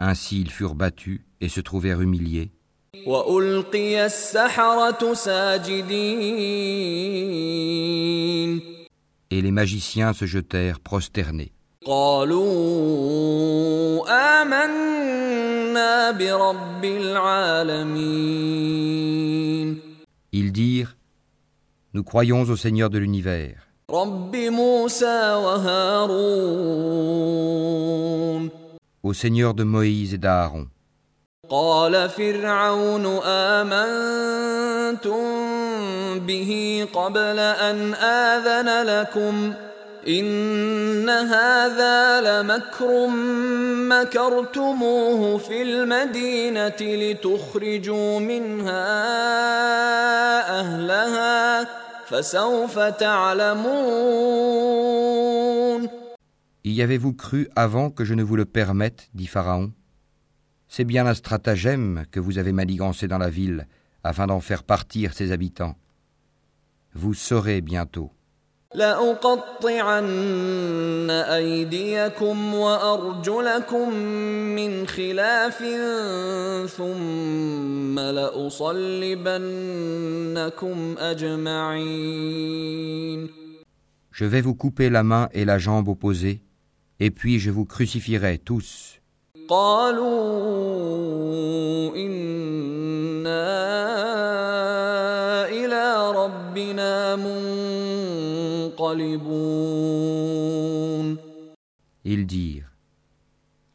Ainsi 0.00 0.40
ils 0.40 0.50
furent 0.50 0.74
battus 0.74 1.20
et 1.40 1.48
se 1.48 1.60
trouvèrent 1.60 2.00
humiliés. 2.00 2.50
وألقي 3.07 4.05
السحرة 4.05 5.13
ساجدين 5.13 5.83
et 9.31 9.41
les 9.41 9.51
magiciens 9.51 10.13
se 10.13 10.25
jetèrent 10.25 10.79
prosternés. 10.79 11.51
قالوا 11.85 12.43
آمنا 14.41 16.11
برب 16.11 16.85
العالمين 18.53 19.79
Ils 20.31 20.51
dirent 20.51 20.95
Nous 21.95 22.03
croyons 22.03 22.43
au 22.43 22.55
Seigneur 22.55 22.89
de 22.89 22.97
l'univers, 22.99 23.67
رب 23.91 24.35
موسى 24.35 25.33
وهارون 25.33 26.63
au 29.03 29.13
Seigneur 29.13 29.53
de 29.53 29.63
Moïse 29.63 30.13
et 30.13 30.17
d'Aaron. 30.17 30.67
قال 31.50 32.08
فرعون 32.08 33.06
آمنتم 33.24 35.18
به 36.26 36.86
قبل 36.92 37.38
أن 37.38 37.94
آذن 37.94 38.86
لكم 38.86 39.54
إن 40.08 41.08
هذا 41.08 42.20
لمكر 42.20 43.06
مكرتموه 43.88 45.38
في 45.38 45.62
المدينة 45.62 46.76
لتخرجوا 46.80 48.18
منها 48.20 48.88
أهلها 50.60 51.68
فسوف 52.08 52.78
تعلمون 52.78 54.28
Y 56.64 56.82
avez-vous 56.82 57.14
cru 57.14 57.48
avant 57.56 57.88
que 57.88 58.04
je 58.04 58.12
ne 58.14 58.22
vous 58.22 58.36
le 58.36 58.44
permette 58.44 59.08
dit 59.14 59.26
Pharaon. 59.26 59.70
C'est 60.67 60.85
bien 60.85 61.05
un 61.05 61.13
stratagème 61.13 62.05
que 62.11 62.19
vous 62.19 62.37
avez 62.37 62.51
manigancé 62.51 63.07
dans 63.07 63.19
la 63.19 63.29
ville 63.29 63.67
afin 64.03 64.27
d'en 64.27 64.39
faire 64.39 64.63
partir 64.63 65.13
ses 65.13 65.31
habitants. 65.31 65.75
Vous 66.93 67.13
saurez 67.13 67.61
bientôt. 67.61 68.11
لأقطعن 68.75 70.09
أيديكم 71.09 72.53
وأرجلكم 72.53 73.93
من 74.55 74.87
خلاف 74.87 75.63
ثم 76.69 77.99
لأصلبنكم 77.99 79.35
أجمعين 80.99 82.43
Je 84.11 84.25
vais 84.25 84.41
vous 84.41 84.53
couper 84.53 84.89
la 84.91 85.01
main 85.03 85.27
et 85.33 85.43
la 85.43 85.57
jambe 85.57 85.87
opposées, 85.87 86.43
et 86.99 87.09
puis 87.09 87.39
je 87.39 87.49
vous 87.49 87.65
crucifierai 87.65 88.37
tous. 88.37 88.96
قالوا 89.49 90.13
إنا 91.95 93.49
إلى 95.49 96.11
ربنا 96.11 97.15
منقلبون 98.75 99.33
Ils 102.05 102.25
dirent 102.25 102.69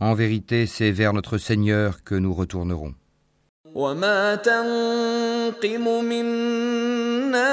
En 0.00 0.14
vérité, 0.14 0.66
c'est 0.66 0.92
vers 0.92 1.12
notre 1.12 1.38
Seigneur 1.38 2.04
que 2.04 2.14
nous 2.14 2.32
retournerons. 2.34 2.94
وما 3.74 4.34
تنقم 4.34 6.04
منا 6.04 7.52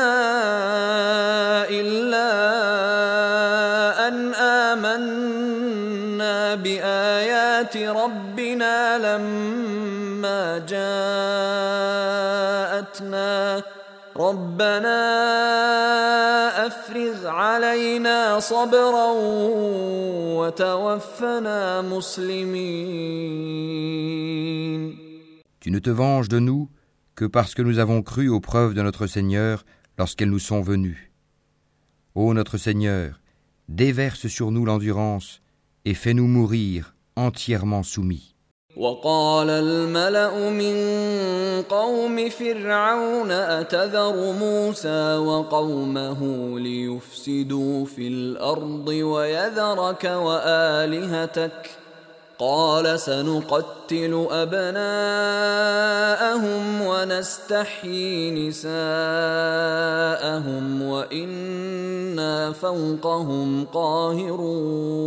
إلا 1.70 2.09
بآيات 7.70 7.78
ربنا 7.78 8.98
لما 8.98 10.58
جاءتنا 10.66 11.74
ربنا 14.18 14.98
أفرغ 16.68 17.28
علينا 17.28 18.40
صبرا 18.40 19.12
وتوفنا 20.40 21.82
مسلمين 21.82 23.06
Tu 25.60 25.72
ne 25.72 25.80
te 25.80 25.90
venges 25.90 26.30
de 26.30 26.40
nous 26.40 26.70
que 27.16 27.26
parce 27.26 27.54
que 27.56 27.62
nous 27.64 27.80
avons 27.80 28.02
cru 28.04 28.30
aux 28.30 28.40
preuves 28.40 28.74
de 28.76 28.82
notre 28.82 29.08
Seigneur 29.08 29.66
lorsqu'elles 29.98 30.30
nous 30.30 30.40
sont 30.52 30.62
venues. 30.62 31.12
Ô 32.14 32.34
notre 32.34 32.58
Seigneur, 32.58 33.20
déverse 33.70 34.28
sur 34.28 34.52
nous 34.52 34.66
l'endurance 34.66 35.42
et 35.86 35.96
fais-nous 35.96 36.28
mourir 36.28 36.96
entièrement 37.17 37.83
soumis. 37.83 38.31
وقال 38.77 39.51
الملأ 39.51 40.51
من 40.51 40.77
قوم 41.63 42.29
فرعون 42.29 43.31
أتذر 43.31 44.33
موسى 44.33 45.17
وقومه 45.17 46.21
ليفسدوا 46.59 47.85
في 47.85 48.09
الأرض 48.09 48.89
ويذرك 48.89 50.05
وآلهتك 50.05 51.71
قال 52.39 53.01
سنقتل 53.01 54.27
أبناءهم 54.31 54.81
ونستحيي 56.83 58.31
نساءهم 58.49 58.73
وإنا 60.83 62.53
فوقهم 62.53 63.65
قاهرون 63.65 65.01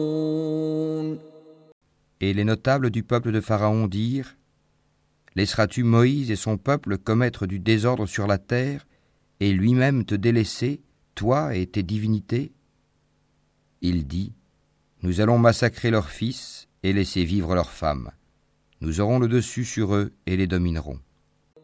Et 2.23 2.33
les 2.35 2.45
notables 2.45 2.91
du 2.91 3.03
peuple 3.03 3.33
de 3.33 3.41
Pharaon 3.41 3.87
dirent 3.87 4.37
Laisseras-tu 5.37 5.85
Moïse 5.85 6.31
et 6.31 6.37
son 6.37 6.57
peuple 6.57 6.99
commettre 6.99 7.47
du 7.47 7.61
désordre 7.61 8.07
sur 8.07 8.27
la 8.27 8.39
terre 8.39 8.87
et 9.41 9.53
lui-même 9.53 10.05
te 10.05 10.15
délaisser, 10.15 10.81
toi 11.15 11.55
et 11.55 11.67
tes 11.67 11.83
divinités 11.83 12.53
Il 13.83 14.07
dit 14.07 14.33
Nous 15.03 15.21
allons 15.21 15.39
massacrer 15.39 15.91
leurs 15.91 16.11
fils 16.11 16.67
et 16.83 16.93
laisser 16.93 17.25
vivre 17.25 17.55
leurs 17.55 17.71
femmes. 17.71 18.11
Nous 18.81 19.01
aurons 19.01 19.19
le 19.19 19.29
dessus 19.29 19.65
sur 19.65 19.95
eux 19.95 20.13
et 20.27 20.37
les 20.37 20.47
dominerons. 20.47 20.99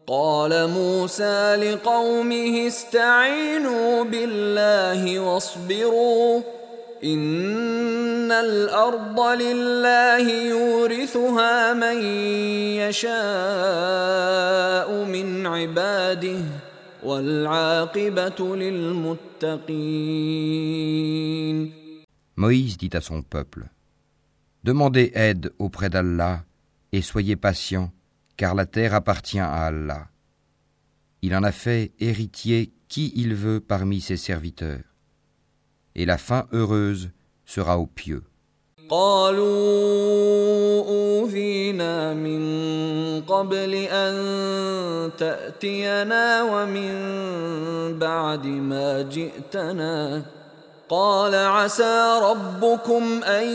قال 0.07 0.69
موسى 0.69 1.55
لقومه 1.55 2.67
استعينوا 2.67 4.03
بالله 4.03 5.19
واصبروا 5.19 6.41
إن 7.03 8.31
الأرض 8.31 9.19
لله 9.19 10.29
يورثها 10.49 11.73
من 11.73 12.01
يشاء 12.81 13.05
من 15.05 15.45
عباده 15.47 16.39
والعاقبة 17.03 18.55
للمتقين 18.55 20.05
Moïse 22.37 22.77
dit 22.77 22.89
à 22.93 22.99
son 23.01 23.21
peuple 23.21 23.65
Demandez 24.63 25.11
aide 25.13 25.53
auprès 25.59 25.89
d'Allah 25.89 26.43
et 26.91 27.01
soyez 27.01 27.35
patients, 27.35 27.91
car 28.35 28.55
la 28.55 28.65
terre 28.65 28.93
appartient 28.95 29.39
à 29.39 29.65
Allah. 29.67 30.07
Il 31.21 31.35
en 31.35 31.43
a 31.43 31.51
fait 31.51 31.91
héritier 31.99 32.73
qui 32.87 33.13
il 33.15 33.35
veut 33.35 33.59
parmi 33.59 34.01
ses 34.01 34.17
serviteurs. 34.17 34.88
Et 35.95 36.05
la 36.05 36.17
fin 36.17 36.47
heureuse 36.51 37.09
sera 37.45 37.77
aux 37.77 37.87
pieux. 37.87 38.23
قالوا 38.89 40.85
أوذينا 40.87 42.13
من 42.13 42.41
قبل 43.21 43.73
أن 43.73 45.11
تأتينا 45.17 46.43
ومن 46.43 46.93
بعد 47.99 48.45
ما 48.45 49.01
جئتنا 49.01 50.21
قال 50.89 51.35
عسى 51.35 52.19
ربكم 52.21 53.23
أن 53.23 53.47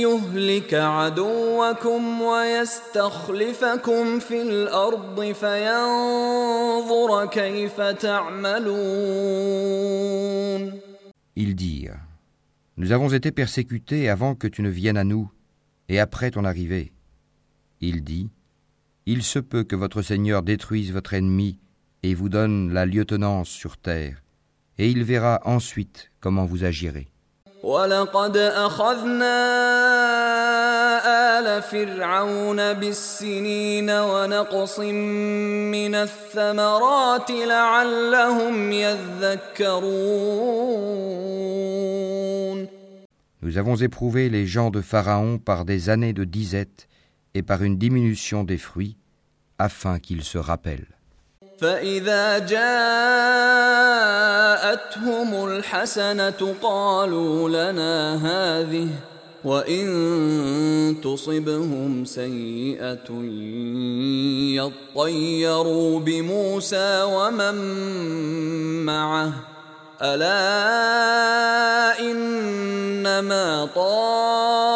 يهلك 0.00 0.74
عدوكم 0.74 2.22
ويستخلفكم 2.22 4.18
في 4.18 4.42
الأرض 4.42 5.34
فينظر 5.40 7.26
كيف 7.26 7.80
تعملون 7.80 8.64
ils 11.35 11.55
dirent 11.55 11.99
Nous 12.77 12.91
avons 12.91 13.09
été 13.09 13.31
persécutés 13.31 14.09
avant 14.09 14.35
que 14.35 14.47
tu 14.47 14.61
ne 14.61 14.69
viennes 14.69 14.97
à 14.97 15.03
nous, 15.03 15.31
et 15.87 15.99
après 15.99 16.31
ton 16.31 16.45
arrivée. 16.45 16.91
Il 17.81 18.03
dit 18.03 18.29
Il 19.05 19.23
se 19.23 19.39
peut 19.39 19.63
que 19.63 19.75
votre 19.75 20.01
Seigneur 20.01 20.43
détruise 20.43 20.91
votre 20.91 21.13
ennemi 21.13 21.59
et 22.03 22.13
vous 22.13 22.29
donne 22.29 22.71
la 22.71 22.85
lieutenance 22.85 23.49
sur 23.49 23.77
terre, 23.77 24.23
et 24.77 24.89
il 24.89 25.03
verra 25.03 25.41
ensuite 25.43 26.11
comment 26.19 26.45
vous 26.45 26.63
agirez. 26.63 27.08
ولقد 27.64 28.36
أخذنا 28.36 29.36
آل 31.38 31.62
فرعون 31.62 32.72
بالسنين 32.72 33.90
ونقص 33.90 34.78
من 34.78 35.94
الثمرات 35.94 37.30
لعلهم 37.30 38.72
يذكرون 38.72 40.24
Nous 43.42 43.58
avons 43.58 43.76
éprouvé 43.76 44.30
les 44.30 44.46
gens 44.46 44.70
de 44.70 44.80
Pharaon 44.80 45.36
par 45.38 45.66
des 45.66 45.90
années 45.90 46.14
de 46.14 46.24
disette 46.24 46.88
et 47.34 47.42
par 47.42 47.62
une 47.62 47.76
diminution 47.76 48.42
des 48.42 48.56
fruits, 48.56 48.96
afin 49.58 49.98
qu'ils 49.98 50.24
se 50.24 50.38
rappellent. 50.38 50.88
فإذا 51.61 52.39
جاءتهم 52.39 52.59
الحسنة 55.47 56.55
قالوا 56.61 57.49
لنا 57.49 58.15
هذه 58.15 58.87
وإن 59.43 59.87
تصبهم 61.03 62.05
سيئة 62.05 63.11
يطيروا 64.55 65.99
بموسى 65.99 67.03
ومن 67.03 67.55
معه 68.85 69.33
ألا 70.02 70.40
إنما 72.00 73.66
طائرهم 73.74 74.68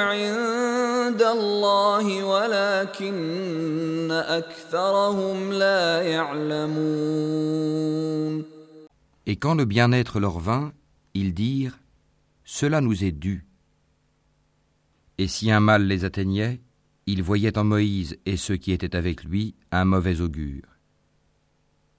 عند 0.00 1.22
الله 1.22 2.24
ولكن 2.24 4.10
أكثرهم 4.10 5.52
لا 5.52 6.02
يعلمون 6.02 7.36
Et 9.28 9.34
quand 9.34 9.56
le 9.56 9.64
bien-être 9.64 10.20
leur 10.20 10.38
vint, 10.38 10.72
ils 11.14 11.34
dirent 11.34 11.80
Cela 12.44 12.80
nous 12.80 13.02
est 13.02 13.10
dû. 13.10 13.44
Et 15.18 15.26
si 15.26 15.50
un 15.50 15.58
mal 15.58 15.82
les 15.88 16.04
atteignait, 16.04 16.60
ils 17.06 17.24
voyaient 17.24 17.58
en 17.58 17.64
Moïse 17.64 18.16
et 18.24 18.36
ceux 18.36 18.56
qui 18.56 18.70
étaient 18.70 18.94
avec 18.94 19.24
lui 19.24 19.56
un 19.72 19.84
mauvais 19.84 20.20
augure. 20.20 20.62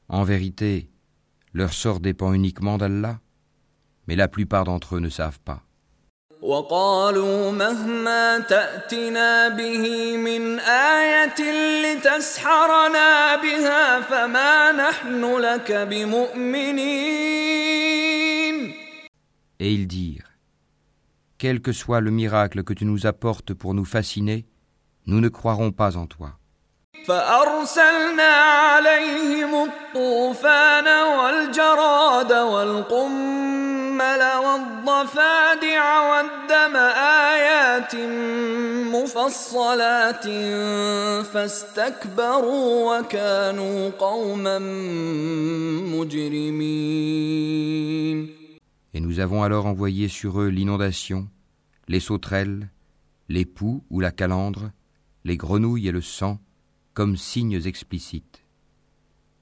En 0.07 0.23
vérité, 0.23 0.89
leur 1.53 1.73
sort 1.73 1.99
dépend 1.99 2.33
uniquement 2.33 2.77
d'Allah, 2.77 3.19
mais 4.07 4.15
la 4.15 4.27
plupart 4.27 4.63
d'entre 4.63 4.95
eux 4.95 4.99
ne 4.99 5.09
savent 5.09 5.39
pas. 5.39 5.63
وقالوا 6.41 7.51
مهما 7.51 8.39
تأتنا 8.39 9.49
به 9.49 10.17
من 10.17 10.59
آية 10.59 11.41
لتسحرنا 11.83 13.35
بها 13.35 14.01
فما 14.01 14.71
نحن 14.71 15.37
لك 15.37 15.71
بمؤمنين 15.71 17.17
Et 19.59 19.73
ils 19.73 19.87
dirent 19.87 20.37
Quel 21.39 21.61
que 21.61 21.71
soit 21.71 22.01
le 22.01 22.11
miracle 22.11 22.63
que 22.63 22.73
tu 22.73 22.85
nous 22.85 23.07
apportes 23.07 23.53
pour 23.53 23.73
nous 23.73 23.85
fasciner, 23.85 24.45
nous 25.07 25.19
ne 25.21 25.29
croirons 25.29 25.71
pas 25.71 25.97
en 25.97 26.05
toi. 26.05 26.37
فأرسلنا 27.07 28.33
عليهم 28.33 29.69
الطوفان 29.69 30.87
والجراد 31.17 32.31
والقمل 32.31 34.21
والضفادع 34.45 35.83
والدم 36.09 36.75
آيات 37.35 37.95
مفصلات 38.95 40.27
فاستكبروا 41.25 42.99
وكانوا 42.99 43.89
قوما 43.89 44.59
مجرمين 47.07 47.57
Et 48.93 48.99
nous 48.99 49.19
avons 49.19 49.43
alors 49.43 49.67
envoyé 49.67 50.07
sur 50.07 50.41
eux 50.41 50.47
l'inondation, 50.47 51.27
les 51.87 51.99
sauterelles, 51.99 52.67
les 53.29 53.45
poux 53.45 53.83
ou 53.91 53.99
la 53.99 54.11
calandre, 54.11 54.71
les 55.23 55.37
grenouilles 55.37 55.87
et 55.87 55.91
le 55.91 56.01
sang, 56.01 56.39
comme 56.93 57.17
signes 57.17 57.61
explicites. 57.65 58.43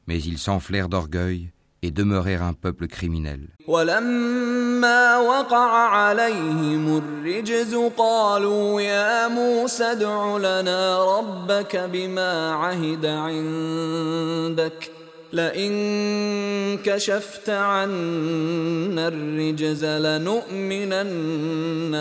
Mais 0.08 0.22
ils 0.22 0.38
s'enflèrent 0.38 0.90
d'orgueil 0.90 1.52
et 1.82 1.92
demeurèrent 1.92 2.44
un 2.44 2.54
peuple 2.54 2.88
criminel. 2.88 3.50
ولما 3.68 5.18
وقع 5.18 5.72
عليهم 5.90 6.98
الرجز 6.98 7.76
قالوا 7.98 8.82
يا 8.82 9.28
موسى 9.28 9.84
ادع 9.84 10.38
لنا 10.38 11.18
ربك 11.18 11.76
بما 11.76 12.52
عهد 12.54 13.06
عندك 13.06 14.92
لئن 15.34 16.78
كشفت 16.84 17.50
عنا 17.50 19.08
الرجز 19.08 19.86
لنؤمنن 19.86 21.16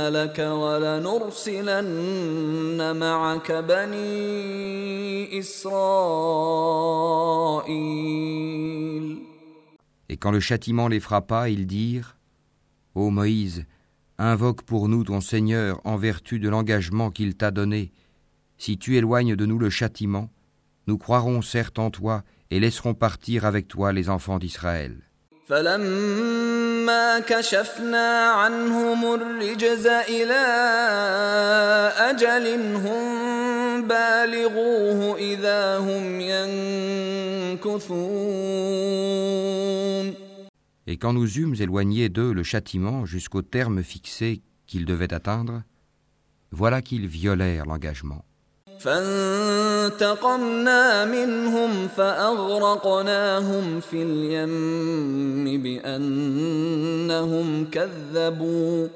لك 0.08 0.38
ولنرسلن 0.38 1.86
معك 2.96 3.52
بني 3.52 5.38
إسرائيل 5.38 6.84
Et 10.10 10.16
quand 10.18 10.30
le 10.30 10.38
châtiment 10.38 10.86
les 10.86 11.00
frappa, 11.00 11.48
ils 11.48 11.66
dirent 11.66 12.16
Ô 12.94 13.10
Moïse, 13.10 13.64
invoque 14.18 14.62
pour 14.62 14.88
nous 14.88 15.02
ton 15.02 15.20
Seigneur 15.20 15.80
en 15.84 15.96
vertu 15.96 16.38
de 16.38 16.48
l'engagement 16.48 17.10
qu'il 17.10 17.34
t'a 17.34 17.50
donné. 17.50 17.90
Si 18.58 18.78
tu 18.78 18.96
éloignes 18.96 19.34
de 19.34 19.46
nous 19.46 19.58
le 19.58 19.70
châtiment, 19.70 20.30
nous 20.86 20.98
croirons 20.98 21.42
certes 21.42 21.80
en 21.80 21.90
toi 21.90 22.22
et 22.37 22.37
laisseront 22.50 22.94
partir 22.94 23.44
avec 23.44 23.68
toi 23.68 23.92
les 23.92 24.08
enfants 24.08 24.38
d'Israël. 24.38 25.02
فلما 25.48 27.20
كشفنا 27.20 28.30
عنهم 28.30 29.14
الرجز 29.14 29.86
إلى 29.86 30.44
أجل 32.10 32.46
هم 32.76 33.88
بالغوه 33.88 35.18
إذا 35.18 35.78
هم 35.78 36.20
ينكثون 37.60 38.14
Et 40.86 40.98
quand 40.98 41.14
nous 41.14 41.38
eûmes 41.38 41.54
éloigné 41.58 42.08
d'eux 42.08 42.32
le 42.32 42.42
châtiment 42.42 43.06
jusqu'au 43.06 43.42
terme 43.42 43.82
fixé 43.82 44.42
qu'ils 44.66 44.84
devaient 44.84 45.14
atteindre, 45.14 45.62
voilà 46.50 46.82
qu'ils 46.82 47.06
violèrent 47.06 47.64
l'engagement. 47.66 48.24
فانتقمنا 48.79 50.75
منهم 51.05 51.87
فأغرقناهم 51.87 53.79
في 53.79 54.03
اليم 54.03 55.61
بأنهم 55.63 57.47
كذبوا 57.71 58.87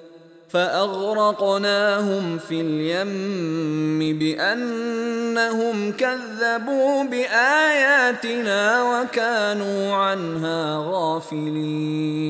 فأغرقناهم 0.49 2.37
في 2.37 2.61
اليم 2.61 4.19
بأنهم 4.19 5.91
كذبوا 5.91 7.03
بآياتنا 7.03 8.83
وكانوا 8.83 9.93
عنها 9.93 10.77
غافلين 10.77 12.23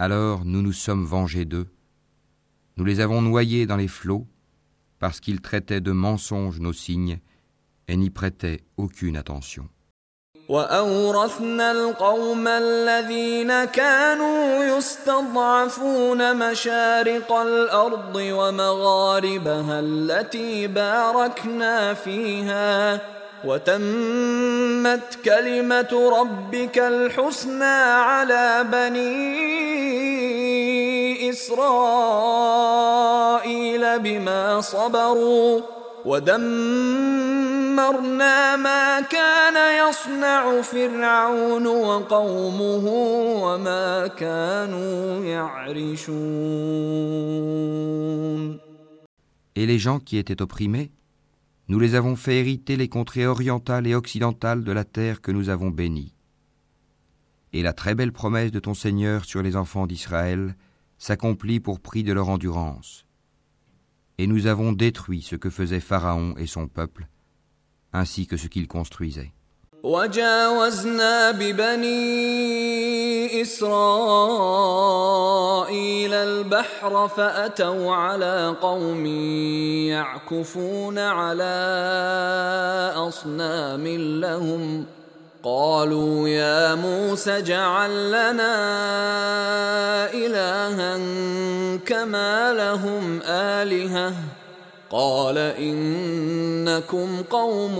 Alors 0.00 0.44
nous 0.44 0.62
nous 0.62 0.72
sommes 0.72 1.04
vengés 1.04 1.44
d'eux. 1.44 1.66
Nous 2.76 2.84
les 2.84 3.00
avons 3.00 3.20
noyés 3.20 3.66
dans 3.66 3.76
les 3.76 3.88
flots 3.88 4.26
parce 4.99 5.19
qu'ils 5.19 5.41
traitaient 5.41 5.81
de 5.81 5.91
mensonges 5.91 6.59
nos 6.59 6.73
signes 6.73 7.19
et 7.87 7.97
n'y 7.97 8.09
prêtaient 8.09 8.61
aucune 8.77 9.17
attention. 9.17 9.67
وأورثنا 10.49 11.71
القوم 11.71 12.47
الذين 12.47 13.65
كانوا 13.65 14.63
يستضعفون 14.77 16.37
مشارق 16.51 17.33
الأرض 17.33 18.15
ومغاربها 18.15 19.79
التي 19.79 20.67
باركنا 20.67 21.93
فيها 21.93 22.99
وتمت 23.44 25.18
كلمة 25.24 26.20
ربك 26.20 26.78
الحسنى 26.78 27.64
على 27.64 28.66
بني 28.72 29.38
إسرائيل 31.30 32.68
بما 33.98 34.60
صبروا 34.60 35.60
ودمرنا 36.04 37.36
ما 38.56 39.00
كان 39.00 39.88
يصنع 39.88 40.60
فرعون 40.60 41.66
وقومه 41.66 42.86
وما 43.44 44.06
كانوا 44.06 45.24
يعرشون. 45.24 46.18
Et 49.56 49.66
les 49.66 49.78
gens 49.78 49.98
qui 49.98 50.18
étaient 50.18 50.40
opprimés, 50.40 50.92
nous 51.68 51.78
les 51.78 51.94
avons 51.94 52.16
fait 52.16 52.38
hériter 52.38 52.76
les 52.76 52.88
contrées 52.88 53.26
orientales 53.26 53.86
et 53.86 53.94
occidentales 53.94 54.64
de 54.64 54.72
la 54.72 54.84
terre 54.84 55.20
que 55.20 55.32
nous 55.32 55.50
avons 55.50 55.70
bénie. 55.70 56.14
Et 57.52 57.62
la 57.62 57.72
très 57.72 57.94
belle 57.94 58.12
promesse 58.12 58.50
de 58.50 58.60
ton 58.60 58.74
Seigneur 58.74 59.24
sur 59.24 59.42
les 59.42 59.54
enfants 59.54 59.86
d'Israël 59.86 60.56
s'accomplit 60.96 61.60
pour 61.60 61.80
prix 61.80 62.02
de 62.02 62.12
leur 62.12 62.28
endurance. 62.28 63.06
Et 64.16 64.26
nous 64.26 64.46
avons 64.46 64.72
détruit 64.72 65.22
ce 65.22 65.36
que 65.36 65.50
faisait 65.50 65.80
Pharaon 65.80 66.34
et 66.38 66.46
son 66.46 66.68
peuple, 66.68 67.08
ainsi 67.92 68.26
que 68.26 68.36
ce 68.36 68.48
qu'ils 68.48 68.68
construisaient. 68.68 69.32
وجاوزنا 69.82 71.30
ببني 71.30 71.98
إسرائيل 73.42 73.74
البحر 76.14 77.08
فأتوا 77.08 77.94
على 77.94 78.56
قوم 78.60 79.06
يعكفون 79.86 80.98
على 80.98 81.54
أصنام 82.96 83.86
لهم 84.20 84.86
قالوا 85.42 86.28
يا 86.28 86.74
موسى 86.74 87.38
اجعل 87.38 88.08
لنا 88.08 88.54
إلها 90.14 90.98
كما 91.86 92.52
لهم 92.52 93.20
آلهة 93.24 94.12
قال 94.89 95.37
إنكم 95.37 97.21
قوم 97.21 97.75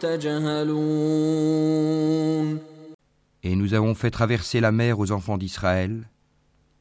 تجهلون 0.00 1.46
Et 3.42 3.54
nous 3.54 3.74
avons 3.74 3.94
fait 3.94 4.10
traverser 4.10 4.60
la 4.60 4.72
mer 4.72 4.98
aux 4.98 5.12
enfants 5.12 5.38
d'Israël. 5.38 6.08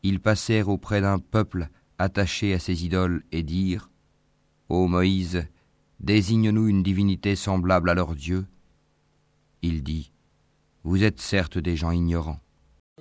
Ils 0.02 0.20
passèrent 0.20 0.70
auprès 0.70 1.00
d'un 1.00 1.20
peuple 1.20 1.68
attaché 2.00 2.54
à 2.54 2.60
ses 2.60 2.86
idoles 2.86 3.24
et 3.32 3.44
dirent 3.44 3.90
Ô 4.70 4.88
Moïse, 4.88 5.46
désigne-nous 6.00 6.68
une 6.68 6.82
divinité 6.82 7.36
semblable 7.36 7.90
à 7.92 7.94
leur 7.94 8.16
Dieu. 8.16 8.46
Il 9.62 9.84
dit 9.84 10.12
Vous 10.84 11.04
êtes 11.04 11.22
certes 11.22 11.58
des 11.60 11.76
gens 11.76 11.92
ignorants. 11.92 12.40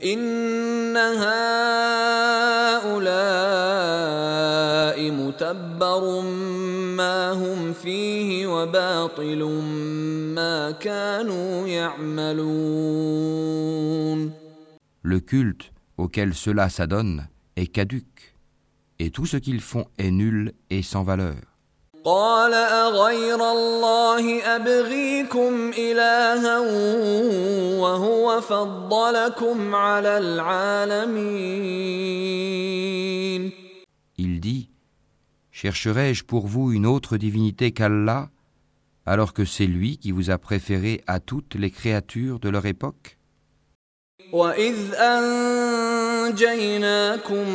إن 0.03 0.97
هؤلاء 0.97 1.65
متبر 5.11 6.21
ما 6.97 7.33
هم 7.33 7.73
فيه 7.73 8.47
وباطل 8.47 9.43
ما 10.35 10.71
كانوا 10.71 11.69
يعملون 11.69 13.15
Le 15.07 15.21
culte 15.21 15.71
auquel 15.99 16.33
cela 16.35 16.69
s'adonne 16.71 17.27
est 17.57 17.66
caduque, 17.66 18.35
et 18.99 19.11
tout 19.11 19.27
ce 19.27 19.37
qu'ils 19.37 19.61
font 19.61 19.87
est 19.99 20.11
nul 20.11 20.53
et 20.71 20.83
sans 20.83 21.03
valeur. 21.03 21.37
قال 22.05 22.55
أغير 22.55 23.51
الله 23.51 24.43
أبغيكم 24.57 25.71
إلها 25.79 26.59
وهو 27.81 28.41
فضلكم 28.41 29.75
على 29.75 30.19
العالمين 30.19 31.65
Il 33.35 33.51
dit 33.51 33.58
Chercherai-je 35.59 36.25
pour 36.25 36.47
vous 36.47 36.73
une 36.73 36.87
autre 36.87 37.16
divinité 37.16 37.73
qu'Allah, 37.73 38.31
alors 39.07 39.33
que 39.33 39.45
c'est 39.45 39.66
lui 39.66 39.99
qui 39.99 40.11
vous 40.11 40.31
a 40.31 40.39
préféré 40.39 41.03
à 41.07 41.21
toutes 41.21 41.55
les 41.55 41.71
créatures 41.71 42.41
de 42.41 42.49
leur 42.49 42.66
époque 42.66 43.19
وإذ 44.33 44.95
أنجيناكم 46.25 47.49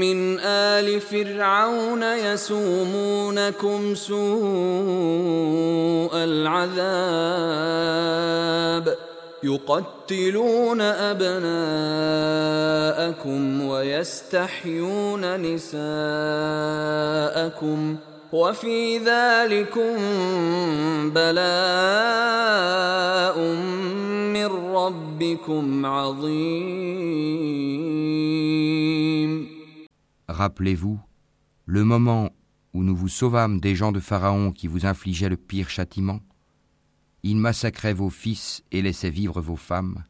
من 0.00 0.38
آل 0.40 1.00
فرعون 1.00 2.02
يسومونكم 2.02 3.94
سوء 3.94 4.20
العذاب 6.14 7.50
يقتلون 9.44 10.80
أبناءكم 10.80 11.40
ويستحيون 13.62 15.40
نساءكم 15.40 15.80
وفي 18.32 18.98
ذلكم 18.98 19.96
بلاء 21.10 21.40
من 24.34 24.46
ربكم 24.74 25.86
عظيم 25.86 26.90
Rappelez-vous 30.28 30.98
le 31.66 31.84
moment 31.84 32.30
où 32.72 32.82
nous 32.82 32.94
vous 32.94 33.08
sauvâmes 33.08 33.60
des 33.60 33.74
gens 33.74 33.92
de 33.92 34.00
Pharaon 34.00 34.52
qui 34.52 34.68
vous 34.68 34.86
infligeaient 34.86 35.28
le 35.28 35.36
pire 35.36 35.68
châtiment 35.68 36.20
Ils 37.24 37.36
massacraient 37.36 37.92
vos 37.92 38.10
fils 38.10 38.62
et 38.72 38.82
laissaient 38.82 39.10
vivre 39.10 39.40
vos 39.40 39.56
femmes. 39.56 40.04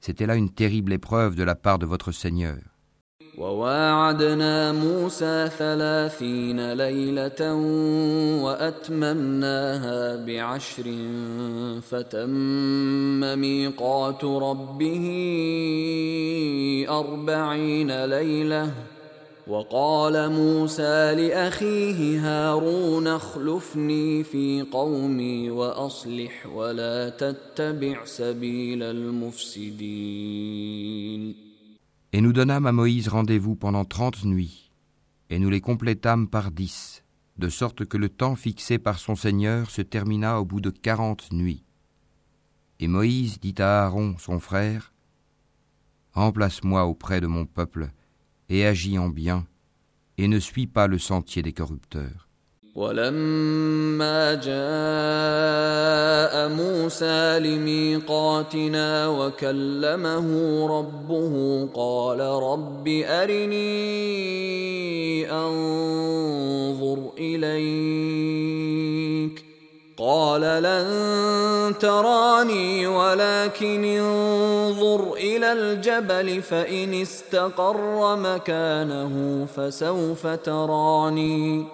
C'était 0.00 0.26
là 0.26 0.36
une 0.36 0.50
terrible 0.50 0.92
épreuve 0.92 1.34
de 1.34 1.42
la 1.42 1.54
part 1.54 1.78
de 1.78 1.86
votre 1.86 2.12
Seigneur. 2.12 2.58
وواعدنا 3.38 4.72
موسى 4.72 5.50
ثلاثين 5.58 6.72
ليلة 6.72 7.54
وأتممناها 8.42 10.16
بعشر 10.26 10.84
فتم 11.80 13.38
ميقات 13.38 14.24
ربه 14.24 15.06
أربعين 16.88 18.04
ليلة 18.04 18.70
وقال 19.48 20.32
موسى 20.32 21.14
لأخيه 21.14 22.20
هارون 22.20 23.06
اخلفني 23.06 24.24
في 24.24 24.62
قومي 24.62 25.50
وأصلح 25.50 26.46
ولا 26.46 27.08
تتبع 27.08 28.04
سبيل 28.04 28.82
المفسدين 28.82 30.28
Et 32.12 32.20
nous 32.22 32.32
donnâmes 32.32 32.66
à 32.66 32.72
Moïse 32.72 33.08
rendez-vous 33.08 33.54
pendant 33.54 33.84
trente 33.84 34.24
nuits, 34.24 34.70
et 35.28 35.38
nous 35.38 35.50
les 35.50 35.60
complétâmes 35.60 36.26
par 36.26 36.50
dix, 36.50 37.04
de 37.36 37.50
sorte 37.50 37.84
que 37.84 37.98
le 37.98 38.08
temps 38.08 38.34
fixé 38.34 38.78
par 38.78 38.98
son 38.98 39.14
Seigneur 39.14 39.70
se 39.70 39.82
termina 39.82 40.40
au 40.40 40.46
bout 40.46 40.62
de 40.62 40.70
quarante 40.70 41.30
nuits. 41.32 41.64
Et 42.80 42.88
Moïse 42.88 43.40
dit 43.40 43.54
à 43.58 43.84
Aaron, 43.84 44.16
son 44.18 44.40
frère, 44.40 44.92
Remplace-moi 46.14 46.86
auprès 46.86 47.20
de 47.20 47.26
mon 47.26 47.44
peuple, 47.44 47.90
et 48.48 48.66
agis 48.66 48.98
en 48.98 49.08
bien, 49.08 49.46
et 50.16 50.28
ne 50.28 50.38
suis 50.38 50.66
pas 50.66 50.86
le 50.86 50.98
sentier 50.98 51.42
des 51.42 51.52
corrupteurs. 51.52 52.28
ولما 52.78 54.34
جاء 54.34 54.48
موسى 56.48 57.38
لميقاتنا 57.38 59.08
وكلمه 59.08 60.28
ربه 60.78 61.66
قال 61.74 62.20
رب 62.20 62.88
أرني 62.88 63.58
أنظر 65.32 67.12
إليك 67.18 68.38
قال 70.05 70.41
لن 70.41 71.73
تراني 71.79 72.87
ولكن 72.87 73.83
انظر 73.85 75.13
إلى 75.13 75.51
الجبل 75.51 76.41
فإن 76.41 77.01
استقر 77.01 78.15
مكانه 78.15 79.45
فسوف 79.55 80.27
تراني. 80.27 81.65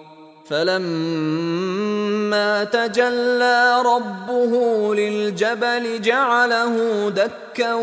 فلما 0.46 1.44
تجلى 2.64 3.82
ربه 3.82 4.94
للجبل 4.94 6.02
جعله 6.02 7.08
دكا 7.08 7.74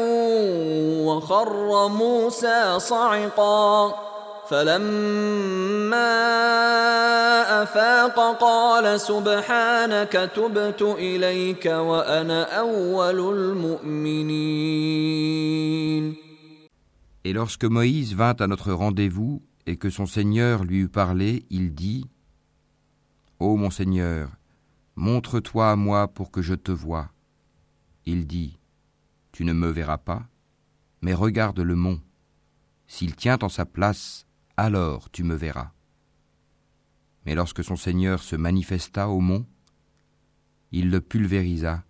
وخر 1.05 1.87
موسى 1.87 2.79
صعقا. 2.79 3.93
فلما 4.48 6.12
افاق 7.62 8.38
قال 8.40 9.00
سبحانك 9.00 10.12
تبت 10.12 10.82
اليك 10.82 11.66
وانا 11.66 12.42
اول 12.58 13.20
المؤمنين 13.38 14.62
Et 17.24 17.32
lorsque 17.32 17.64
Moïse 17.64 18.14
vint 18.14 18.34
à 18.40 18.48
notre 18.48 18.72
rendez-vous 18.72 19.42
et 19.66 19.76
que 19.76 19.90
son 19.90 20.06
Seigneur 20.06 20.64
lui 20.64 20.78
eut 20.78 20.88
parlé, 20.88 21.46
il 21.50 21.72
dit 21.72 22.08
Ô 23.38 23.56
mon 23.56 23.70
Seigneur, 23.70 24.28
montre-toi 24.96 25.70
à 25.70 25.76
moi 25.76 26.08
pour 26.08 26.32
que 26.32 26.42
je 26.42 26.54
te 26.54 26.72
voie. 26.72 27.10
Il 28.06 28.26
dit, 28.26 28.58
Tu 29.30 29.44
ne 29.44 29.52
me 29.52 29.68
verras 29.68 29.98
pas, 29.98 30.22
mais 31.00 31.14
regarde 31.14 31.60
le 31.60 31.76
mont. 31.76 32.00
S'il 32.88 33.14
tient 33.14 33.38
en 33.42 33.48
sa 33.48 33.64
place, 33.64 34.25
alors 34.57 35.11
tu 35.11 35.23
me 35.23 35.35
verras. 35.35 35.71
Mais 37.25 37.35
lorsque 37.35 37.63
son 37.63 37.75
Seigneur 37.75 38.23
se 38.23 38.35
manifesta 38.35 39.09
au 39.09 39.19
mont, 39.19 39.45
il 40.71 40.89
le 40.89 40.99
pulvérisa, 40.99 41.83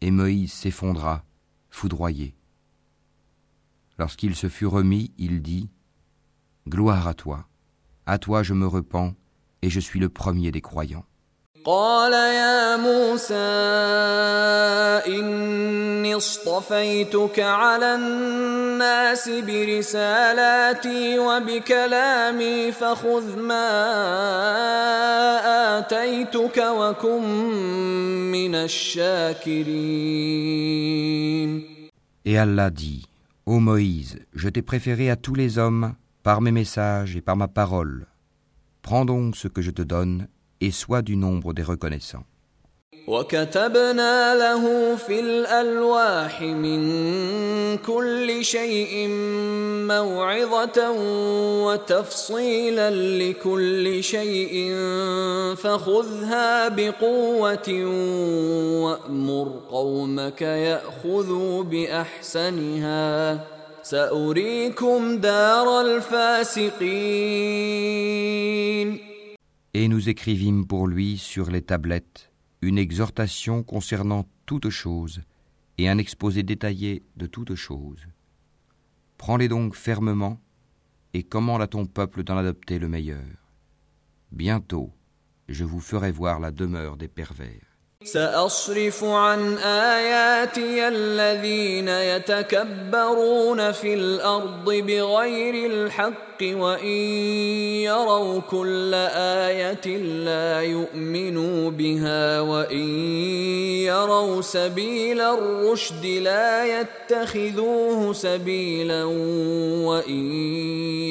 et 0.00 0.10
Moïse 0.10 0.52
s'effondra, 0.52 1.24
foudroyé. 1.70 2.34
Lorsqu'il 3.98 4.34
se 4.34 4.48
fut 4.48 4.66
remis, 4.66 5.12
il 5.18 5.42
dit, 5.42 5.70
Gloire 6.68 7.08
à 7.08 7.14
toi, 7.14 7.48
à 8.06 8.18
toi 8.18 8.42
je 8.42 8.54
me 8.54 8.66
repens, 8.66 9.14
et 9.62 9.70
je 9.70 9.80
suis 9.80 10.00
le 10.00 10.08
premier 10.08 10.50
des 10.50 10.60
croyants. 10.60 11.06
قال 11.65 12.13
يا 12.13 12.77
موسى 12.77 13.33
إني 15.07 16.15
اصطفيتك 16.15 17.39
على 17.39 17.95
الناس 17.95 19.29
برسالاتي 19.29 21.19
وبكلامي 21.19 22.71
فخذ 22.71 23.37
ما 23.37 23.69
آتيتك 25.79 26.57
وكن 26.57 27.21
من 28.31 28.55
الشاكرين 28.55 30.15
Et 32.27 32.37
Allah 32.39 32.71
dit, 32.71 33.05
Ô 33.45 33.59
Moïse, 33.59 34.19
je 34.33 34.49
t'ai 34.49 34.61
préféré 34.63 35.09
à 35.11 35.15
tous 35.15 35.35
les 35.35 35.57
hommes 35.57 35.93
par 36.23 36.41
mes 36.41 36.51
messages 36.51 37.15
et 37.15 37.21
par 37.21 37.37
ma 37.37 37.47
parole. 37.47 38.07
Prends 38.81 39.05
donc 39.05 39.35
ce 39.35 39.47
que 39.47 39.61
je 39.63 39.71
te 39.71 39.83
donne 39.83 40.27
et 40.61 40.71
sois 40.71 41.01
du 41.01 41.15
nombre 41.15 41.53
des 41.53 41.63
reconnaissants. 41.63 42.25
وكتبنا 43.07 44.35
له 44.35 44.95
في 44.95 45.19
الألواح 45.19 46.41
من 46.41 46.81
كل 47.77 48.45
شيء 48.45 49.07
موعظة 49.87 50.91
وتفصيلا 51.65 52.89
لكل 52.91 54.03
شيء 54.03 54.73
فخذها 55.55 56.67
بقوة 56.67 57.69
وأمر 58.81 59.61
قومك 59.69 60.41
يأخذوا 60.41 61.63
بأحسنها 61.63 63.39
سأريكم 63.83 65.17
دار 65.17 65.81
الفاسقين 65.81 66.75
Et 69.72 69.86
nous 69.86 70.08
écrivîmes 70.08 70.66
pour 70.66 70.88
lui 70.88 71.16
sur 71.16 71.50
les 71.50 71.62
tablettes 71.62 72.32
une 72.62 72.78
exhortation 72.78 73.62
concernant 73.62 74.26
toutes 74.44 74.70
choses 74.70 75.22
et 75.78 75.88
un 75.88 75.96
exposé 75.96 76.42
détaillé 76.42 77.04
de 77.16 77.26
toutes 77.26 77.54
choses. 77.54 78.06
Prends-les 79.16 79.48
donc 79.48 79.74
fermement 79.74 80.40
et 81.14 81.22
commande 81.22 81.62
à 81.62 81.66
ton 81.66 81.86
peuple 81.86 82.24
d'en 82.24 82.36
adopter 82.36 82.78
le 82.78 82.88
meilleur. 82.88 83.54
Bientôt, 84.32 84.92
je 85.48 85.64
vous 85.64 85.80
ferai 85.80 86.12
voir 86.12 86.40
la 86.40 86.50
demeure 86.50 86.96
des 86.96 87.08
pervers. 87.08 87.69
سأصرف 88.04 89.04
عن 89.04 89.58
آياتي 89.58 90.88
الذين 90.88 91.88
يتكبرون 91.88 93.72
في 93.72 93.94
الأرض 93.94 94.64
بغير 94.64 95.70
الحق 95.70 96.42
وإن 96.42 96.86
يروا 97.84 98.40
كل 98.40 98.94
آية 99.44 99.96
لا 100.24 100.60
يؤمنوا 100.60 101.70
بها 101.70 102.40
وإن 102.40 102.88
يروا 103.84 104.42
سبيل 104.42 105.20
الرشد 105.20 106.06
لا 106.06 106.80
يتخذوه 106.80 108.12
سبيلا 108.12 109.04
وإن 109.84 110.32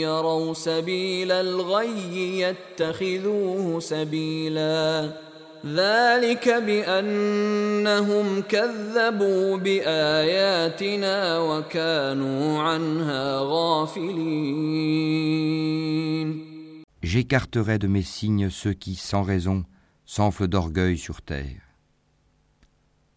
يروا 0.01 0.53
سبيل 0.53 1.31
الغي 1.31 2.39
يتخذوه 2.39 3.79
سبيلا 3.79 5.28
ذلك 5.66 6.48
بأنهم 6.48 8.42
كذبوا 8.42 9.56
بآياتنا 9.56 11.38
وكانوا 11.38 12.62
عنها 12.62 13.38
غافلين 13.38 15.14
J'écarterai 17.02 17.78
de 17.78 17.86
mes 17.86 18.02
signes 18.02 18.48
ceux 18.50 18.72
qui, 18.72 18.94
sans 18.94 19.22
raison, 19.22 19.64
s'enflent 20.06 20.48
d'orgueil 20.48 20.96
sur 20.98 21.20
terre. 21.20 21.60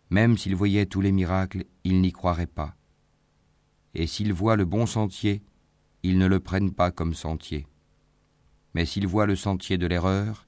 Même 0.10 0.38
s'ils 0.38 0.56
voyaient 0.56 0.86
tous 0.86 1.02
les 1.02 1.14
miracles, 1.14 1.64
ils 1.84 2.02
n'y 2.02 2.12
croiraient 2.12 2.48
pas. 2.48 2.76
Et 3.94 4.06
s'ils 4.06 4.34
voient 4.34 4.58
le 4.58 4.66
bon 4.66 4.86
sentier, 4.86 5.42
ils 6.04 6.18
ne 6.18 6.28
le 6.28 6.40
prennent 6.40 6.74
pas 6.74 6.92
comme 6.92 7.14
sentier. 7.14 7.66
Mais 8.74 8.86
s'ils 8.86 9.08
voient 9.08 9.26
le 9.26 9.36
sentier 9.36 9.78
de 9.78 9.88
l'erreur, 9.88 10.48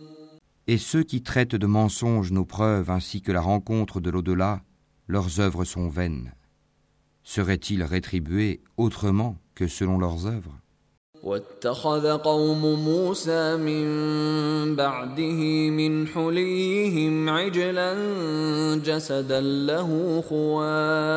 Et 0.66 0.78
ceux 0.78 1.02
qui 1.02 1.22
traitent 1.22 1.54
de 1.54 1.66
mensonges 1.66 2.32
nos 2.32 2.44
preuves 2.44 2.90
ainsi 2.90 3.22
que 3.22 3.32
la 3.32 3.40
rencontre 3.40 4.00
de 4.00 4.10
l'au-delà, 4.10 4.62
leurs 5.06 5.40
œuvres 5.40 5.64
sont 5.64 5.88
vaines. 5.88 6.32
Seraient-ils 7.22 7.82
rétribués 7.82 8.62
autrement 8.76 9.36
que 9.54 9.68
selon 9.68 9.98
leurs 9.98 10.26
œuvres 10.26 10.60
واتخذ 11.22 12.16
قوم 12.16 12.62
موسى 12.84 13.56
من 13.56 13.86
بعده 14.76 15.70
من 15.70 16.06
حليهم 16.06 17.28
عجلا 17.28 17.94
جسدا 18.84 19.40
له 19.40 20.22
خوار 20.28 21.16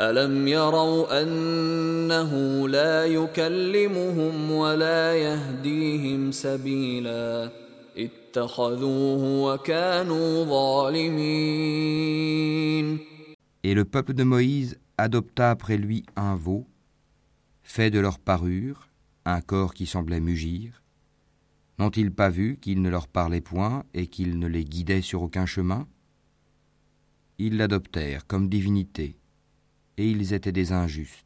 الم 0.00 0.48
يروا 0.48 1.22
انه 1.22 2.68
لا 2.68 3.06
يكلمهم 3.06 4.50
ولا 4.50 5.14
يهديهم 5.14 6.32
سبيلا 6.32 7.50
اتخذوه 7.96 9.52
وكانوا 9.52 10.44
ظالمين 10.44 11.96
Et 13.64 13.74
le 13.74 13.84
peuple 13.84 14.12
de 14.14 14.22
Moïse 14.22 14.78
adopta 14.98 15.50
après 15.50 15.76
lui 15.76 16.04
un 16.14 16.36
veau 16.36 16.66
fait 17.62 17.90
de 17.90 17.98
leur 17.98 18.18
parure, 18.18 18.88
un 19.24 19.40
corps 19.40 19.74
qui 19.74 19.86
semblait 19.86 20.20
mugir 20.20 20.82
N'ont-ils 21.78 22.12
pas 22.12 22.28
vu 22.28 22.58
qu'il 22.60 22.80
ne 22.80 22.90
leur 22.90 23.08
parlait 23.08 23.40
point 23.40 23.84
et 23.92 24.06
qu'il 24.06 24.38
ne 24.38 24.46
les 24.46 24.64
guidait 24.64 25.02
sur 25.02 25.22
aucun 25.22 25.46
chemin 25.46 25.86
Ils 27.38 27.56
l'adoptèrent 27.56 28.26
comme 28.26 28.48
divinité, 28.48 29.18
et 29.98 30.06
ils 30.06 30.34
étaient 30.34 30.52
des 30.52 30.72
injustes. 30.72 31.24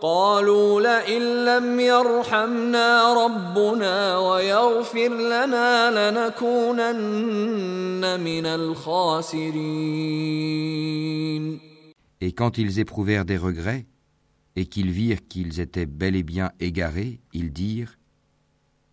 قالوا 0.00 0.80
لئن 0.80 1.44
لم 1.44 1.80
يرحمنا 1.80 3.14
ربنا 3.24 4.18
ويغفر 4.18 5.08
لنا 5.08 6.10
لنكونن 6.10 7.40
من 8.20 8.46
الخاسرين 8.46 9.56
Et 12.20 12.32
quand 12.32 12.58
ils 12.58 12.78
éprouvèrent 12.80 13.24
des 13.24 13.36
regrets 13.36 13.86
et 14.56 14.66
qu'ils 14.66 14.90
virent 14.90 15.26
qu'ils 15.28 15.60
étaient 15.60 15.86
bel 15.86 16.16
et 16.16 16.22
bien 16.22 16.50
égarés, 16.60 17.20
ils 17.32 17.52
dirent 17.52 17.98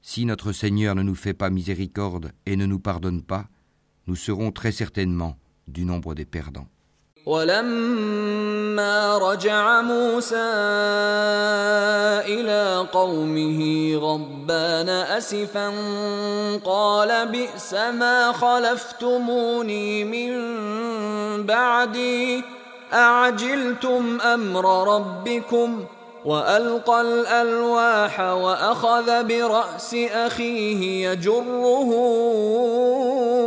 Si 0.01 0.25
notre 0.25 0.51
Seigneur 0.51 0.95
ne 0.95 1.03
nous 1.03 1.15
fait 1.15 1.33
pas 1.33 1.49
miséricorde 1.49 2.31
et 2.45 2.55
ne 2.57 2.65
nous 2.65 2.79
pardonne 2.79 3.21
pas, 3.21 3.47
nous 4.07 4.17
serons 4.17 4.51
très 4.51 4.73
certainement 4.73 5.37
du 5.67 5.85
nombre 5.85 6.13
des 6.13 6.25
perdants. 6.25 6.67
ولما 7.25 9.17
رجع 9.17 9.81
موسى 9.81 10.35
الى 12.27 12.87
قومه 12.93 13.95
غضبان 13.95 14.89
اسفا 14.89 15.69
قال 16.65 17.27
بئس 17.27 17.73
ما 17.73 18.31
خلفتموني 18.31 20.03
من 20.03 20.31
بعدي 21.45 22.43
أعجلتم 22.92 24.20
أمر 24.20 24.94
ربكم 24.96 25.84
وألقى 26.24 27.00
الألواح 27.00 28.20
وأخذ 28.20 29.24
برأس 29.24 29.96
أخيه 30.12 31.08
يجره 31.08 31.90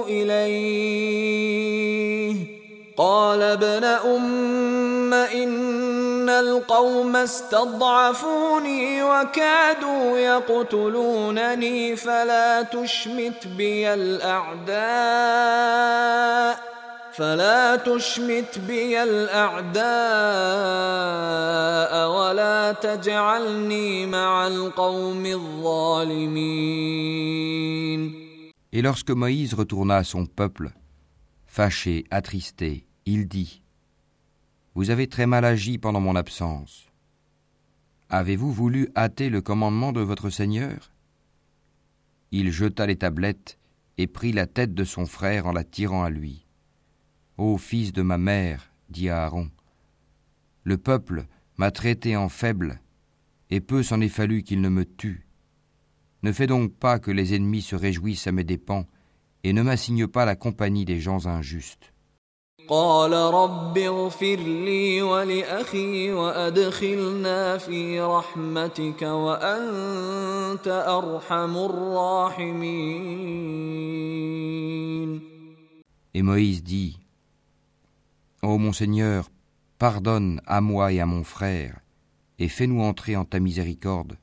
إليه. 0.08 1.52
قال 2.98 3.42
ابن 3.42 3.84
أم 3.84 5.14
إن 5.14 6.30
القوم 6.30 7.16
استضعفوني 7.16 9.04
وكادوا 9.04 10.18
يقتلونني 10.18 11.96
فلا 11.96 12.62
تشمت 12.62 13.48
بي 13.48 13.94
الأعداء. 13.94 14.82
فلا 17.13 17.77
تشمت 17.77 18.59
بي 18.59 19.03
الأعداء 19.03 19.83
ولا 22.17 22.73
تجعلني 22.73 24.07
مع 24.07 24.47
القوم 24.47 25.27
الظالمين 25.27 26.67
Et 28.73 28.83
lorsque 28.83 29.11
Moïse 29.11 29.55
retourna 29.55 29.97
à 29.97 30.05
son 30.05 30.27
peuple, 30.27 30.73
Fâché, 31.47 32.05
attristé, 32.11 32.85
il 33.07 33.29
dit 33.29 33.63
Vous 34.75 34.91
avez 34.91 35.07
très 35.07 35.25
mal 35.25 35.47
agi 35.47 35.79
pendant 35.79 36.01
mon 36.01 36.15
absence. 36.15 36.87
Avez-vous 38.11 38.53
voulu 38.53 38.91
hâter 38.95 39.31
le 39.31 39.41
commandement 39.41 39.93
de 39.93 40.03
votre 40.03 40.29
Seigneur 40.29 40.93
Il 42.31 42.53
jeta 42.53 42.85
les 42.85 42.97
tablettes 42.97 43.57
et 43.97 44.07
prit 44.07 44.33
la 44.33 44.47
tête 44.47 44.75
de 44.75 44.85
son 44.85 45.07
frère 45.07 45.47
en 45.47 45.53
la 45.53 45.65
tirant 45.65 46.05
à 46.05 46.11
lui. 46.11 46.47
Ô 47.44 47.58
fils 47.58 47.92
de 47.92 48.04
ma 48.04 48.20
mère, 48.20 48.72
dit 48.92 49.10
Aaron, 49.10 49.50
le 50.64 50.78
peuple 50.78 51.26
m'a 51.58 51.72
traité 51.72 52.16
en 52.16 52.30
faible, 52.30 52.80
et 53.50 53.62
peu 53.62 53.82
s'en 53.82 54.00
est 54.00 54.10
fallu 54.10 54.44
qu'il 54.44 54.62
ne 54.62 54.70
me 54.70 54.86
tue. 54.86 55.26
Ne 56.22 56.34
fais 56.34 56.46
donc 56.46 56.72
pas 56.72 57.00
que 57.00 57.10
les 57.10 57.34
ennemis 57.34 57.64
se 57.64 57.76
réjouissent 57.76 58.28
à 58.28 58.32
mes 58.32 58.44
dépens 58.44 58.86
et 59.44 59.54
ne 59.54 59.64
m'assigne 59.64 60.06
pas 60.06 60.24
la 60.24 60.36
compagnie 60.36 60.86
des 60.86 61.00
gens 61.00 61.26
injustes. 61.26 61.94
Et 76.14 76.22
Moïse 76.22 76.64
dit 76.64 77.01
Ô 78.43 78.59
mon 78.59 78.73
Seigneur, 78.73 79.31
pardonne 79.79 80.41
à 80.47 80.61
moi 80.61 80.93
et 80.93 81.01
à 81.01 81.07
mon 81.07 81.25
frère, 81.25 81.81
et 82.39 82.49
fais-nous 82.49 82.83
entrer 82.83 83.17
en 83.17 83.25
ta 83.25 83.41
miséricorde, 83.41 84.17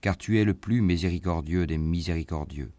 car 0.00 0.16
tu 0.16 0.38
es 0.38 0.44
le 0.44 0.54
plus 0.54 0.80
miséricordieux 0.80 1.66
des 1.66 1.78
miséricordieux. 1.78 2.72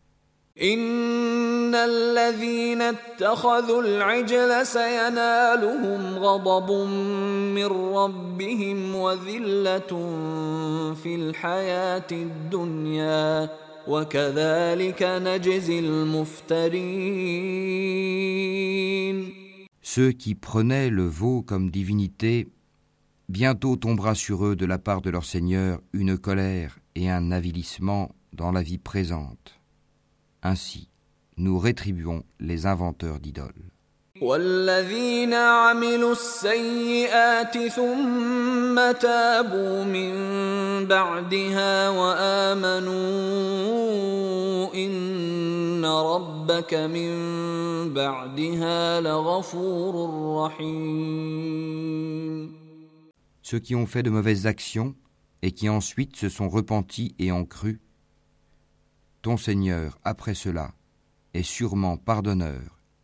إن 0.61 1.75
الذين 1.75 2.81
اتخذوا 2.81 3.81
العجل 3.81 4.65
سينالهم 4.65 6.17
غضب 6.17 6.71
من 7.55 7.65
ربهم 7.65 8.95
وذلة 8.95 9.89
في 11.03 11.15
الحياة 11.15 12.07
الدنيا 12.11 13.49
وكذلك 13.87 15.03
نجزي 15.03 15.79
المفترين 15.79 16.65
ceux 19.92 20.12
qui 20.12 20.36
prenaient 20.36 20.88
le 20.88 21.02
veau 21.02 21.42
comme 21.42 21.68
divinité, 21.68 22.46
bientôt 23.28 23.74
tombera 23.74 24.14
sur 24.14 24.46
eux 24.46 24.54
de 24.54 24.64
la 24.64 24.78
part 24.78 25.00
de 25.00 25.10
leur 25.10 25.24
Seigneur 25.24 25.80
une 25.92 26.16
colère 26.16 26.78
et 26.94 27.10
un 27.10 27.32
avilissement 27.32 28.14
dans 28.32 28.52
la 28.52 28.62
vie 28.62 28.78
présente. 28.78 29.58
Ainsi, 30.44 30.90
nous 31.38 31.58
rétribuons 31.58 32.22
les 32.38 32.66
inventeurs 32.66 33.18
d'idoles. 33.18 33.69
والذين 34.21 35.33
عملوا 35.33 36.11
السيئات 36.11 37.57
ثم 37.67 38.91
تابوا 38.91 39.83
من 39.83 40.15
بعدها 40.87 41.89
وآمنوا 41.89 42.95
إن 44.75 45.85
ربك 45.85 46.73
من 46.73 47.13
بعدها 47.93 49.01
لغفور 49.01 49.93
رحيم 50.45 51.85
Ceux 53.41 53.59
qui 53.59 53.75
ont 53.75 53.85
fait 53.85 54.01
de 54.01 54.09
mauvaises 54.09 54.47
actions 54.47 54.95
et 55.41 55.51
qui 55.51 55.67
ensuite 55.69 56.15
se 56.15 56.29
sont 56.29 56.49
repentis 56.49 57.13
et 57.19 57.31
ont 57.31 57.45
cru, 57.45 57.79
ton 59.21 59.37
Seigneur, 59.37 59.99
après 60.03 60.33
cela, 60.33 60.71
est 61.35 61.43
sûrement 61.43 61.97
pardonneur 61.97 62.75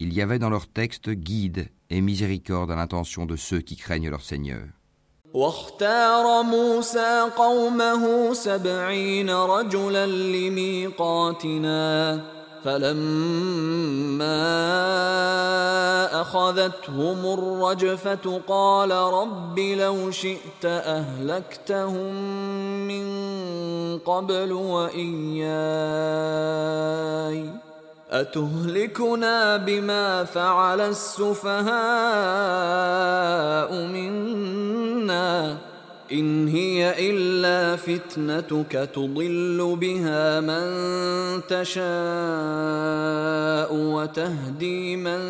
Il 0.00 0.12
y 0.12 0.20
avait 0.20 0.38
dans 0.38 0.50
leur 0.50 0.66
texte 0.66 1.10
guide 1.10 1.68
et 1.90 2.00
miséricorde 2.00 2.70
à 2.70 2.76
l'intention 2.76 3.26
de 3.26 3.36
ceux 3.36 3.60
qui 3.60 3.76
craignent 3.76 4.10
leur 4.10 4.22
Seigneur. 4.22 4.66
واختار 5.34 6.42
موسى 6.42 7.30
قومه 7.36 8.32
سبعين 8.32 9.30
رجلا 9.30 10.06
لميقاتنا 10.06 11.76
فلما 12.64 14.36
أخذتهم 16.20 17.26
الرجفة 17.26 18.40
قال 18.48 18.90
رب 18.90 19.58
لو 19.58 20.10
شئت 20.10 20.64
أهلكتهم 20.64 22.14
من 22.88 23.06
قبل 23.98 24.52
وإياي 24.52 25.46
أتهلكنا 28.11 29.57
بما 29.57 30.23
فعل 30.23 30.81
السفهاء 30.81 31.71
منا 33.85 35.57
إن 36.11 36.47
هي 36.47 37.09
إلا 37.09 37.75
فتنتك 37.75 38.89
تضل 38.93 39.77
بها 39.81 40.39
من 40.39 40.63
تشاء 41.47 41.81
وتهدي 43.75 44.95
من 44.95 45.21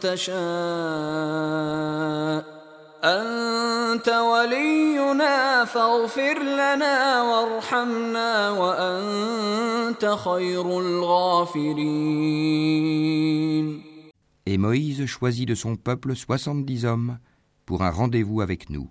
تشاء. 0.00 0.34
أنت 3.03 4.09
ولينا 4.09 5.65
فاغفر 5.65 6.43
لنا 6.43 7.21
وارحمنا 7.21 8.49
وأنت 8.49 10.05
خير 10.05 10.79
الغافرين 10.79 12.29
Et 14.45 14.57
Moïse 14.57 15.05
choisit 15.05 15.47
de 15.47 15.53
son 15.53 15.75
peuple 15.75 16.15
soixante-dix 16.15 16.83
hommes 16.83 17.19
pour 17.67 17.83
un 17.83 17.91
rendez-vous 17.91 18.41
avec 18.41 18.71
nous. 18.71 18.89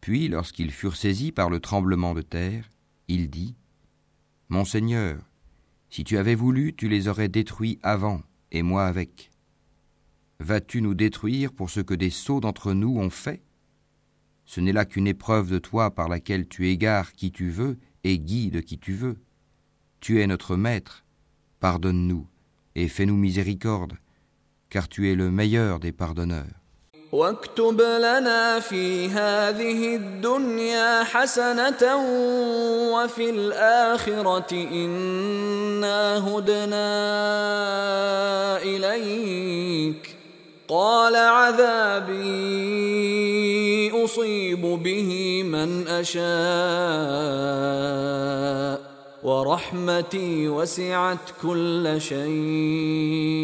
Puis, 0.00 0.28
lorsqu'ils 0.28 0.70
furent 0.70 0.94
saisis 0.94 1.32
par 1.32 1.50
le 1.50 1.58
tremblement 1.58 2.14
de 2.14 2.22
terre, 2.22 2.70
il 3.08 3.28
dit 3.28 3.56
Mon 4.48 4.64
Seigneur, 4.64 5.18
si 5.90 6.04
tu 6.04 6.16
avais 6.16 6.36
voulu, 6.36 6.74
tu 6.76 6.88
les 6.88 7.08
aurais 7.08 7.28
détruits 7.28 7.80
avant, 7.82 8.20
et 8.52 8.62
moi 8.62 8.86
avec. 8.86 9.29
Vas-tu 10.40 10.82
nous 10.82 10.94
détruire 10.94 11.52
pour 11.52 11.70
ce 11.70 11.80
que 11.80 11.94
des 11.94 12.10
sots 12.10 12.40
d'entre 12.40 12.72
nous 12.72 12.98
ont 12.98 13.10
fait 13.10 13.42
Ce 14.44 14.60
n'est 14.60 14.72
là 14.72 14.84
qu'une 14.84 15.06
épreuve 15.06 15.50
de 15.50 15.58
toi 15.58 15.90
par 15.90 16.08
laquelle 16.08 16.46
tu 16.46 16.68
égares 16.68 17.12
qui 17.12 17.32
tu 17.32 17.48
veux 17.48 17.78
et 18.04 18.18
guides 18.18 18.62
qui 18.62 18.78
tu 18.78 18.92
veux. 18.92 19.16
Tu 20.00 20.20
es 20.20 20.26
notre 20.26 20.56
Maître, 20.56 21.04
pardonne-nous 21.60 22.26
et 22.74 22.88
fais-nous 22.88 23.16
miséricorde, 23.16 23.94
car 24.68 24.88
tu 24.88 25.10
es 25.10 25.14
le 25.14 25.30
meilleur 25.30 25.80
des 25.80 25.92
pardonneurs. 25.92 26.60
واكتب 27.12 27.80
لنا 27.80 28.60
في 28.60 29.08
هذه 29.08 29.96
الدنيا 29.96 31.04
حسنة 31.04 31.96
وفي 32.94 33.30
الآخرة 33.30 34.52
إنا 34.52 36.28
هدنا 36.28 36.88
إليك 38.62 40.16
قال 40.71 41.15
عذابي 41.15 42.13
أصيب 44.03 44.61
به 44.61 45.43
من 45.43 45.87
أشاء 45.87 46.21
ورحمتي 49.23 50.47
وسعت 50.47 51.17
كل 51.41 51.95
شيء 52.01 53.41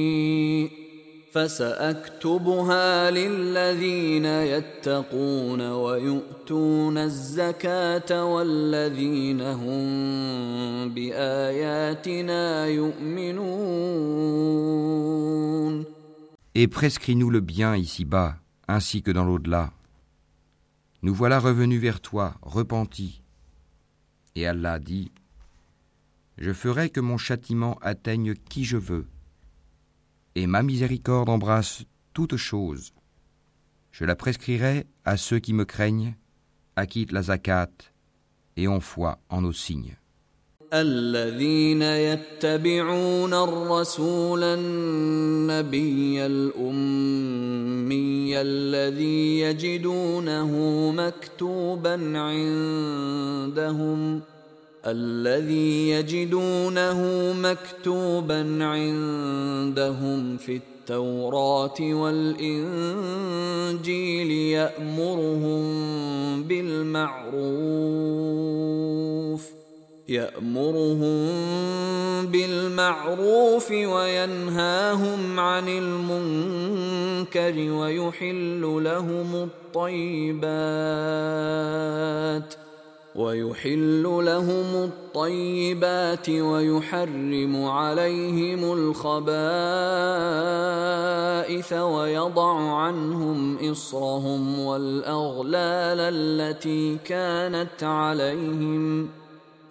فسأكتبها 1.32 3.12
للذين 3.12 4.26
يتقون 4.26 5.72
ويؤتون 5.72 6.98
الزكاة 6.98 8.26
والذين 8.26 9.42
هم 9.42 10.90
بآياتنا 10.90 12.68
يؤمنون 12.68 14.38
Et 16.60 16.68
prescris-nous 16.68 17.30
le 17.30 17.40
bien 17.40 17.76
ici-bas, 17.76 18.40
ainsi 18.68 19.04
que 19.04 19.12
dans 19.12 19.24
l'au-delà. 19.24 19.72
Nous 21.04 21.14
voilà 21.14 21.40
revenus 21.40 21.80
vers 21.80 22.02
toi, 22.02 22.34
repentis. 22.42 23.22
Et 24.34 24.48
Allah 24.48 24.80
dit 24.80 25.12
Je 26.40 26.52
ferai 26.52 26.90
que 26.90 27.00
mon 27.00 27.20
châtiment 27.20 27.78
atteigne 27.84 28.34
qui 28.34 28.66
je 28.66 28.78
veux 28.78 29.06
et 30.34 30.48
ma 30.48 30.64
miséricorde 30.64 31.30
embrasse 31.30 31.84
toutes 32.14 32.38
choses. 32.38 32.92
Je 33.92 34.04
la 34.04 34.16
prescrirai 34.16 34.88
à 35.06 35.16
ceux 35.16 35.38
qui 35.38 35.54
me 35.54 35.64
craignent, 35.64 36.16
acquittent 36.76 37.12
la 37.12 37.22
zakat 37.22 37.70
et 38.56 38.68
ont 38.68 38.80
foi 38.80 39.20
en 39.30 39.42
nos 39.42 39.54
signes. 39.54 39.96
الذين 40.74 41.82
يتبعون 41.82 43.34
الرسول 43.34 44.44
النبي 44.44 46.26
الأمي 46.26 48.42
الذي 48.42 49.40
يجدونه 49.40 50.52
مكتوبا 50.92 52.20
عندهم 52.20 54.22
الذي 54.88 55.90
يجدونه 55.90 57.34
مكتوبا 57.34 58.66
عندهم 58.66 60.38
في 60.38 60.56
التوراة 60.56 61.76
والإنجيل 61.82 62.62
يأمرهم 64.32 65.64
بالمعروف. 66.44 67.18
يأمرهم 70.10 71.28
بالمعروف 72.26 73.72
وينهاهم 73.72 75.40
عن 75.40 75.70
المنكر 75.70 77.72
ويحل 77.72 78.62
لهم 78.84 79.50
الطيبات 79.76 80.48
ۖ 82.54 82.58
ويحل 83.18 84.04
لهم 84.04 84.84
الطيبات 84.84 86.30
ويحرم 86.30 87.66
عليهم 87.66 88.74
الخبائث 88.74 89.34
ويضع 91.74 92.72
عنهم 92.72 93.58
إصرهم 93.72 94.60
والأغلال 94.60 96.00
التي 96.00 96.98
كانت 97.06 97.84
عليهم 97.84 99.10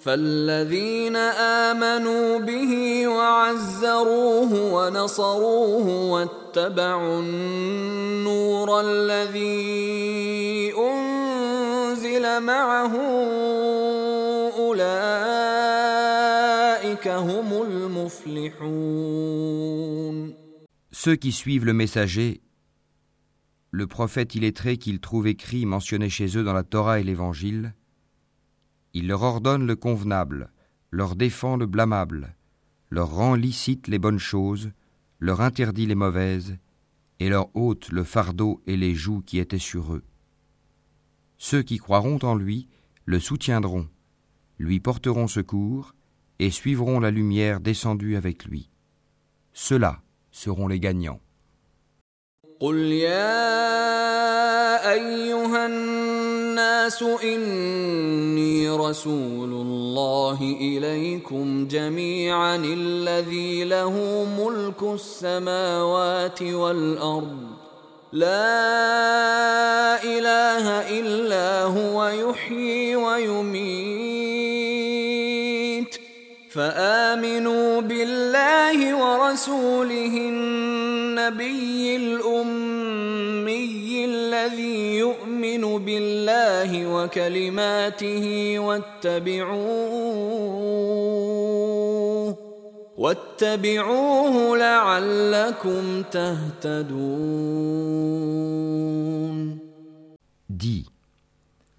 فالذين 0.05 1.15
امنوا 1.15 2.39
به 2.39 3.07
وعزروه 3.07 4.73
ونصروه 4.73 5.87
واتبعوا 6.11 7.19
النور 7.19 8.81
الذي 8.81 10.73
انزل 10.77 12.39
معه 12.39 12.95
اولئك 14.57 15.87
هم 17.07 17.61
المفلحون 17.61 19.01
Ceux 20.93 21.15
qui 21.15 21.31
suivent 21.31 21.65
le 21.65 21.73
messager 21.73 22.41
le 23.71 23.87
prophète 23.87 24.35
illettré 24.35 24.77
qu'ils 24.77 24.99
trouvent 24.99 25.27
écrit 25.27 25.65
mentionné 25.65 26.09
chez 26.09 26.37
eux 26.37 26.43
dans 26.43 26.53
la 26.53 26.63
Torah 26.63 26.99
et 26.99 27.03
l'Évangile, 27.03 27.73
il 28.94 29.08
leur 29.08 29.22
ordonne 29.22 29.66
le 29.66 29.76
convenable, 29.76 30.50
leur 30.90 31.16
défend 31.16 31.56
le 31.56 31.66
blâmable, 31.66 32.36
leur 32.90 33.10
rend 33.10 33.34
licite 33.34 33.88
les 33.88 33.98
bonnes 33.98 34.18
choses, 34.18 34.70
leur 35.18 35.40
interdit 35.40 35.86
les 35.86 35.94
mauvaises, 35.94 36.56
et 37.18 37.28
leur 37.28 37.54
ôte 37.56 37.90
le 37.90 38.04
fardeau 38.04 38.62
et 38.66 38.76
les 38.76 38.94
joues 38.94 39.22
qui 39.22 39.38
étaient 39.38 39.58
sur 39.58 39.94
eux. 39.94 40.04
Ceux 41.38 41.62
qui 41.62 41.78
croiront 41.78 42.18
en 42.22 42.34
lui 42.34 42.68
le 43.04 43.20
soutiendront, 43.20 43.88
lui 44.58 44.80
porteront 44.80 45.28
secours, 45.28 45.94
et 46.38 46.50
suivront 46.50 47.00
la 47.00 47.10
lumière 47.10 47.60
descendue 47.60 48.16
avec 48.16 48.44
lui. 48.44 48.70
Ceux-là 49.52 50.02
seront 50.30 50.68
les 50.68 50.80
gagnants. 50.80 51.20
قل 52.60 52.76
يا 52.76 53.42
ايها 54.92 55.66
الناس 55.66 57.02
اني 57.02 58.70
رسول 58.70 59.52
الله 59.52 60.56
اليكم 60.60 61.68
جميعا 61.68 62.56
الذي 62.56 63.64
له 63.64 64.24
ملك 64.38 64.82
السماوات 64.82 66.42
والارض. 66.42 67.46
لا 68.12 68.34
اله 70.04 70.66
الا 71.00 71.62
هو 71.64 72.06
يحيي 72.08 72.96
ويميت. 72.96 74.75
فآمنوا 76.56 77.80
بالله 77.80 78.78
ورسوله 78.94 80.14
النبي 80.32 81.96
الأمي 81.96 83.76
الذي 84.04 84.96
يؤمن 84.96 85.84
بالله 85.84 86.86
وكلماته 86.94 88.24
واتبعوه 88.58 89.56
واتبعوه 92.96 94.56
لعلكم 94.56 96.02
تهتدون. 96.02 97.56
Dis, 100.48 100.86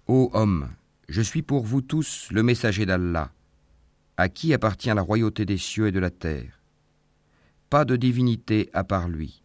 ô 0.06 0.30
homme, 0.32 0.68
je 1.08 1.22
suis 1.22 1.42
pour 1.42 1.64
vous 1.64 1.80
tous 1.80 2.28
le 2.30 2.42
messager 2.44 2.86
d'Allah, 2.86 3.30
à 4.18 4.28
qui 4.28 4.52
appartient 4.52 4.88
la 4.88 5.00
royauté 5.00 5.46
des 5.46 5.56
cieux 5.56 5.86
et 5.86 5.92
de 5.92 6.00
la 6.00 6.10
terre. 6.10 6.60
pas 7.70 7.84
de 7.84 7.96
divinité 7.96 8.68
à 8.72 8.82
part 8.82 9.08
lui. 9.08 9.42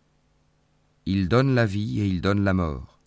Il 1.06 1.28
donne 1.28 1.54
la 1.54 1.66
vie 1.66 2.00
et 2.00 2.08
il 2.08 2.22
donne 2.22 2.44
la 2.44 2.54
mort. 2.54 3.00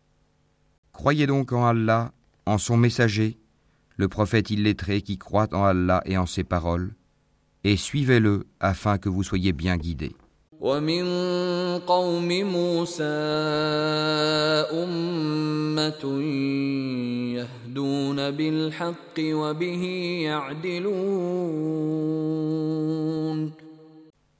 Croyez 0.93 1.26
donc 1.26 1.52
en 1.52 1.66
Allah, 1.66 2.12
en 2.44 2.59
son 2.59 2.76
messager, 2.76 3.38
le 3.97 4.09
prophète 4.09 4.51
illettré 4.51 5.01
qui 5.01 5.16
croit 5.18 5.52
en 5.55 5.64
Allah 5.64 6.02
et 6.05 6.18
en 6.18 6.26
ses 6.26 6.44
paroles, 6.44 6.94
et 7.64 7.76
suivez-le 7.76 8.47
afin 8.60 8.98
que 8.98 9.09
vous 9.09 9.22
soyez 9.22 9.52
bien 9.52 9.76
guidés. 9.76 10.14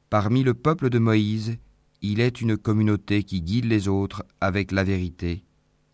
Parmi 0.09 0.43
le 0.43 0.55
peuple 0.55 0.89
de 0.89 0.99
Moïse, 0.99 1.59
il 2.01 2.21
est 2.21 2.41
une 2.41 2.57
communauté 2.57 3.23
qui 3.23 3.43
guide 3.43 3.67
les 3.67 3.87
autres 3.87 4.23
avec 4.41 4.73
la 4.73 4.85
vérité 4.85 5.45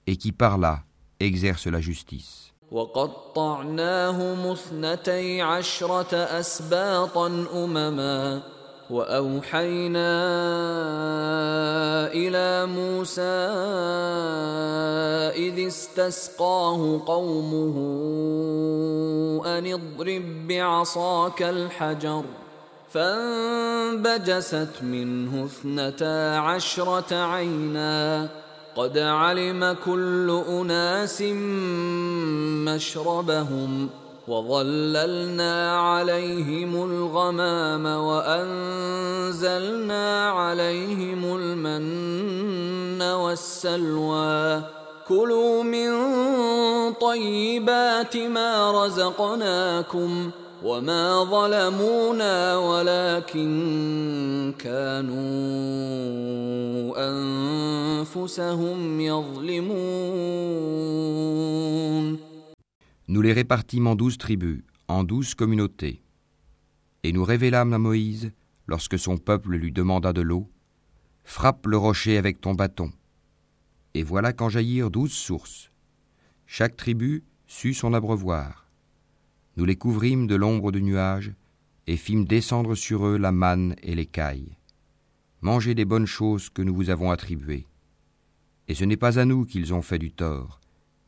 et 0.06 0.16
qui 0.16 0.30
par 0.30 0.56
là 0.56 0.84
exerce 1.18 1.66
la 1.66 1.80
justice. 1.80 2.52
وأوحينا 8.93 10.12
إلى 12.12 12.66
موسى 12.66 13.43
إذ 15.48 15.66
استسقاه 15.66 17.02
قومه 17.06 17.77
أن 19.47 19.66
اضرب 19.73 20.48
بعصاك 20.48 21.43
الحجر 21.43 22.24
فانبجست 22.90 24.82
منه 24.82 25.44
اثنتا 25.44 26.36
عشرة 26.36 27.14
عينا 27.14 28.28
قد 28.77 28.98
علم 28.98 29.77
كل 29.85 30.43
أناس 30.48 31.23
مشربهم 32.69 33.89
وظللنا 34.28 35.80
عليهم 35.80 36.84
الغمام 36.84 37.86
وأنزلنا 37.86 39.50
عليهم 40.30 41.36
المن 41.36 43.02
والسلوى. 43.02 44.62
كلوا 45.08 45.62
من 45.62 45.92
طيبات 46.92 48.16
ما 48.16 48.84
رزقناكم 48.84 50.30
ۖ 50.30 50.32
Nous 63.12 63.20
les 63.20 63.34
répartîmes 63.34 63.89
en 63.89 63.94
douze 63.94 64.16
tribus, 64.16 64.62
en 64.89 65.05
douze 65.05 65.34
communautés. 65.34 66.02
Et 67.02 67.12
nous 67.12 67.24
révélâmes 67.24 67.74
à 67.74 67.78
Moïse, 67.78 68.32
lorsque 68.66 68.98
son 68.98 69.18
peuple 69.18 69.55
lui 69.55 69.70
demanda 69.70 70.14
de 70.14 70.22
l'eau, 70.22 70.51
Frappe 71.22 71.66
le 71.66 71.76
rocher 71.76 72.16
avec 72.16 72.40
ton 72.40 72.55
bâton. 72.55 72.90
Et 73.93 74.02
voilà 74.02 74.32
qu'en 74.32 74.48
jaillirent 74.48 74.90
douze 74.90 75.12
sources. 75.12 75.70
Chaque 76.47 76.74
tribu 76.74 77.22
sut 77.47 77.74
son 77.74 77.93
abreuvoir. 77.93 78.66
Nous 79.59 79.66
les 79.66 79.76
couvrîmes 79.76 80.26
de 80.26 80.34
l'ombre 80.34 80.72
de 80.72 80.80
nuages 80.80 81.34
et 81.86 81.98
fîmes 81.98 82.24
descendre 82.24 82.74
sur 82.74 83.06
eux 83.06 83.18
la 83.18 83.30
manne 83.30 83.76
et 83.82 83.94
l'écaille. 83.94 84.56
Mangez 85.43 85.74
des 85.74 85.84
bonnes 85.84 86.06
choses 86.06 86.48
que 86.48 86.62
nous 86.62 86.74
vous 86.74 86.89
avons 86.89 87.10
attribuées. 87.10 87.66
Et 88.68 88.74
ce 88.74 88.86
n'est 88.86 88.97
pas 88.97 89.18
à 89.18 89.26
nous 89.26 89.44
qu'ils 89.44 89.74
ont 89.74 89.82
fait 89.82 89.98
du 89.98 90.12
tort, 90.12 90.60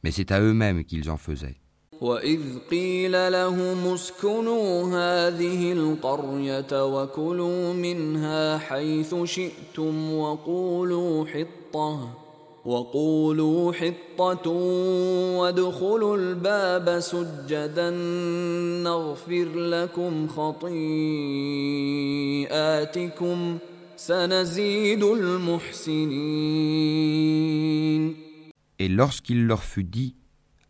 mais 0.03 0.11
c'est 0.11 0.33
à 0.33 0.43
eux-mêmes 0.43 0.85
qu'ils 0.85 1.09
en 1.09 1.17
faisaient. 1.17 1.64
وإذ 2.01 2.41
قيل 2.71 3.33
لهم 3.33 3.95
اسكنوا 3.95 4.83
هذه 4.85 5.73
القرية 5.73 6.85
وكلوا 6.87 7.73
منها 7.73 8.59
حيث 8.59 9.15
شئتم 9.25 10.13
وقولوا 10.15 11.27
حطة 11.27 12.09
وقولوا 12.65 13.73
حطة 13.73 14.51
وادخلوا 15.39 16.17
الباب 16.17 17.01
سجدا 17.01 17.91
نغفر 18.85 19.49
لكم 19.55 20.29
خطيئاتكم 20.29 20.69
سنزيد 23.97 25.03
المحسنين 26.85 28.25
Et 28.81 28.89
lorsqu'il 28.89 29.47
leur 29.47 29.63
fut 29.63 29.85
dit 29.85 30.17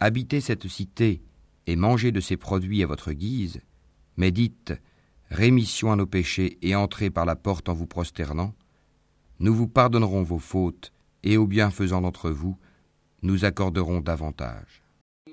Habitez 0.03 0.41
cette 0.41 0.67
cité 0.67 1.21
et 1.67 1.75
mangez 1.75 2.11
de 2.11 2.19
ses 2.19 2.37
produits 2.37 2.83
à 2.83 2.87
votre 2.87 3.11
guise, 3.11 3.61
mais 4.17 4.31
dites 4.31 4.73
Rémission 5.29 5.91
à 5.91 5.95
nos 5.95 6.07
péchés 6.07 6.57
et 6.63 6.75
entrez 6.75 7.11
par 7.11 7.25
la 7.25 7.35
porte 7.35 7.69
en 7.69 7.73
vous 7.73 7.85
prosternant, 7.85 8.53
nous 9.39 9.53
vous 9.53 9.67
pardonnerons 9.67 10.23
vos 10.23 10.39
fautes 10.39 10.91
et 11.23 11.37
aux 11.37 11.45
bienfaisants 11.45 12.01
d'entre 12.01 12.31
vous, 12.31 12.57
nous 13.21 13.45
accorderons 13.45 14.01
davantage. 14.01 14.83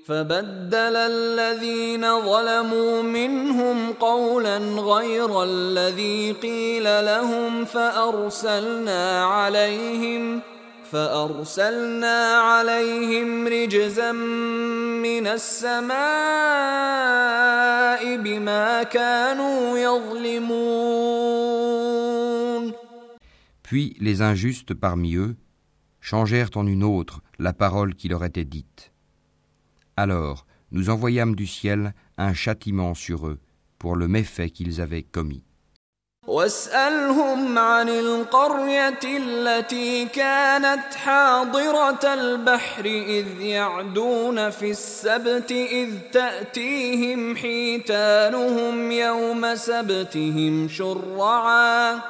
فبدل 0.07 0.95
الذين 0.95 2.01
ظلموا 2.21 3.01
منهم 3.01 3.91
قولا 3.93 4.57
غير 4.93 5.43
الذي 5.43 6.31
قيل 6.31 6.83
لهم 6.83 7.65
فأرسلنا 7.65 9.23
عليهم 9.23 10.41
فأرسلنا 10.91 12.37
عليهم 12.37 13.47
رجزا 13.47 14.11
من 14.11 15.27
السماء 15.27 15.97
بما 18.17 18.83
كانوا 18.83 19.77
يظلمون 19.77 20.87
Puis 23.63 23.97
les 23.99 24.21
injustes 24.21 24.73
parmi 24.73 25.15
eux 25.15 25.35
changèrent 25.99 26.51
en 26.55 26.65
une 26.65 26.85
autre 26.85 27.21
la 27.37 27.51
parole 27.51 27.95
qui 27.95 28.07
leur 28.07 28.23
était 28.23 28.45
dite. 28.45 28.93
Alors 29.97 30.45
nous 30.71 30.89
envoyâmes 30.89 31.35
du 31.35 31.47
ciel 31.47 31.93
un 32.17 32.33
châtiment 32.33 32.93
sur 32.93 33.27
eux 33.27 33.39
pour 33.77 33.97
le 33.97 34.07
méfait 34.07 34.49
qu'ils 34.49 34.79
avaient 34.79 35.03
commis. 35.03 35.43
واسألهم 36.26 37.58
عن 37.58 37.88
القرية 37.88 39.00
التي 39.04 40.04
كانت 40.04 40.94
حاضرة 40.94 42.14
البحر 42.14 42.84
إذ 42.84 43.40
يعدون 43.40 44.50
في 44.50 44.70
السبت 44.70 45.50
إذ 45.50 45.90
تأتيهم 46.12 47.36
حيتانهم 47.36 48.92
يوم 48.92 49.54
سبتهم 49.54 50.68
شرعا. 50.68 52.00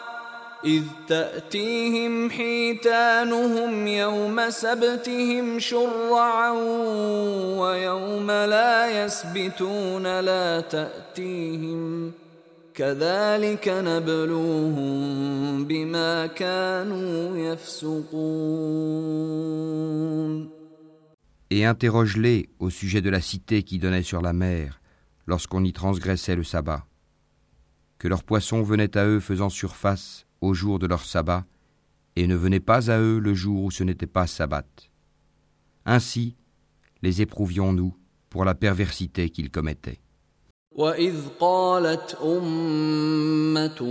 إذ 0.65 0.83
تأتيهم 1.09 2.31
حيتانهم 2.31 3.87
يوم 3.87 4.51
سبتهم 4.51 5.59
شرعا 5.59 6.51
ويوم 7.59 8.31
لا 8.31 9.05
يسبتون 9.05 10.21
لا 10.21 10.61
تأتيهم 10.61 12.13
ۖ 12.19 12.22
كذلك 12.74 13.68
نبلوهم 13.68 15.66
بما 15.66 16.28
كانوا 16.28 17.38
يفسقون 17.38 18.68
Et 21.50 21.66
interroge-les 21.66 22.50
au 22.60 22.70
sujet 22.70 23.02
de 23.02 23.10
la 23.10 23.22
cité 23.22 23.64
qui 23.64 23.80
donnait 23.80 24.04
sur 24.04 24.22
la 24.22 24.34
mer 24.34 24.82
lorsqu'on 25.28 25.64
y 25.64 25.72
transgressait 25.74 26.36
le 26.36 26.44
sabbat. 26.44 26.86
Que 28.00 28.08
leurs 28.08 28.24
poissons 28.24 28.62
venaient 28.64 28.98
à 28.98 29.06
eux 29.06 29.20
faisant 29.20 29.50
surface 29.50 30.28
au 30.42 30.54
jour 30.54 30.78
de 30.78 30.88
leur 30.88 31.06
sabbat 31.06 31.46
et 32.16 32.28
ne 32.28 32.36
venaient 32.36 32.60
pas 32.60 32.92
à 32.92 33.00
eux 33.00 33.20
le 33.20 33.34
jour 33.34 33.64
où 33.64 33.72
ce 33.72 33.84
n'était 33.84 34.08
pas 34.08 34.28
sabbat. 34.28 34.68
Ainsi 35.86 36.36
les 37.02 37.22
éprouvions-nous 37.22 37.96
pour 38.30 38.44
la 38.44 38.54
perversité 38.54 39.30
qu'ils 39.30 39.50
commettaient. 39.50 40.01
واذ 40.75 41.17
قالت 41.41 42.17
امه 42.25 43.83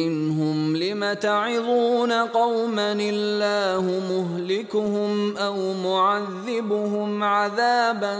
منهم 0.00 0.76
لم 0.76 1.12
تعظون 1.12 2.12
قوما 2.12 2.92
الله 2.92 3.84
مهلكهم 4.10 5.36
أو 5.36 5.72
معذبهم 5.74 7.22
عذابا 7.24 8.16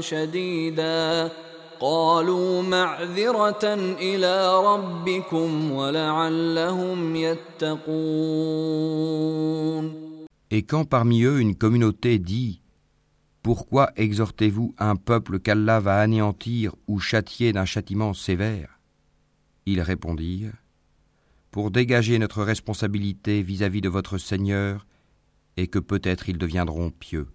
شديدا 0.00 1.30
قالوا 1.80 2.62
معذره 2.62 3.74
إلى 4.00 4.64
ربكم 4.64 5.72
ولعلهم 5.72 7.16
يتقون 7.16 8.66
Et 10.48 10.62
quand 10.62 10.84
parmi 10.84 11.24
eux 11.24 11.40
une 11.40 11.56
communauté 11.56 12.18
dit 12.18 12.60
Pourquoi 13.45 13.91
exhortez-vous 13.95 14.75
un 14.77 14.95
peuple 14.95 15.39
qu'Allah 15.39 15.79
va 15.79 15.99
anéantir 15.99 16.75
ou 16.87 16.99
châtier 16.99 17.53
d'un 17.53 17.65
châtiment 17.65 18.13
sévère 18.13 18.79
Ils 19.65 19.81
répondirent 19.81 20.53
Pour 21.49 21.71
dégager 21.71 22.19
notre 22.19 22.43
responsabilité 22.43 23.41
vis-à-vis 23.41 23.81
de 23.81 23.89
votre 23.89 24.17
Seigneur 24.17 24.85
et 25.57 25.67
que 25.67 25.79
peut-être 25.79 26.29
ils 26.29 26.37
deviendront 26.37 26.91
pieux. 26.91 27.27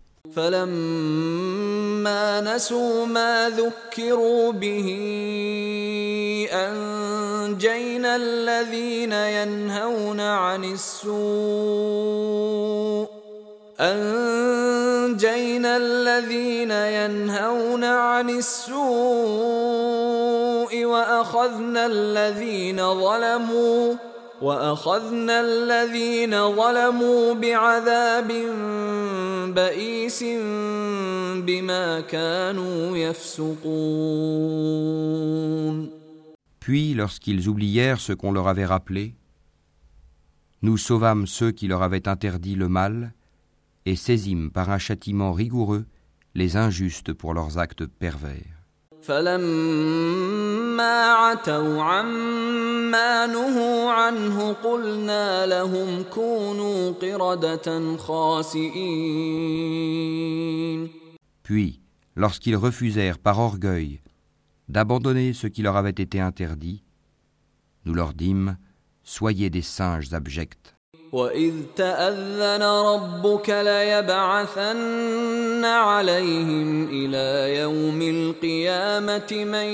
أنجينا 7.57 8.17
الذين 8.17 9.13
ينهون 9.13 10.21
عن 10.21 10.65
السوء 10.65 11.17
وأخذنا 20.85 21.87
الذين 21.87 22.77
ظلموا 22.77 23.95
وأخذنا 24.43 25.41
الذين 25.41 26.55
ظلموا 26.57 27.35
بعذاب 27.35 28.33
بئيس 29.55 30.25
بما 31.45 32.01
كانوا 32.01 32.97
يفسقون 32.97 34.37
Puis, 36.61 36.95
lorsqu'ils 36.95 37.49
oublièrent 37.49 38.01
ce 38.01 38.13
qu'on 38.13 38.33
leur 38.33 38.49
avait 38.49 38.65
rappelé, 38.67 39.15
nous 40.63 40.77
sauvâmes 40.77 41.27
ceux 41.29 41.53
qui 41.53 41.69
leur 41.69 41.83
avaient 41.83 42.09
interdit 42.09 42.57
le 42.57 42.69
mal 42.69 43.13
et 43.86 43.96
saisîmes 43.96 44.52
par 44.52 44.70
un 44.70 44.78
châtiment 44.78 45.34
rigoureux 45.34 45.86
les 46.36 46.58
injustes 46.58 47.14
pour 47.14 47.34
leurs 47.34 47.58
actes 47.58 47.86
pervers. 47.86 48.62
Puis, 61.44 61.82
lorsqu'ils 62.16 62.56
refusèrent 62.56 63.18
par 63.18 63.40
orgueil 63.40 64.02
d'abandonner 64.70 65.34
ce 65.34 65.48
qui 65.48 65.64
leur 65.64 65.76
avait 65.76 65.90
été 65.90 66.20
interdit, 66.20 66.84
nous 67.86 67.94
leur 67.94 68.14
dîmes 68.14 68.58
Soyez 69.04 69.50
des 69.50 69.64
singes 69.64 70.14
abjects. 70.14 70.76
واذ 71.12 71.54
تاذن 71.76 72.64
ربك 72.64 73.50
ليبعثن 73.50 74.86
عليهم 75.66 76.90
إلى 76.92 77.60
يوم 77.60 78.02
القيامه 78.02 79.32
من 79.32 79.66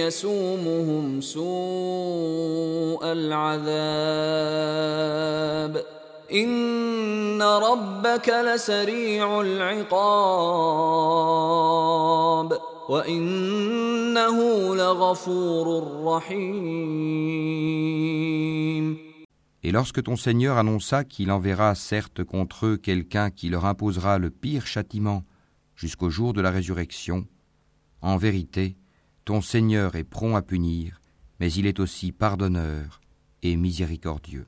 يسومهم 0.00 1.20
سوء 1.20 3.00
العذاب 3.04 3.70
ان 6.32 7.42
ربك 7.42 8.28
لسريع 8.28 9.40
العقاب 9.40 9.90
وانه 12.88 14.38
لغفور 14.74 15.84
رحيم 16.04 17.50
Et 19.62 19.72
lorsque 19.72 20.02
ton 20.02 20.16
Seigneur 20.16 20.56
annonça 20.56 21.04
qu'il 21.04 21.30
enverra 21.30 21.74
certes 21.74 22.24
contre 22.24 22.66
eux 22.66 22.76
quelqu'un 22.78 23.30
qui 23.30 23.50
leur 23.50 23.66
imposera 23.66 24.18
le 24.18 24.30
pire 24.30 24.66
châtiment 24.66 25.24
jusqu'au 25.76 26.08
jour 26.08 26.32
de 26.32 26.40
la 26.40 26.50
résurrection, 26.50 27.26
en 28.00 28.16
vérité, 28.16 28.76
ton 29.24 29.42
Seigneur 29.42 29.96
est 29.96 30.04
prompt 30.04 30.36
à 30.36 30.42
punir, 30.42 31.00
mais 31.40 31.52
il 31.52 31.66
est 31.66 31.78
aussi 31.78 32.12
pardonneur 32.12 33.00
et 33.42 33.56
miséricordieux. 33.56 34.46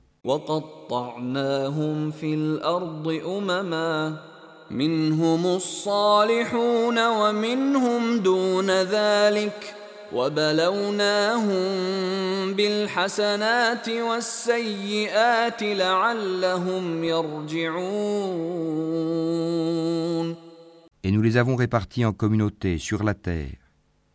Et 21.03 21.11
nous 21.11 21.21
les 21.23 21.37
avons 21.37 21.55
répartis 21.55 22.05
en 22.05 22.13
communautés 22.13 22.77
sur 22.77 23.03
la 23.03 23.15
terre. 23.15 23.55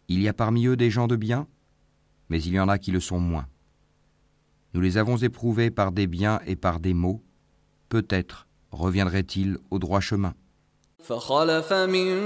Il 0.07 0.23
y 0.23 0.29
a 0.29 0.33
parmi 0.33 0.67
eux 0.67 0.77
des 0.77 0.89
gens 0.89 1.09
de 1.09 1.17
bien, 1.17 1.49
mais 2.29 2.41
il 2.41 2.53
y 2.53 2.61
en 2.61 2.69
a 2.69 2.79
qui 2.79 2.93
le 2.93 3.01
sont 3.01 3.19
moins. 3.19 3.49
Nous 4.75 4.81
les 4.81 4.99
avons 4.99 5.17
éprouvés 5.17 5.73
par 5.73 5.91
des 5.91 6.07
biens 6.07 6.39
et 6.47 6.55
par 6.55 6.79
des 6.79 6.95
maux. 6.95 7.25
Peut-être 7.89 8.47
reviendraient-ils 8.71 9.59
au 9.71 9.81
droit 9.81 10.01
chemin. 10.01 10.35
فخلف 11.05 11.73
من 11.73 12.19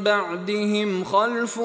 بعدهم 0.00 1.04
خلف 1.04 1.58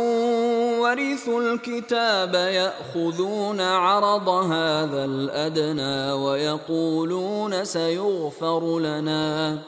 ورثوا 0.79 1.41
الكتاب 1.41 2.35
يأخذون 2.35 3.61
عرض 3.61 4.29
هذا 4.29 5.05
الأدنى 5.05 6.11
ويقولون 6.11 7.65
سيغفر 7.65 8.79
لنا. 8.79 9.59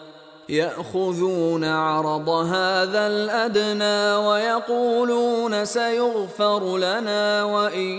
يأخذون 0.49 1.63
عرض 1.63 2.29
هذا 2.29 3.07
الأدنى 3.07 4.27
ويقولون 4.27 5.65
سيغفر 5.65 6.77
لنا 6.77 7.43
وإن 7.43 7.89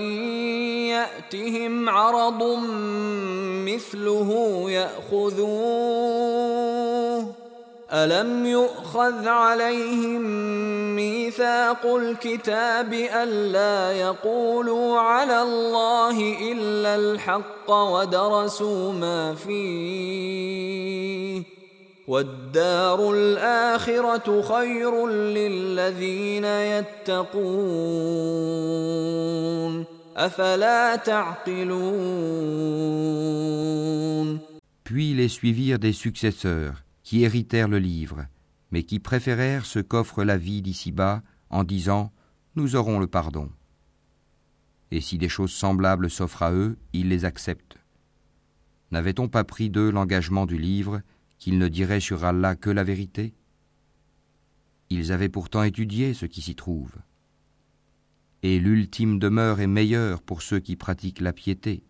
يأتهم 0.89 1.89
عرض 1.89 2.43
مثله 3.67 4.65
يأخذوه. 4.71 6.09
ألم 7.93 8.47
يؤخذ 8.47 9.29
عليهم 9.29 10.23
ميثاق 10.97 11.87
الكتاب 11.87 12.93
ألا 12.93 13.93
يقولوا 13.93 14.99
على 14.99 15.43
الله 15.43 16.37
إلا 16.53 16.97
الحق 16.97 17.71
ودرسوا 17.71 18.93
ما 18.93 19.35
فيه 19.35 20.79
والدار 22.09 23.13
الآخرة 23.13 24.43
خير 24.43 25.07
للذين 25.07 26.45
يتقون 26.45 27.49
أفلا 30.17 30.97
تعقلون 30.97 32.49
Puis 34.85 35.13
les 35.13 35.29
suivirent 35.29 35.79
des 35.79 35.93
successeurs. 35.93 36.88
Qui 37.09 37.23
héritèrent 37.23 37.69
le 37.69 37.79
livre, 37.79 38.27
mais 38.71 38.83
qui 38.83 38.99
préférèrent 38.99 39.65
ce 39.65 39.79
qu'offre 39.79 40.25
la 40.25 40.37
vie 40.37 40.61
d'ici-bas 40.61 41.23
en 41.49 41.65
disant 41.65 42.13
Nous 42.55 42.77
aurons 42.77 42.99
le 43.01 43.07
pardon. 43.07 43.51
Et 44.91 45.01
si 45.01 45.17
des 45.17 45.31
choses 45.31 45.51
semblables 45.51 46.11
s'offrent 46.11 46.43
à 46.43 46.53
eux, 46.53 46.77
ils 46.93 47.09
les 47.09 47.25
acceptent. 47.25 47.79
N'avait-on 48.91 49.27
pas 49.27 49.43
pris 49.43 49.71
d'eux 49.71 49.91
l'engagement 49.91 50.45
du 50.45 50.59
livre 50.59 51.01
qu'ils 51.39 51.57
ne 51.57 51.69
diraient 51.69 51.99
sur 51.99 52.27
Allah 52.27 52.57
que 52.57 52.69
la 52.69 52.85
vérité? 52.85 53.33
Ils 54.91 55.11
avaient 55.11 55.31
pourtant 55.31 55.63
étudié 55.63 56.13
ce 56.13 56.27
qui 56.27 56.43
s'y 56.43 56.57
trouve. 56.57 56.93
Et 58.43 58.61
l'ultime 58.61 59.19
demeure 59.19 59.61
est 59.61 59.67
meilleure 59.67 60.21
pour 60.21 60.43
ceux 60.43 60.61
qui 60.61 60.77
pratiquent 60.77 61.23
la 61.23 61.33
piété. 61.33 61.87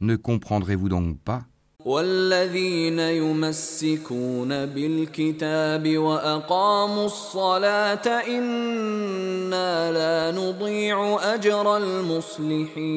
Ne 0.00 0.16
comprendrez-vous 0.16 0.88
donc 0.88 1.20
pas 1.20 1.46
والذين 1.85 2.99
يمسكون 2.99 4.65
بالكتاب 4.65 5.97
وأقاموا 5.97 7.05
الصلاة 7.05 8.07
إنا 8.27 9.91
لا 9.91 10.31
نضيع 10.37 11.19
أجر 11.33 11.77
المصلحين 11.77 12.89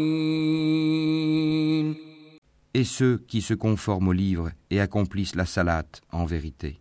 Et 2.74 2.84
ceux 2.84 3.18
qui 3.28 3.43
se 3.43 3.55
conforment 3.55 4.09
au 4.09 4.12
livre 4.12 4.51
et 4.70 4.80
accomplissent 4.80 5.36
la 5.36 5.47
salate 5.47 6.01
en 6.10 6.24
vérité. 6.24 6.80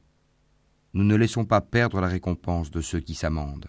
Nous 0.94 1.04
ne 1.04 1.16
laissons 1.16 1.46
pas 1.46 1.62
perdre 1.62 2.02
la 2.02 2.08
récompense 2.08 2.72
de 2.72 2.82
ceux 2.82 3.02
qui 3.02 3.14
s'amendent. 3.14 3.68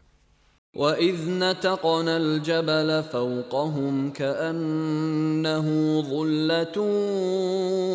وإذ 0.78 1.16
نتقنا 1.30 2.18
الجبل 2.18 3.04
فوقهم 3.04 4.12
كأنه 4.12 5.68
ظلة 6.02 6.82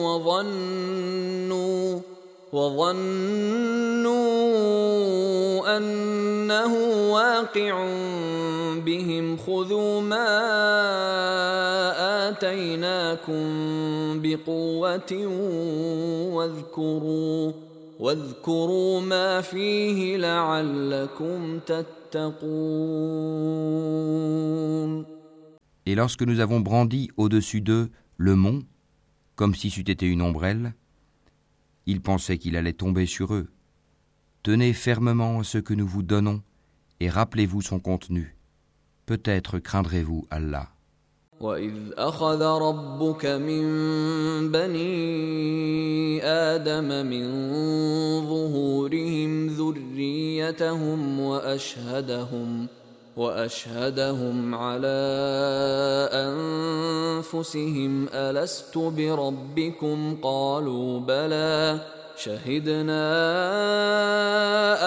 وظنوا 0.05 2.01
وظنوا 2.53 3.23
أنه 5.77 6.75
واقع 7.13 7.87
بهم. 8.85 9.37
خذوا 9.37 10.01
ما 10.01 10.29
آتيناكم 12.29 13.43
بقوة 14.23 15.27
واذكروا 16.33 17.53
واذكروا 18.02 19.02
ما 19.02 19.42
فيه 19.42 20.18
لعلكم 20.18 21.60
تتقون 21.60 21.98
Et 25.86 25.96
lorsque 25.96 26.24
nous 26.24 26.42
avons 26.42 26.60
brandi 26.60 27.10
au-dessus 27.16 27.62
d'eux 27.62 27.90
le 28.18 28.36
mont, 28.36 28.64
comme 29.36 29.56
si 29.56 29.70
c'eût 29.70 29.90
été 29.90 30.06
une 30.06 30.22
ombrelle, 30.22 30.74
ils 31.86 32.02
pensaient 32.02 32.38
qu'il 32.38 32.58
allait 32.58 32.74
tomber 32.74 33.06
sur 33.06 33.34
eux. 33.34 33.48
Tenez 34.44 34.74
fermement 34.74 35.44
ce 35.44 35.58
que 35.58 35.74
nous 35.74 35.88
vous 35.88 36.04
donnons 36.04 36.42
et 37.00 37.10
rappelez-vous 37.10 37.62
son 37.62 37.80
contenu. 37.80 38.36
Peut-être 39.06 39.60
craindrez-vous 39.60 40.28
Allah. 40.30 40.71
واذ 41.43 41.75
اخذ 41.99 42.43
ربك 42.43 43.27
من 43.27 43.63
بني 44.53 46.25
آدم 46.25 47.07
من 47.07 47.27
ظهورهم 48.27 49.47
ذريتهم 49.47 51.21
واشهدهم 51.21 52.67
واشهدهم 53.17 54.55
على 54.55 55.03
انفسهم 56.13 58.09
الست 58.15 58.79
بربكم 58.79 60.17
قالوا 60.23 61.01
بلى 61.01 61.79
شهدنا 62.18 63.06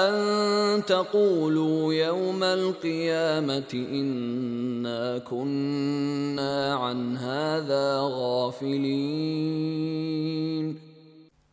أن 0.09 0.85
تقولوا 0.85 1.95
يوم 1.95 2.43
القيامة 2.43 3.87
إنا 3.93 5.19
كنا 5.19 6.75
عن 6.75 7.17
هذا 7.17 8.01
غافلين 8.01 9.61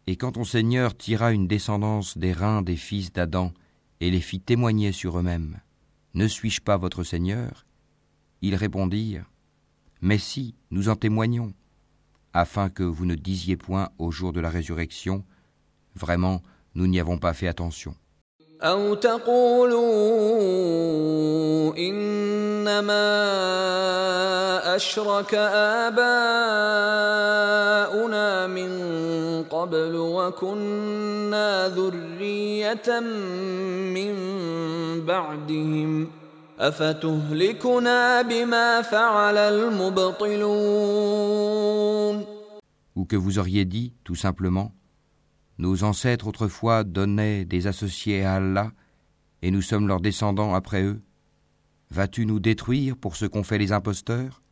Et 0.10 0.16
quand 0.16 0.32
ton 0.32 0.46
Seigneur 0.46 0.96
tira 0.96 1.34
une 1.34 1.48
descendance 1.48 2.18
des 2.18 2.32
reins 2.32 2.62
des 2.62 2.78
fils 2.78 3.12
d'Adam 3.12 3.52
et 4.00 4.10
les 4.10 4.22
fit 4.22 4.40
témoigner 4.40 4.94
sur 4.94 5.20
eux-mêmes, 5.20 5.60
ne 6.14 6.28
suis-je 6.28 6.62
pas 6.62 6.78
votre 6.78 7.04
Seigneur 7.04 7.66
Ils 8.42 8.56
répondirent, 8.56 9.30
Mais 10.02 10.18
si, 10.18 10.56
nous 10.72 10.88
en 10.88 10.96
témoignons, 10.96 11.52
afin 12.34 12.70
que 12.70 12.84
vous 12.84 13.06
ne 13.06 13.16
disiez 13.16 13.58
point 13.58 13.90
au 13.98 14.10
jour 14.12 14.32
de 14.32 14.40
la 14.40 14.50
résurrection, 14.50 15.26
Vraiment, 15.96 16.42
nous 16.76 16.88
n'y 16.88 17.00
avons 17.00 17.18
pas 17.18 17.34
fait 17.34 17.48
attention. 17.48 17.94
أو 18.64 18.94
تقولوا 18.94 19.84
إنما 21.78 23.06
أشرك 24.76 25.34
آباؤنا 25.86 26.08
من 28.48 28.72
قبل 29.44 29.96
وكنا 29.96 31.68
ذرية 31.68 33.00
من 33.94 34.16
بعدهم 35.06 36.12
أفتهلكنا 36.60 38.22
بما 38.22 38.82
فعل 38.82 39.38
المبطلون 40.98 41.18
Ou 42.96 43.06
que 43.06 43.16
vous 43.16 43.38
auriez 43.38 43.66
dit, 43.66 43.94
tout 44.04 44.16
simplement, 44.16 44.72
nos 45.63 45.85
ancêtres 45.85 46.27
autrefois 46.27 46.83
donnaient 46.83 47.45
des 47.45 47.69
associés 47.69 48.25
à 48.25 48.35
Allah, 48.35 48.73
et 49.43 49.53
nous 49.53 49.63
sommes 49.63 49.87
leurs 49.87 50.01
descendants 50.01 50.55
après 50.55 50.83
eux. 50.83 51.01
Vas-tu 51.89 52.27
nous 52.27 52.41
détruire 52.41 52.97
pour 52.97 53.15
ce 53.15 53.27
qu'ont 53.27 53.45
fait 53.45 53.59
les 53.59 53.71
imposteurs? 53.71 54.43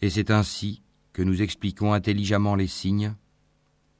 Et 0.00 0.10
c'est 0.10 0.30
ainsi 0.32 0.82
que 1.12 1.22
nous 1.22 1.42
expliquons 1.42 1.92
intelligemment 1.92 2.56
les 2.56 2.66
signes. 2.66 3.14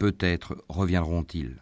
Peut-être 0.01 0.57
reviendront-ils. 0.69 1.62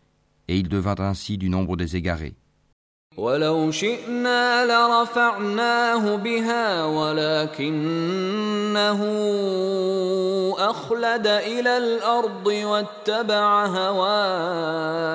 et 0.51 0.57
il 0.57 0.67
devint 0.67 0.99
ainsi 0.99 1.37
du 1.37 1.49
nombre 1.49 1.77
des 1.77 1.95
égarés. 1.95 2.33
ولو 3.17 3.71
شئنا 3.71 4.65
لرفعناه 4.65 6.15
بها 6.15 6.85
ولكنه 6.85 7.81
أخلد 10.59 11.27
إلى 11.27 11.77
الأرض 11.77 12.47
واتبع 12.47 13.65
هواه 13.65 15.11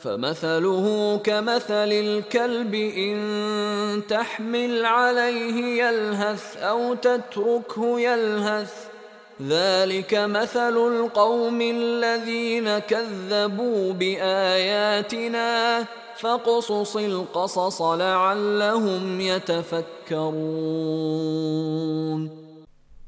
فمثله 0.00 1.16
كمثل 1.24 1.92
الكلب 1.92 2.74
إن 2.74 4.02
تحمل 4.08 4.84
عليه 4.84 5.84
يلهث 5.84 6.56
أو 6.56 6.94
تتركه 6.94 8.00
يلهث 8.00 8.93
ذلك 9.41 10.13
مثل 10.13 10.77
القوم 10.77 11.61
الذين 11.61 12.79
كذبوا 12.79 13.93
بآياتنا 13.93 15.85
فقصص 16.19 16.95
القصص 16.95 17.81
لعلهم 17.81 19.21
يتفكرون 19.21 20.69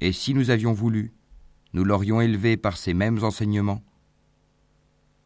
Et 0.04 0.14
si 0.14 0.34
nous 0.34 0.50
avions 0.50 0.74
voulu, 0.74 1.14
nous 1.74 1.84
l'aurions 1.84 2.22
élevé 2.22 2.58
par 2.58 2.76
ces 2.76 2.96
mêmes 2.96 3.24
enseignements. 3.24 3.84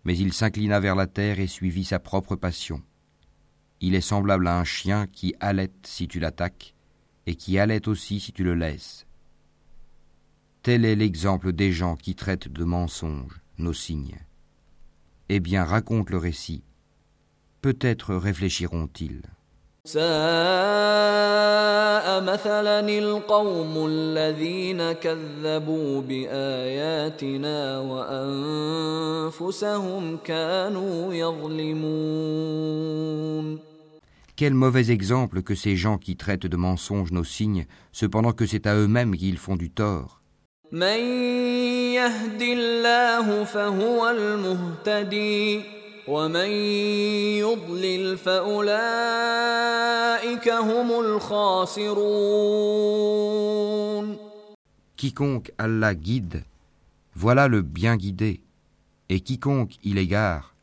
Mais 0.03 0.17
il 0.17 0.33
s'inclina 0.33 0.81
vers 0.81 0.95
la 0.95 1.07
terre 1.07 1.39
et 1.39 1.47
suivit 1.47 1.85
sa 1.85 1.99
propre 1.99 2.35
passion. 2.35 2.81
Il 3.79 3.95
est 3.95 4.01
semblable 4.01 4.47
à 4.47 4.59
un 4.59 4.65
chien 4.65 5.07
qui 5.07 5.33
halète 5.39 5.87
si 5.87 6.09
tu 6.09 6.19
l'attaques, 6.19 6.75
et 7.25 7.35
qui 7.35 7.57
halète 7.57 7.87
aussi 7.87 8.19
si 8.19 8.33
tu 8.33 8.43
le 8.43 8.53
laisses. 8.53 9.05
Tel 10.62 10.84
est 10.84 10.94
l'exemple 10.94 11.52
des 11.54 11.72
gens 11.72 11.96
qui 11.96 12.14
traitent 12.14 12.48
de 12.48 12.64
mensonges 12.64 13.40
nos 13.56 13.72
signes. 13.72 14.18
Eh 15.30 15.40
bien, 15.40 15.64
raconte 15.64 16.10
le 16.10 16.18
récit. 16.18 16.62
Peut-être 17.62 18.14
réfléchiront-ils. 18.14 19.22
Quel 34.36 34.54
mauvais 34.54 34.90
exemple 34.90 35.42
que 35.42 35.54
ces 35.54 35.76
gens 35.76 35.96
qui 35.96 36.16
traitent 36.16 36.46
de 36.46 36.56
mensonges 36.56 37.12
nos 37.12 37.24
signes, 37.24 37.66
cependant 37.92 38.32
que 38.32 38.44
c'est 38.44 38.66
à 38.66 38.74
eux-mêmes 38.74 39.16
qu'ils 39.16 39.38
font 39.38 39.56
du 39.56 39.70
tort. 39.70 40.19
من 40.71 40.99
يهد 41.93 42.41
الله 42.41 43.43
فهو 43.43 44.09
المهتدي 44.09 45.61
ومن 46.07 46.49
يضلل 47.39 48.17
فاولئك 48.17 48.65
هم 50.49 50.99
الخاسرون 50.99 52.35
Quiconque 54.97 55.51
Allah 55.57 55.93
guide, 55.93 56.43
voilà 57.15 57.47
le 57.49 57.61
bien 57.61 57.97
guidé, 57.97 58.39
et 59.09 59.19
quiconque 59.19 59.73
il 59.83 59.97
égare, 59.97 60.55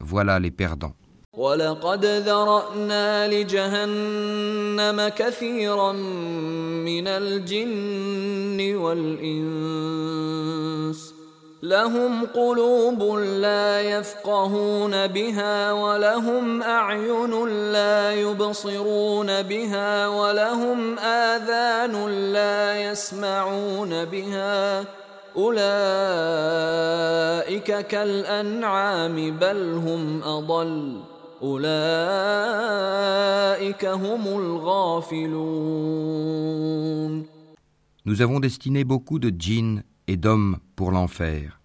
voilà 0.00 0.40
les 0.40 0.50
perdants. 0.50 0.96
ولقد 1.37 2.05
ذرأنا 2.05 3.27
لجهنم 3.27 5.07
كثيرا 5.07 5.91
من 5.91 7.07
الجن 7.07 8.75
والإنس 8.75 10.17
لهم 11.63 12.25
قلوب 12.25 13.03
لا 13.17 13.81
يفقهون 13.81 15.07
بها 15.07 15.71
ولهم 15.71 16.63
أعين 16.63 17.47
لا 17.71 18.13
يبصرون 18.13 19.41
بها 19.41 20.07
ولهم 20.07 20.99
آذان 20.99 22.07
لا 22.33 22.81
يسمعون 22.81 24.05
بها 24.05 24.85
أولئك 25.37 25.67
كالأنعام 27.87 29.37
بل 29.37 29.73
هم 29.73 30.23
الغافلون 30.23 31.16
Nous 38.05 38.21
avons 38.21 38.39
destiné 38.39 38.83
beaucoup 38.83 39.19
de 39.19 39.29
djinns 39.29 39.83
et 40.07 40.17
d'hommes 40.17 40.57
pour 40.75 40.91
l'enfer. 40.91 41.61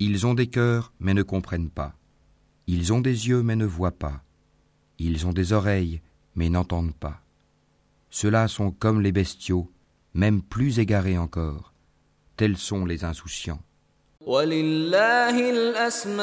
Ils 0.00 0.26
ont 0.26 0.34
des 0.34 0.48
cœurs 0.48 0.92
mais 1.00 1.14
ne 1.14 1.22
comprennent 1.22 1.70
pas. 1.70 1.94
Ils 2.66 2.92
ont 2.92 3.00
des 3.00 3.28
yeux 3.28 3.42
mais 3.42 3.56
ne 3.56 3.64
voient 3.64 3.98
pas. 3.98 4.22
Ils 4.98 5.26
ont 5.26 5.32
des 5.32 5.54
oreilles 5.54 6.02
mais 6.34 6.50
n'entendent 6.50 6.94
pas. 6.94 7.22
Ceux-là 8.10 8.48
sont 8.48 8.70
comme 8.70 9.00
les 9.00 9.12
bestiaux, 9.12 9.72
même 10.12 10.42
plus 10.42 10.78
égarés 10.78 11.16
encore. 11.16 11.72
Tels 12.36 12.58
sont 12.58 12.84
les 12.84 13.04
insouciants. 13.04 13.62
ولله 14.25 15.49
الأسماء 15.49 16.21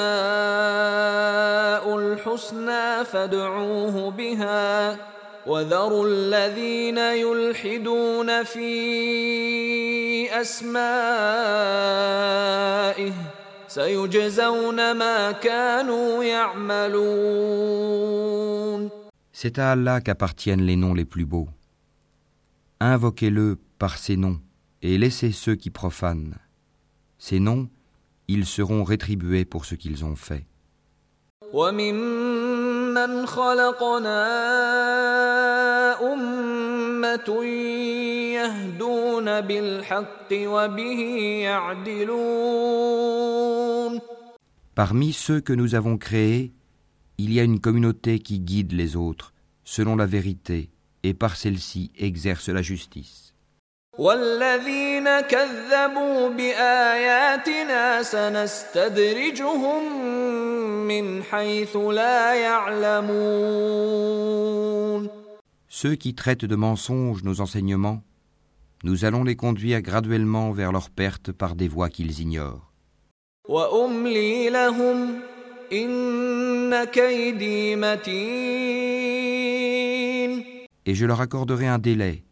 الحسنى 1.98 3.05
فادعوه 3.05 4.11
بها 4.11 4.97
وذروا 5.47 6.07
الذين 6.09 6.98
يلحدون 6.98 8.43
في 8.43 8.70
أسمائه 10.40 10.77
سيجزون 13.69 14.93
ما 14.93 15.32
كانوا 15.32 16.24
يعملون 16.24 17.77
C'est 19.32 19.59
à 19.59 19.73
Allah 19.73 20.01
qu'appartiennent 20.01 20.62
les 20.62 20.77
noms 20.77 20.94
les 20.94 21.05
plus 21.05 21.27
beaux. 21.27 21.48
Invoquez-le 22.81 23.59
par 23.78 23.98
ces 23.98 24.16
noms 24.16 24.40
et 24.81 24.97
laissez 24.97 25.31
ceux 25.31 25.57
qui 25.57 25.69
profanent. 25.69 26.36
Ces 27.19 27.39
noms, 27.39 27.69
ils 28.31 28.47
seront 28.47 28.85
rétribués 28.85 29.44
pour 29.44 29.65
ce 29.65 29.74
qu'ils 29.74 30.05
ont 30.05 30.16
fait. 30.16 30.47
وممن 31.53 33.27
خلقنا 33.27 34.23
أمة 36.12 37.44
يهدون 38.35 39.40
بالحق 39.40 40.32
وبه 40.32 41.01
يعدلون 41.43 42.77
Parmi 44.74 45.15
ceux 45.15 45.40
que 45.40 45.55
nous 45.55 45.74
avons 45.74 45.97
créés, 45.97 46.53
il 47.16 47.32
y 47.32 47.40
a 47.40 47.44
une 47.44 47.61
communauté 47.61 48.19
qui 48.19 48.40
guide 48.40 48.73
les 48.73 48.94
autres 48.94 49.32
selon 49.65 49.97
la 49.97 50.05
vérité 50.05 50.69
et 51.03 51.15
par 51.15 51.36
celle-ci 51.36 51.90
exerce 51.97 52.51
la 52.51 52.61
justice. 52.61 53.30
والذين 53.98 55.20
كذبوا 55.20 56.28
بآياتنا 56.28 58.03
سنستدرجهم 58.03 59.82
من 60.89 61.23
حيث 61.23 61.77
لا 61.77 62.35
يعلمون 62.35 63.47
Ceux 65.69 65.94
qui 65.97 66.15
traitent 66.15 66.44
de 66.47 66.57
mensonges 66.57 67.23
nos 67.23 67.40
enseignements, 67.43 68.01
nous 68.85 69.05
allons 69.05 69.24
les 69.24 69.36
conduire 69.36 69.82
graduellement 69.82 70.53
vers 70.53 70.73
leur 70.73 70.89
perte 70.90 71.32
par 71.32 71.55
des 71.55 71.69
voies 71.69 71.90
qu'ils 71.90 72.20
ignorent. 72.20 72.73
وأملي 73.48 74.51
لهم 74.51 75.20
إن 75.73 76.85
كيدي 76.85 77.77
متين 77.77 79.27
Et 80.89 80.94
je 80.94 81.05
leur 81.05 81.20
accorderai 81.20 81.66
un 81.66 81.78
délai, 81.78 82.23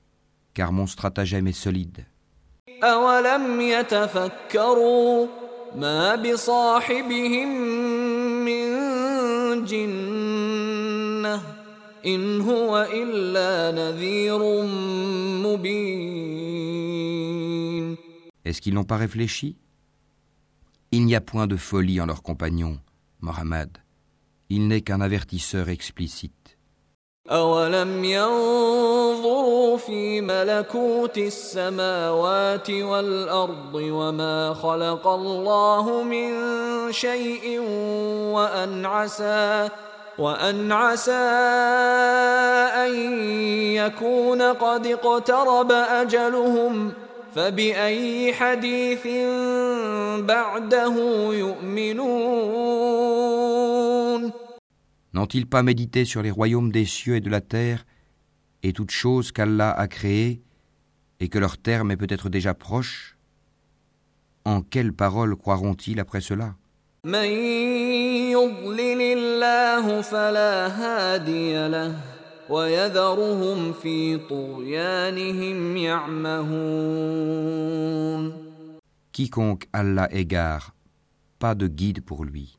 car 0.60 0.73
mon 0.73 0.88
stratagème 0.88 1.48
est 1.48 1.53
solide. 1.53 2.06
Est-ce 18.44 18.60
qu'ils 18.60 18.73
n'ont 18.73 18.84
pas 18.84 18.98
réfléchi? 18.98 19.56
Il 20.91 21.06
n'y 21.06 21.15
a 21.15 21.22
point 21.22 21.48
de 21.48 21.56
folie 21.56 22.02
en 22.02 22.06
leur 22.06 22.22
compagnon, 22.22 22.80
Mohammed. 23.22 23.77
Il 24.49 24.68
n'est 24.68 24.81
qu'un 24.81 24.99
avertisseur 24.99 25.69
explicite. 25.69 26.39
أولم 27.32 28.04
ينظروا 28.04 29.78
في 29.78 30.22
ملكوت 30.22 31.18
السماوات 31.18 32.70
والأرض 32.70 33.74
وما 33.76 34.54
خلق 34.54 35.08
الله 35.08 36.04
من 36.04 36.32
شيء 36.92 37.60
وأن 38.34 38.86
عسى 38.86 39.70
وأن 40.18 40.72
عسى 40.72 41.12
أن 42.76 42.94
يكون 43.76 44.42
قد 44.42 44.88
اقترب 44.88 45.72
أجلهم 45.72 46.92
فبأي 47.36 48.34
حديث 48.34 49.08
بعده 50.26 50.94
يؤمنون 51.34 53.09
N'ont-ils 55.20 55.46
pas 55.46 55.64
médité 55.64 56.06
sur 56.06 56.22
les 56.22 56.32
royaumes 56.32 56.72
des 56.72 56.86
cieux 56.86 57.18
et 57.18 57.20
de 57.20 57.30
la 57.30 57.41
terre, 57.41 57.86
et 58.64 58.72
toutes 58.72 58.91
choses 58.91 59.34
qu'Allah 59.34 59.70
a 59.70 59.86
créées, 59.90 60.41
et 61.20 61.28
que 61.28 61.38
leur 61.38 61.58
terme 61.58 61.91
est 61.91 61.98
peut-être 61.98 62.30
déjà 62.30 62.54
proche? 62.54 63.18
En 64.46 64.62
quelles 64.62 64.94
paroles 64.94 65.36
croiront-ils 65.36 66.00
après 66.00 66.22
cela? 66.22 66.56
Quiconque 79.12 79.68
Allah 79.74 80.08
égare, 80.14 80.74
pas 81.40 81.56
de 81.56 81.68
guide 81.68 82.00
pour 82.06 82.24
lui. 82.24 82.59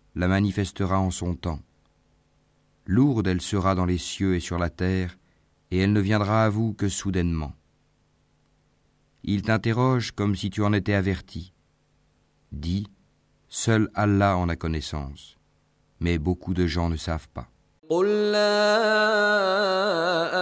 la 0.15 0.27
manifestera 0.27 0.99
en 0.99 1.11
son 1.11 1.35
temps. 1.35 1.61
Lourde 2.85 3.27
elle 3.27 3.41
sera 3.41 3.75
dans 3.75 3.85
les 3.85 3.97
cieux 3.97 4.35
et 4.35 4.39
sur 4.39 4.57
la 4.57 4.69
terre, 4.69 5.17
et 5.71 5.77
elle 5.79 5.93
ne 5.93 6.01
viendra 6.01 6.45
à 6.45 6.49
vous 6.49 6.73
que 6.73 6.89
soudainement. 6.89 7.53
Il 9.23 9.43
t'interroge 9.43 10.11
comme 10.11 10.35
si 10.35 10.49
tu 10.49 10.63
en 10.63 10.73
étais 10.73 10.93
averti. 10.93 11.53
Dis, 12.51 12.87
seul 13.47 13.89
Allah 13.93 14.35
en 14.35 14.49
a 14.49 14.55
connaissance, 14.55 15.37
mais 15.99 16.17
beaucoup 16.17 16.53
de 16.53 16.67
gens 16.67 16.89
ne 16.89 16.97
savent 16.97 17.29
pas. 17.29 17.49
قل 17.91 18.31
لا 18.31 18.63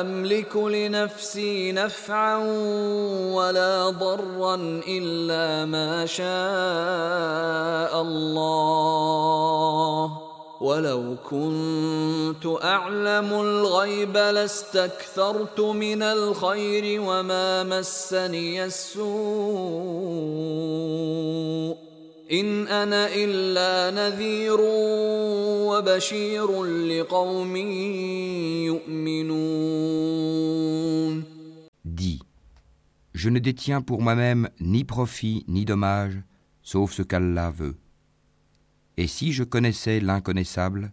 املك 0.01 0.55
لنفسي 0.55 1.71
نفعا 1.71 2.37
ولا 3.33 3.89
ضرا 3.89 4.81
الا 4.87 5.65
ما 5.65 6.05
شاء 6.05 6.29
الله 8.01 9.49
ولو 10.61 11.15
كنت 11.29 12.45
اعلم 12.63 13.33
الغيب 13.33 14.17
لاستكثرت 14.17 15.59
من 15.59 16.03
الخير 16.03 17.01
وما 17.01 17.63
مسني 17.63 18.65
السوء 18.65 19.09
إن 22.32 22.68
أنا 22.68 23.14
إلا 23.14 23.90
نذير 23.90 24.60
وبشير 25.68 26.64
لقوم 26.64 27.56
يؤمنون 28.66 30.14
Dis, 31.84 32.20
je 33.12 33.28
ne 33.28 33.38
détiens 33.38 33.82
pour 33.82 34.00
moi-même 34.02 34.48
ni 34.58 34.84
profit 34.84 35.44
ni 35.48 35.64
dommage, 35.64 36.22
sauf 36.62 36.92
ce 36.92 37.02
qu'Allah 37.02 37.50
veut. 37.50 37.76
Et 38.96 39.06
si 39.06 39.32
je 39.32 39.44
connaissais 39.44 40.00
l'inconnaissable, 40.00 40.92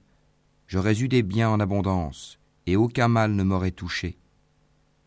j'aurais 0.68 1.00
eu 1.02 1.08
des 1.08 1.24
biens 1.24 1.50
en 1.50 1.60
abondance, 1.60 2.40
et 2.68 2.76
aucun 2.76 3.08
mal 3.08 3.32
ne 3.32 3.44
m'aurait 3.44 3.72
touché. 3.72 4.18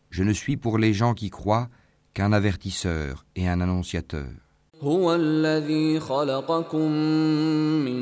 Je 0.09 0.23
ne 0.23 0.33
suis 0.33 0.57
pour 0.57 0.77
les 0.77 0.93
gens 0.93 1.13
qui 1.13 1.29
croient 1.29 1.69
qu'un 2.13 2.33
avertisseur 2.33 3.25
et 3.35 3.47
un 3.47 3.61
annonciateur. 3.61 4.29
هو 4.82 5.14
الذي 5.14 6.00
خلقكم 6.00 6.92
من 7.84 8.00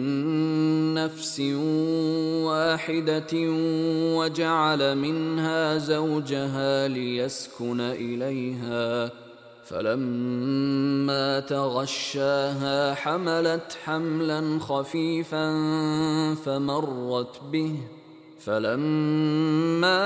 نفس 0.95 1.41
واحدة 2.45 3.33
وجعل 4.17 4.97
منها 4.99 5.79
زوجها 5.79 6.89
ليسكن 6.89 7.81
إليها 7.81 9.11
فلما 9.65 11.41
تغشاها 11.41 12.95
حملت 12.95 13.79
حملا 13.85 14.59
خفيفا 14.61 15.55
فمرت 16.45 17.41
به 17.53 17.75
ۖ 17.95 17.98
فلما 18.40 19.98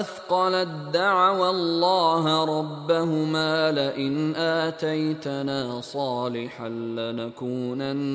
أثقلت 0.00 0.68
دعوا 0.92 1.50
الله 1.50 2.44
ربهما 2.44 3.72
لئن 3.72 4.34
آتيتنا 4.36 5.80
صالحا 5.80 6.68
لنكونن 6.98 8.06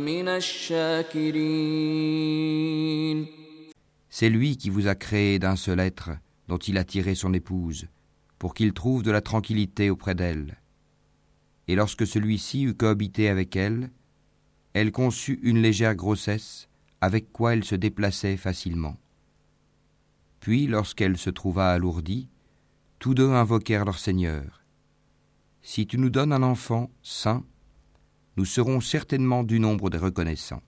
من 0.00 0.28
الشاكرين 0.28 1.64
C'est 4.16 4.28
lui 4.28 4.56
qui 4.56 4.70
vous 4.70 4.86
a 4.86 4.94
créé 4.94 5.40
d'un 5.40 5.56
seul 5.56 5.80
être 5.80 6.10
dont 6.46 6.58
il 6.58 6.78
a 6.78 6.84
tiré 6.84 7.16
son 7.16 7.34
épouse, 7.34 7.88
pour 8.38 8.54
qu'il 8.54 8.72
trouve 8.72 9.02
de 9.02 9.10
la 9.10 9.20
tranquillité 9.20 9.90
auprès 9.90 10.14
d'elle. 10.14 10.56
Et 11.66 11.74
lorsque 11.74 12.06
celui-ci 12.06 12.62
eut 12.62 12.74
cohabité 12.74 13.28
avec 13.28 13.56
elle, 13.56 13.90
elle 14.72 14.92
conçut 14.92 15.40
une 15.42 15.60
légère 15.60 15.96
grossesse, 15.96 16.67
avec 17.01 17.31
quoi 17.31 17.53
elle 17.53 17.63
se 17.63 17.75
déplaçait 17.75 18.37
facilement. 18.37 18.97
Puis, 20.39 20.67
lorsqu'elle 20.67 21.17
se 21.17 21.29
trouva 21.29 21.71
alourdie, 21.71 22.29
tous 22.99 23.13
deux 23.13 23.29
invoquèrent 23.29 23.85
leur 23.85 23.99
Seigneur. 23.99 24.63
Si 25.61 25.85
tu 25.87 25.97
nous 25.97 26.09
donnes 26.09 26.33
un 26.33 26.43
enfant 26.43 26.89
saint, 27.01 27.43
nous 28.37 28.45
serons 28.45 28.79
certainement 28.79 29.43
du 29.43 29.59
nombre 29.59 29.89
des 29.89 29.97
reconnaissants. 29.97 30.61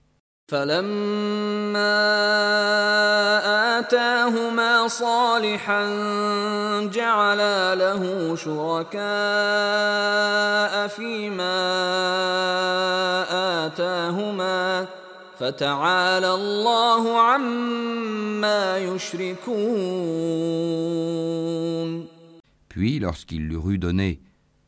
Puis, 22.69 22.99
lorsqu'il 22.99 23.47
leur 23.47 23.67
eut 23.69 23.79
donné 23.79 24.21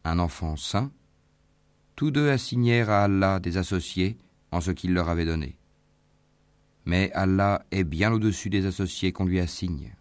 un 0.04 0.18
enfant 0.18 0.56
saint, 0.56 0.91
tous 1.95 2.10
deux 2.10 2.30
assignèrent 2.30 2.90
à 2.90 3.04
Allah 3.04 3.40
des 3.40 3.58
associés 3.58 4.18
en 4.52 4.62
ce 4.62 4.72
qu'il 4.72 4.95
leur 4.95 5.10
avait 5.10 5.26
donné. 5.26 5.58
Mais 6.86 7.12
Allah 7.14 7.64
est 7.72 7.84
bien 7.84 8.12
au-dessus 8.12 8.50
des 8.50 8.66
associés 8.66 9.12
qu'on 9.12 9.26
lui 9.26 9.40
assigne. 9.40 9.94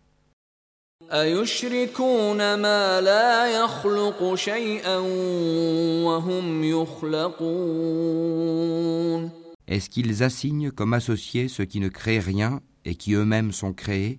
Est-ce 9.68 9.88
qu'ils 9.90 10.22
assignent 10.22 10.70
comme 10.70 10.92
associés 10.92 11.48
ceux 11.48 11.64
qui 11.64 11.80
ne 11.80 11.88
créent 11.88 12.18
rien 12.18 12.60
et 12.84 12.94
qui 12.94 13.14
eux-mêmes 13.14 13.52
sont 13.52 13.72
créés? 13.72 14.18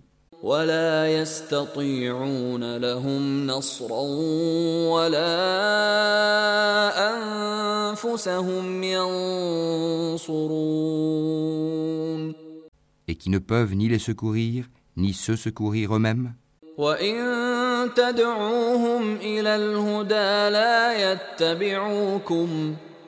et 13.07 13.15
qui 13.15 13.30
ne 13.30 13.40
peuvent 13.40 13.74
ni 13.76 13.88
les 13.88 13.99
secourir, 13.99 14.65
ni 14.98 15.14
se 15.14 15.36
secourir 15.36 15.95
eux-mêmes? 15.95 16.34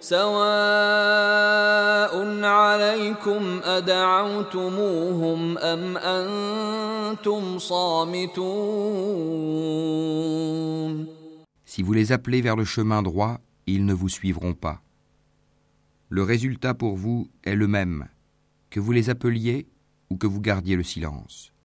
Si 0.06 0.14
vous 11.82 11.94
les 11.94 12.12
appelez 12.12 12.42
vers 12.42 12.56
le 12.56 12.66
chemin 12.66 13.02
droit, 13.02 13.40
ils 13.66 13.84
ne 13.84 13.96
vous 13.96 14.10
suivront 14.10 14.54
pas. 14.54 14.84
Le 16.10 16.22
résultat 16.22 16.76
pour 16.76 16.98
vous 16.98 17.28
est 17.44 17.56
le 17.56 17.68
même, 17.68 18.08
que 18.70 18.80
vous 18.80 18.92
les 18.92 19.10
appeliez 19.10 19.68
ou 20.12 20.18
que 20.18 20.28
vous 20.28 20.40
gardiez 20.40 20.76
le 20.76 20.84
silence. 20.84 21.52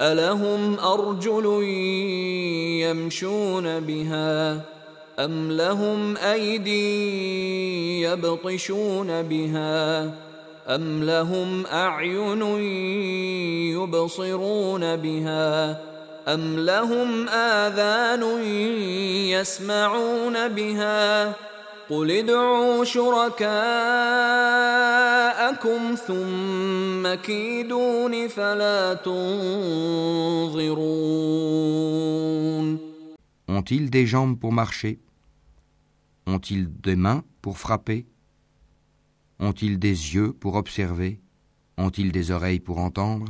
ألهم 0.00 0.78
أرجل 0.80 1.62
يمشون 2.82 3.80
بها 3.80 4.60
أم 5.18 5.52
لهم 5.52 6.16
أيدي 6.16 8.02
يبطشون 8.02 9.22
بها 9.22 10.04
أم 10.68 11.04
لهم 11.04 11.66
أعين 11.66 12.42
يبصرون 13.74 14.96
بها 14.96 15.80
أم 16.28 16.58
لهم 16.58 17.28
آذان 17.28 18.42
يسمعون 19.30 20.48
بها 20.48 21.32
قل 21.89 22.11
ادعوا 22.11 22.83
شركاءكم 22.83 23.43
ثم 25.95 27.13
كيدون 27.21 28.27
فلا 28.27 28.93
تنظرون 28.93 30.73
Ont-ils 33.47 33.89
des 33.89 34.07
jambes 34.07 34.39
pour 34.39 34.51
marcher 34.51 34.99
Ont-ils 36.25 36.71
des 36.81 36.95
mains 36.95 37.23
pour 37.41 37.57
frapper 37.57 38.05
Ont-ils 39.39 39.77
des 39.77 40.15
yeux 40.15 40.33
pour 40.33 40.55
observer 40.55 41.19
Ont-ils 41.77 42.11
des 42.11 42.31
oreilles 42.31 42.61
pour 42.61 42.79
entendre 42.79 43.27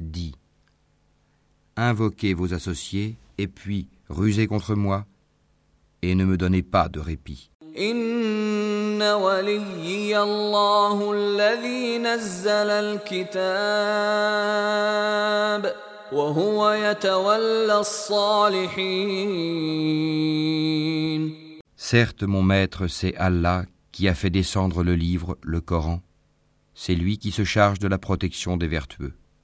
Dis. 0.00 0.34
Invoquez 1.76 2.34
vos 2.34 2.54
associés 2.54 3.16
et 3.38 3.48
puis 3.48 3.88
rusez 4.08 4.46
contre 4.46 4.74
moi 4.74 5.06
et 6.02 6.14
ne 6.14 6.24
me 6.24 6.36
donnez 6.36 6.62
pas 6.62 6.88
de 6.88 7.00
répit. 7.00 7.50
إن 7.78 9.02
وليي 9.02 10.18
الله 10.22 11.12
الذي 11.12 11.98
نزل 11.98 12.70
الكتاب 12.70 13.44
وهو 16.12 16.70
يتولى 16.70 17.78
الصالحين 17.80 18.94
Certes, 21.76 22.22
mon 22.22 22.42
maître, 22.42 22.86
c'est 22.86 23.14
Allah 23.16 23.64
qui 23.92 24.08
a 24.08 24.14
fait 24.14 24.30
descendre 24.30 24.82
le 24.84 24.94
livre, 24.94 25.36
le 25.42 25.60
Coran. 25.60 26.00
C'est 26.74 26.94
lui 26.94 27.18
qui 27.18 27.30
se 27.30 27.44
charge 27.44 27.78
de 27.78 27.88
la 27.88 27.98
protection 27.98 28.56
des 28.56 28.68
vertueux. 28.68 29.12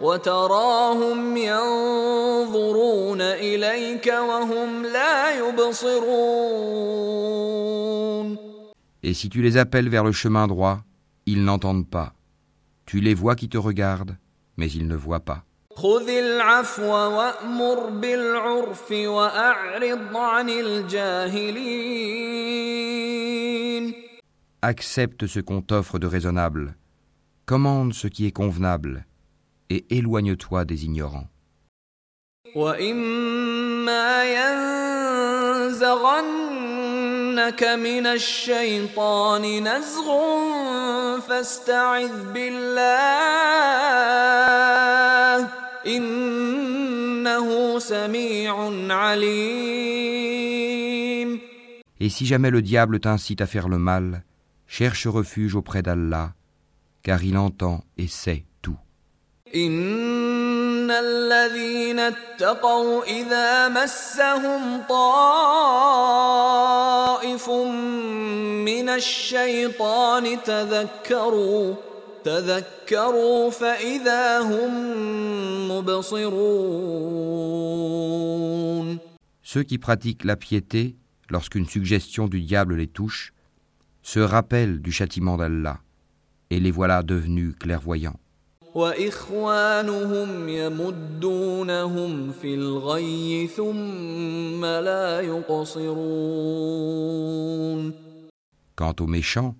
وتراهم 0.00 1.36
ينظرون 1.36 3.20
إليك 3.20 4.06
وهم 4.06 4.86
لا 4.86 5.38
يبصرون 5.38 7.10
Et 9.02 9.14
si 9.14 9.30
tu 9.30 9.40
les 9.40 9.56
appelles 9.56 9.88
vers 9.88 10.04
le 10.04 10.12
chemin 10.12 10.46
droit, 10.46 10.80
ils 11.24 11.42
n'entendent 11.42 11.88
pas. 11.88 12.12
Tu 12.84 13.00
les 13.00 13.14
vois 13.14 13.34
qui 13.34 13.48
te 13.48 13.56
regardent, 13.56 14.18
mais 14.58 14.70
ils 14.70 14.86
ne 14.86 14.94
voient 14.94 15.20
pas. 15.20 15.44
خذ 15.76 16.08
العفو 16.08 16.82
وأمر 16.82 17.90
بالعرف 17.90 18.90
وأعرض 18.90 20.16
عن 20.16 20.48
الجاهلين 20.48 22.30
Accepte 24.62 25.26
ce 25.26 25.40
qu'on 25.40 25.62
t'offre 25.62 25.98
de 25.98 26.06
raisonnable. 26.06 26.76
Commande 27.46 27.94
ce 27.94 28.08
qui 28.08 28.26
est 28.26 28.32
convenable. 28.32 29.06
et 29.69 29.85
éloigne-toi 29.89 30.65
des 30.65 30.85
ignorants. 30.85 31.27
Et 51.99 52.09
si 52.09 52.25
jamais 52.25 52.49
le 52.51 52.61
diable 52.61 52.99
t'incite 52.99 53.41
à 53.41 53.45
faire 53.47 53.67
le 53.67 53.77
mal, 53.77 54.23
cherche 54.67 55.07
refuge 55.07 55.55
auprès 55.55 55.81
d'Allah, 55.81 56.33
car 57.03 57.23
il 57.23 57.37
entend 57.37 57.83
et 57.97 58.07
sait. 58.07 58.45
tout. 59.54 60.10
إن 60.90 60.90
الذين 60.90 61.98
اتقوا 61.98 63.04
إذا 63.04 63.68
مسهم 63.68 64.82
طائف 64.88 65.50
من 67.50 68.88
الشيطان 68.88 70.42
تذكروا 70.42 71.74
تذكروا 72.24 73.50
فإذا 73.50 74.40
هم 74.40 74.70
مبصرون 75.70 77.10
Ceux 79.42 79.64
qui 79.64 79.78
pratiquent 79.78 80.24
la 80.24 80.36
piété, 80.36 80.94
lorsqu'une 81.28 81.66
suggestion 81.66 82.28
du 82.28 82.40
diable 82.40 82.76
les 82.76 82.86
touche, 82.86 83.32
se 84.02 84.20
rappellent 84.20 84.80
du 84.80 84.92
châtiment 84.92 85.36
d'Allah, 85.36 85.80
et 86.50 86.60
les 86.60 86.70
voilà 86.70 87.02
devenus 87.02 87.56
clairvoyants. 87.58 88.20
وإخوانهم 88.74 90.48
يمدونهم 90.48 92.32
في 92.32 92.54
الغي 92.54 93.46
ثم 93.56 94.64
لا 94.64 95.20
يقصرون 95.20 96.80
Quant 98.76 98.94
aux 99.00 99.06
méchants, 99.06 99.54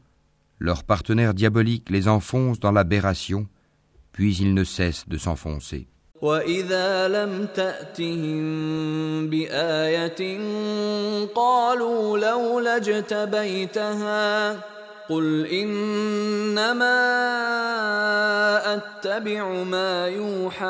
leurs 0.58 0.84
partenaires 0.84 1.34
diaboliques 1.34 1.90
les 1.90 2.08
enfoncent 2.08 2.60
dans 2.60 2.72
l'aberration, 2.72 3.46
puis 4.12 4.36
ils 4.36 4.54
ne 4.54 4.64
cessent 4.64 5.08
de 5.08 5.18
s'enfoncer. 5.18 5.86
وإذا 6.22 7.08
لم 7.08 7.46
تأتهم 7.54 8.40
بآية 9.30 10.40
قالوا 11.34 12.18
لولا 12.18 12.76
اجتبيتها 12.76 14.52
قل 15.09 15.45
إنما 15.45 17.01
أتبع 18.73 19.63
ما 19.63 20.07
يوحى 20.07 20.65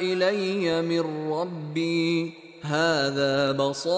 إلي 0.00 0.82
من 0.82 1.32
ربي 1.32 2.32
هذا 2.62 3.52
بصائر 3.52 3.92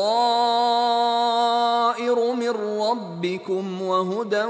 من 2.34 2.50
ربكم 2.80 3.82
وهدى 3.82 4.44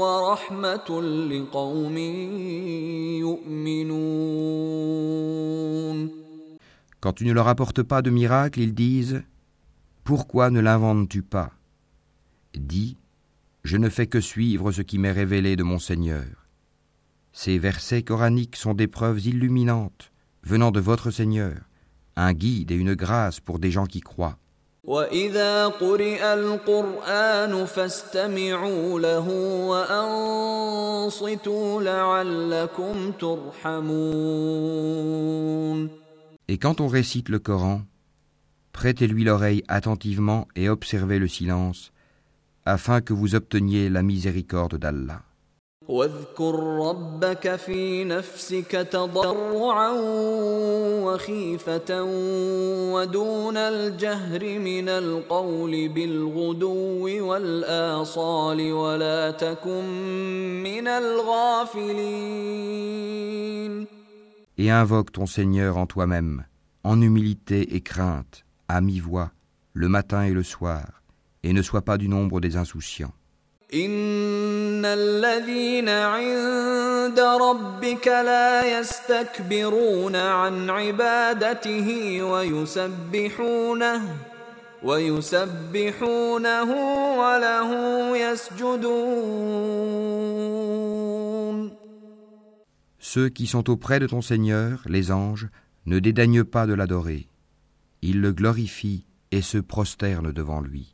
ورحمة 0.00 1.02
لقوم 1.30 1.96
يؤمنون 3.18 5.04
Quand 7.00 7.12
tu 7.12 7.24
ne 7.26 7.32
leur 7.32 7.48
apportes 7.48 7.82
pas 7.82 8.00
de 8.00 8.08
miracle, 8.08 8.60
ils 8.60 8.74
disent 8.74 9.22
Pourquoi 10.04 10.48
ne 10.50 10.60
l'inventes-tu 10.60 11.20
pas 11.22 11.50
Dis 12.54 12.96
Je 13.63 13.77
ne 13.77 13.89
fais 13.89 14.07
que 14.07 14.21
suivre 14.21 14.71
ce 14.71 14.81
qui 14.81 14.97
m'est 14.97 15.11
révélé 15.11 15.55
de 15.55 15.63
mon 15.63 15.79
Seigneur. 15.79 16.47
Ces 17.33 17.57
versets 17.57 18.03
coraniques 18.03 18.55
sont 18.55 18.73
des 18.73 18.87
preuves 18.87 19.25
illuminantes 19.25 20.11
venant 20.43 20.71
de 20.71 20.79
votre 20.79 21.11
Seigneur, 21.11 21.57
un 22.15 22.33
guide 22.33 22.71
et 22.71 22.75
une 22.75 22.95
grâce 22.95 23.39
pour 23.39 23.59
des 23.59 23.71
gens 23.71 23.85
qui 23.85 24.01
croient. 24.01 24.37
وإذا 24.83 25.67
قرئ 25.67 26.33
القرآن 26.33 27.65
فاستمعوا 27.65 28.99
له 28.99 29.29
وأنصتوا 29.67 31.81
لعلكم 31.81 33.11
ترحمون 33.11 33.89
Et 36.47 36.57
quand 36.57 36.81
on 36.81 36.87
récite 36.87 37.29
le 37.29 37.37
Coran, 37.37 37.83
prêtez-lui 38.71 39.23
l'oreille 39.23 39.63
attentivement 39.67 40.47
et 40.55 40.67
observez 40.67 41.19
le 41.19 41.27
silence, 41.27 41.91
afin 42.65 43.01
que 43.01 43.13
vous 43.13 43.35
obteniez 43.35 43.89
la 43.89 44.03
miséricorde 44.03 44.77
d'Allah. 44.77 45.21
واذكر 45.89 46.55
ربك 46.89 47.55
في 47.55 48.03
نفسك 48.03 48.71
تضرعا 48.71 49.91
وخيفة 51.03 52.03
ودون 52.93 53.57
الجهر 53.57 54.59
من 54.59 54.89
القول 54.89 55.89
بالغدو 55.89 57.27
والآصال 57.29 58.71
ولا 58.71 59.31
تكن 59.31 59.83
من 60.63 60.87
الغافلين 60.87 62.39
Et 64.59 64.69
invoque 64.69 65.11
ton 65.13 65.25
Seigneur 65.25 65.77
en 65.77 65.87
toi-même, 65.87 66.43
en 66.83 67.01
humilité 67.01 67.75
et 67.75 67.81
crainte, 67.81 68.43
à 68.67 68.81
mi-voix, 68.81 69.31
le 69.73 69.87
matin 69.87 70.23
et 70.23 70.33
le 70.33 70.43
soir, 70.43 71.01
et 71.43 71.53
ne 71.53 71.61
sois 71.61 71.81
pas 71.81 71.97
du 71.97 72.07
nombre 72.07 72.39
des 72.41 72.57
insouciants. 72.57 73.13
إن 73.73 74.85
الذين 74.85 75.89
عند 75.89 77.19
ربك 77.19 78.07
لا 78.07 78.79
يستكبرون 78.79 80.15
عن 80.15 80.69
عبادته 80.69 82.21
ويسبحونه 82.23 84.01
ويسبحونه 84.83 86.71
وله 87.19 87.69
يسجدون 88.17 89.69
Ceux 92.99 93.29
qui 93.29 93.47
sont 93.47 93.69
auprès 93.71 93.99
de 93.99 94.07
ton 94.07 94.21
Seigneur, 94.21 94.81
les 94.85 95.11
anges, 95.11 95.47
ne 95.85 95.99
dédaignent 95.99 96.43
pas 96.43 96.67
de 96.67 96.73
l'adorer. 96.73 97.27
Ils 98.01 98.21
le 98.21 98.33
glorifient 98.33 99.05
et 99.31 99.41
se 99.41 99.57
prosternent 99.57 100.31
devant 100.31 100.61
lui. 100.61 100.92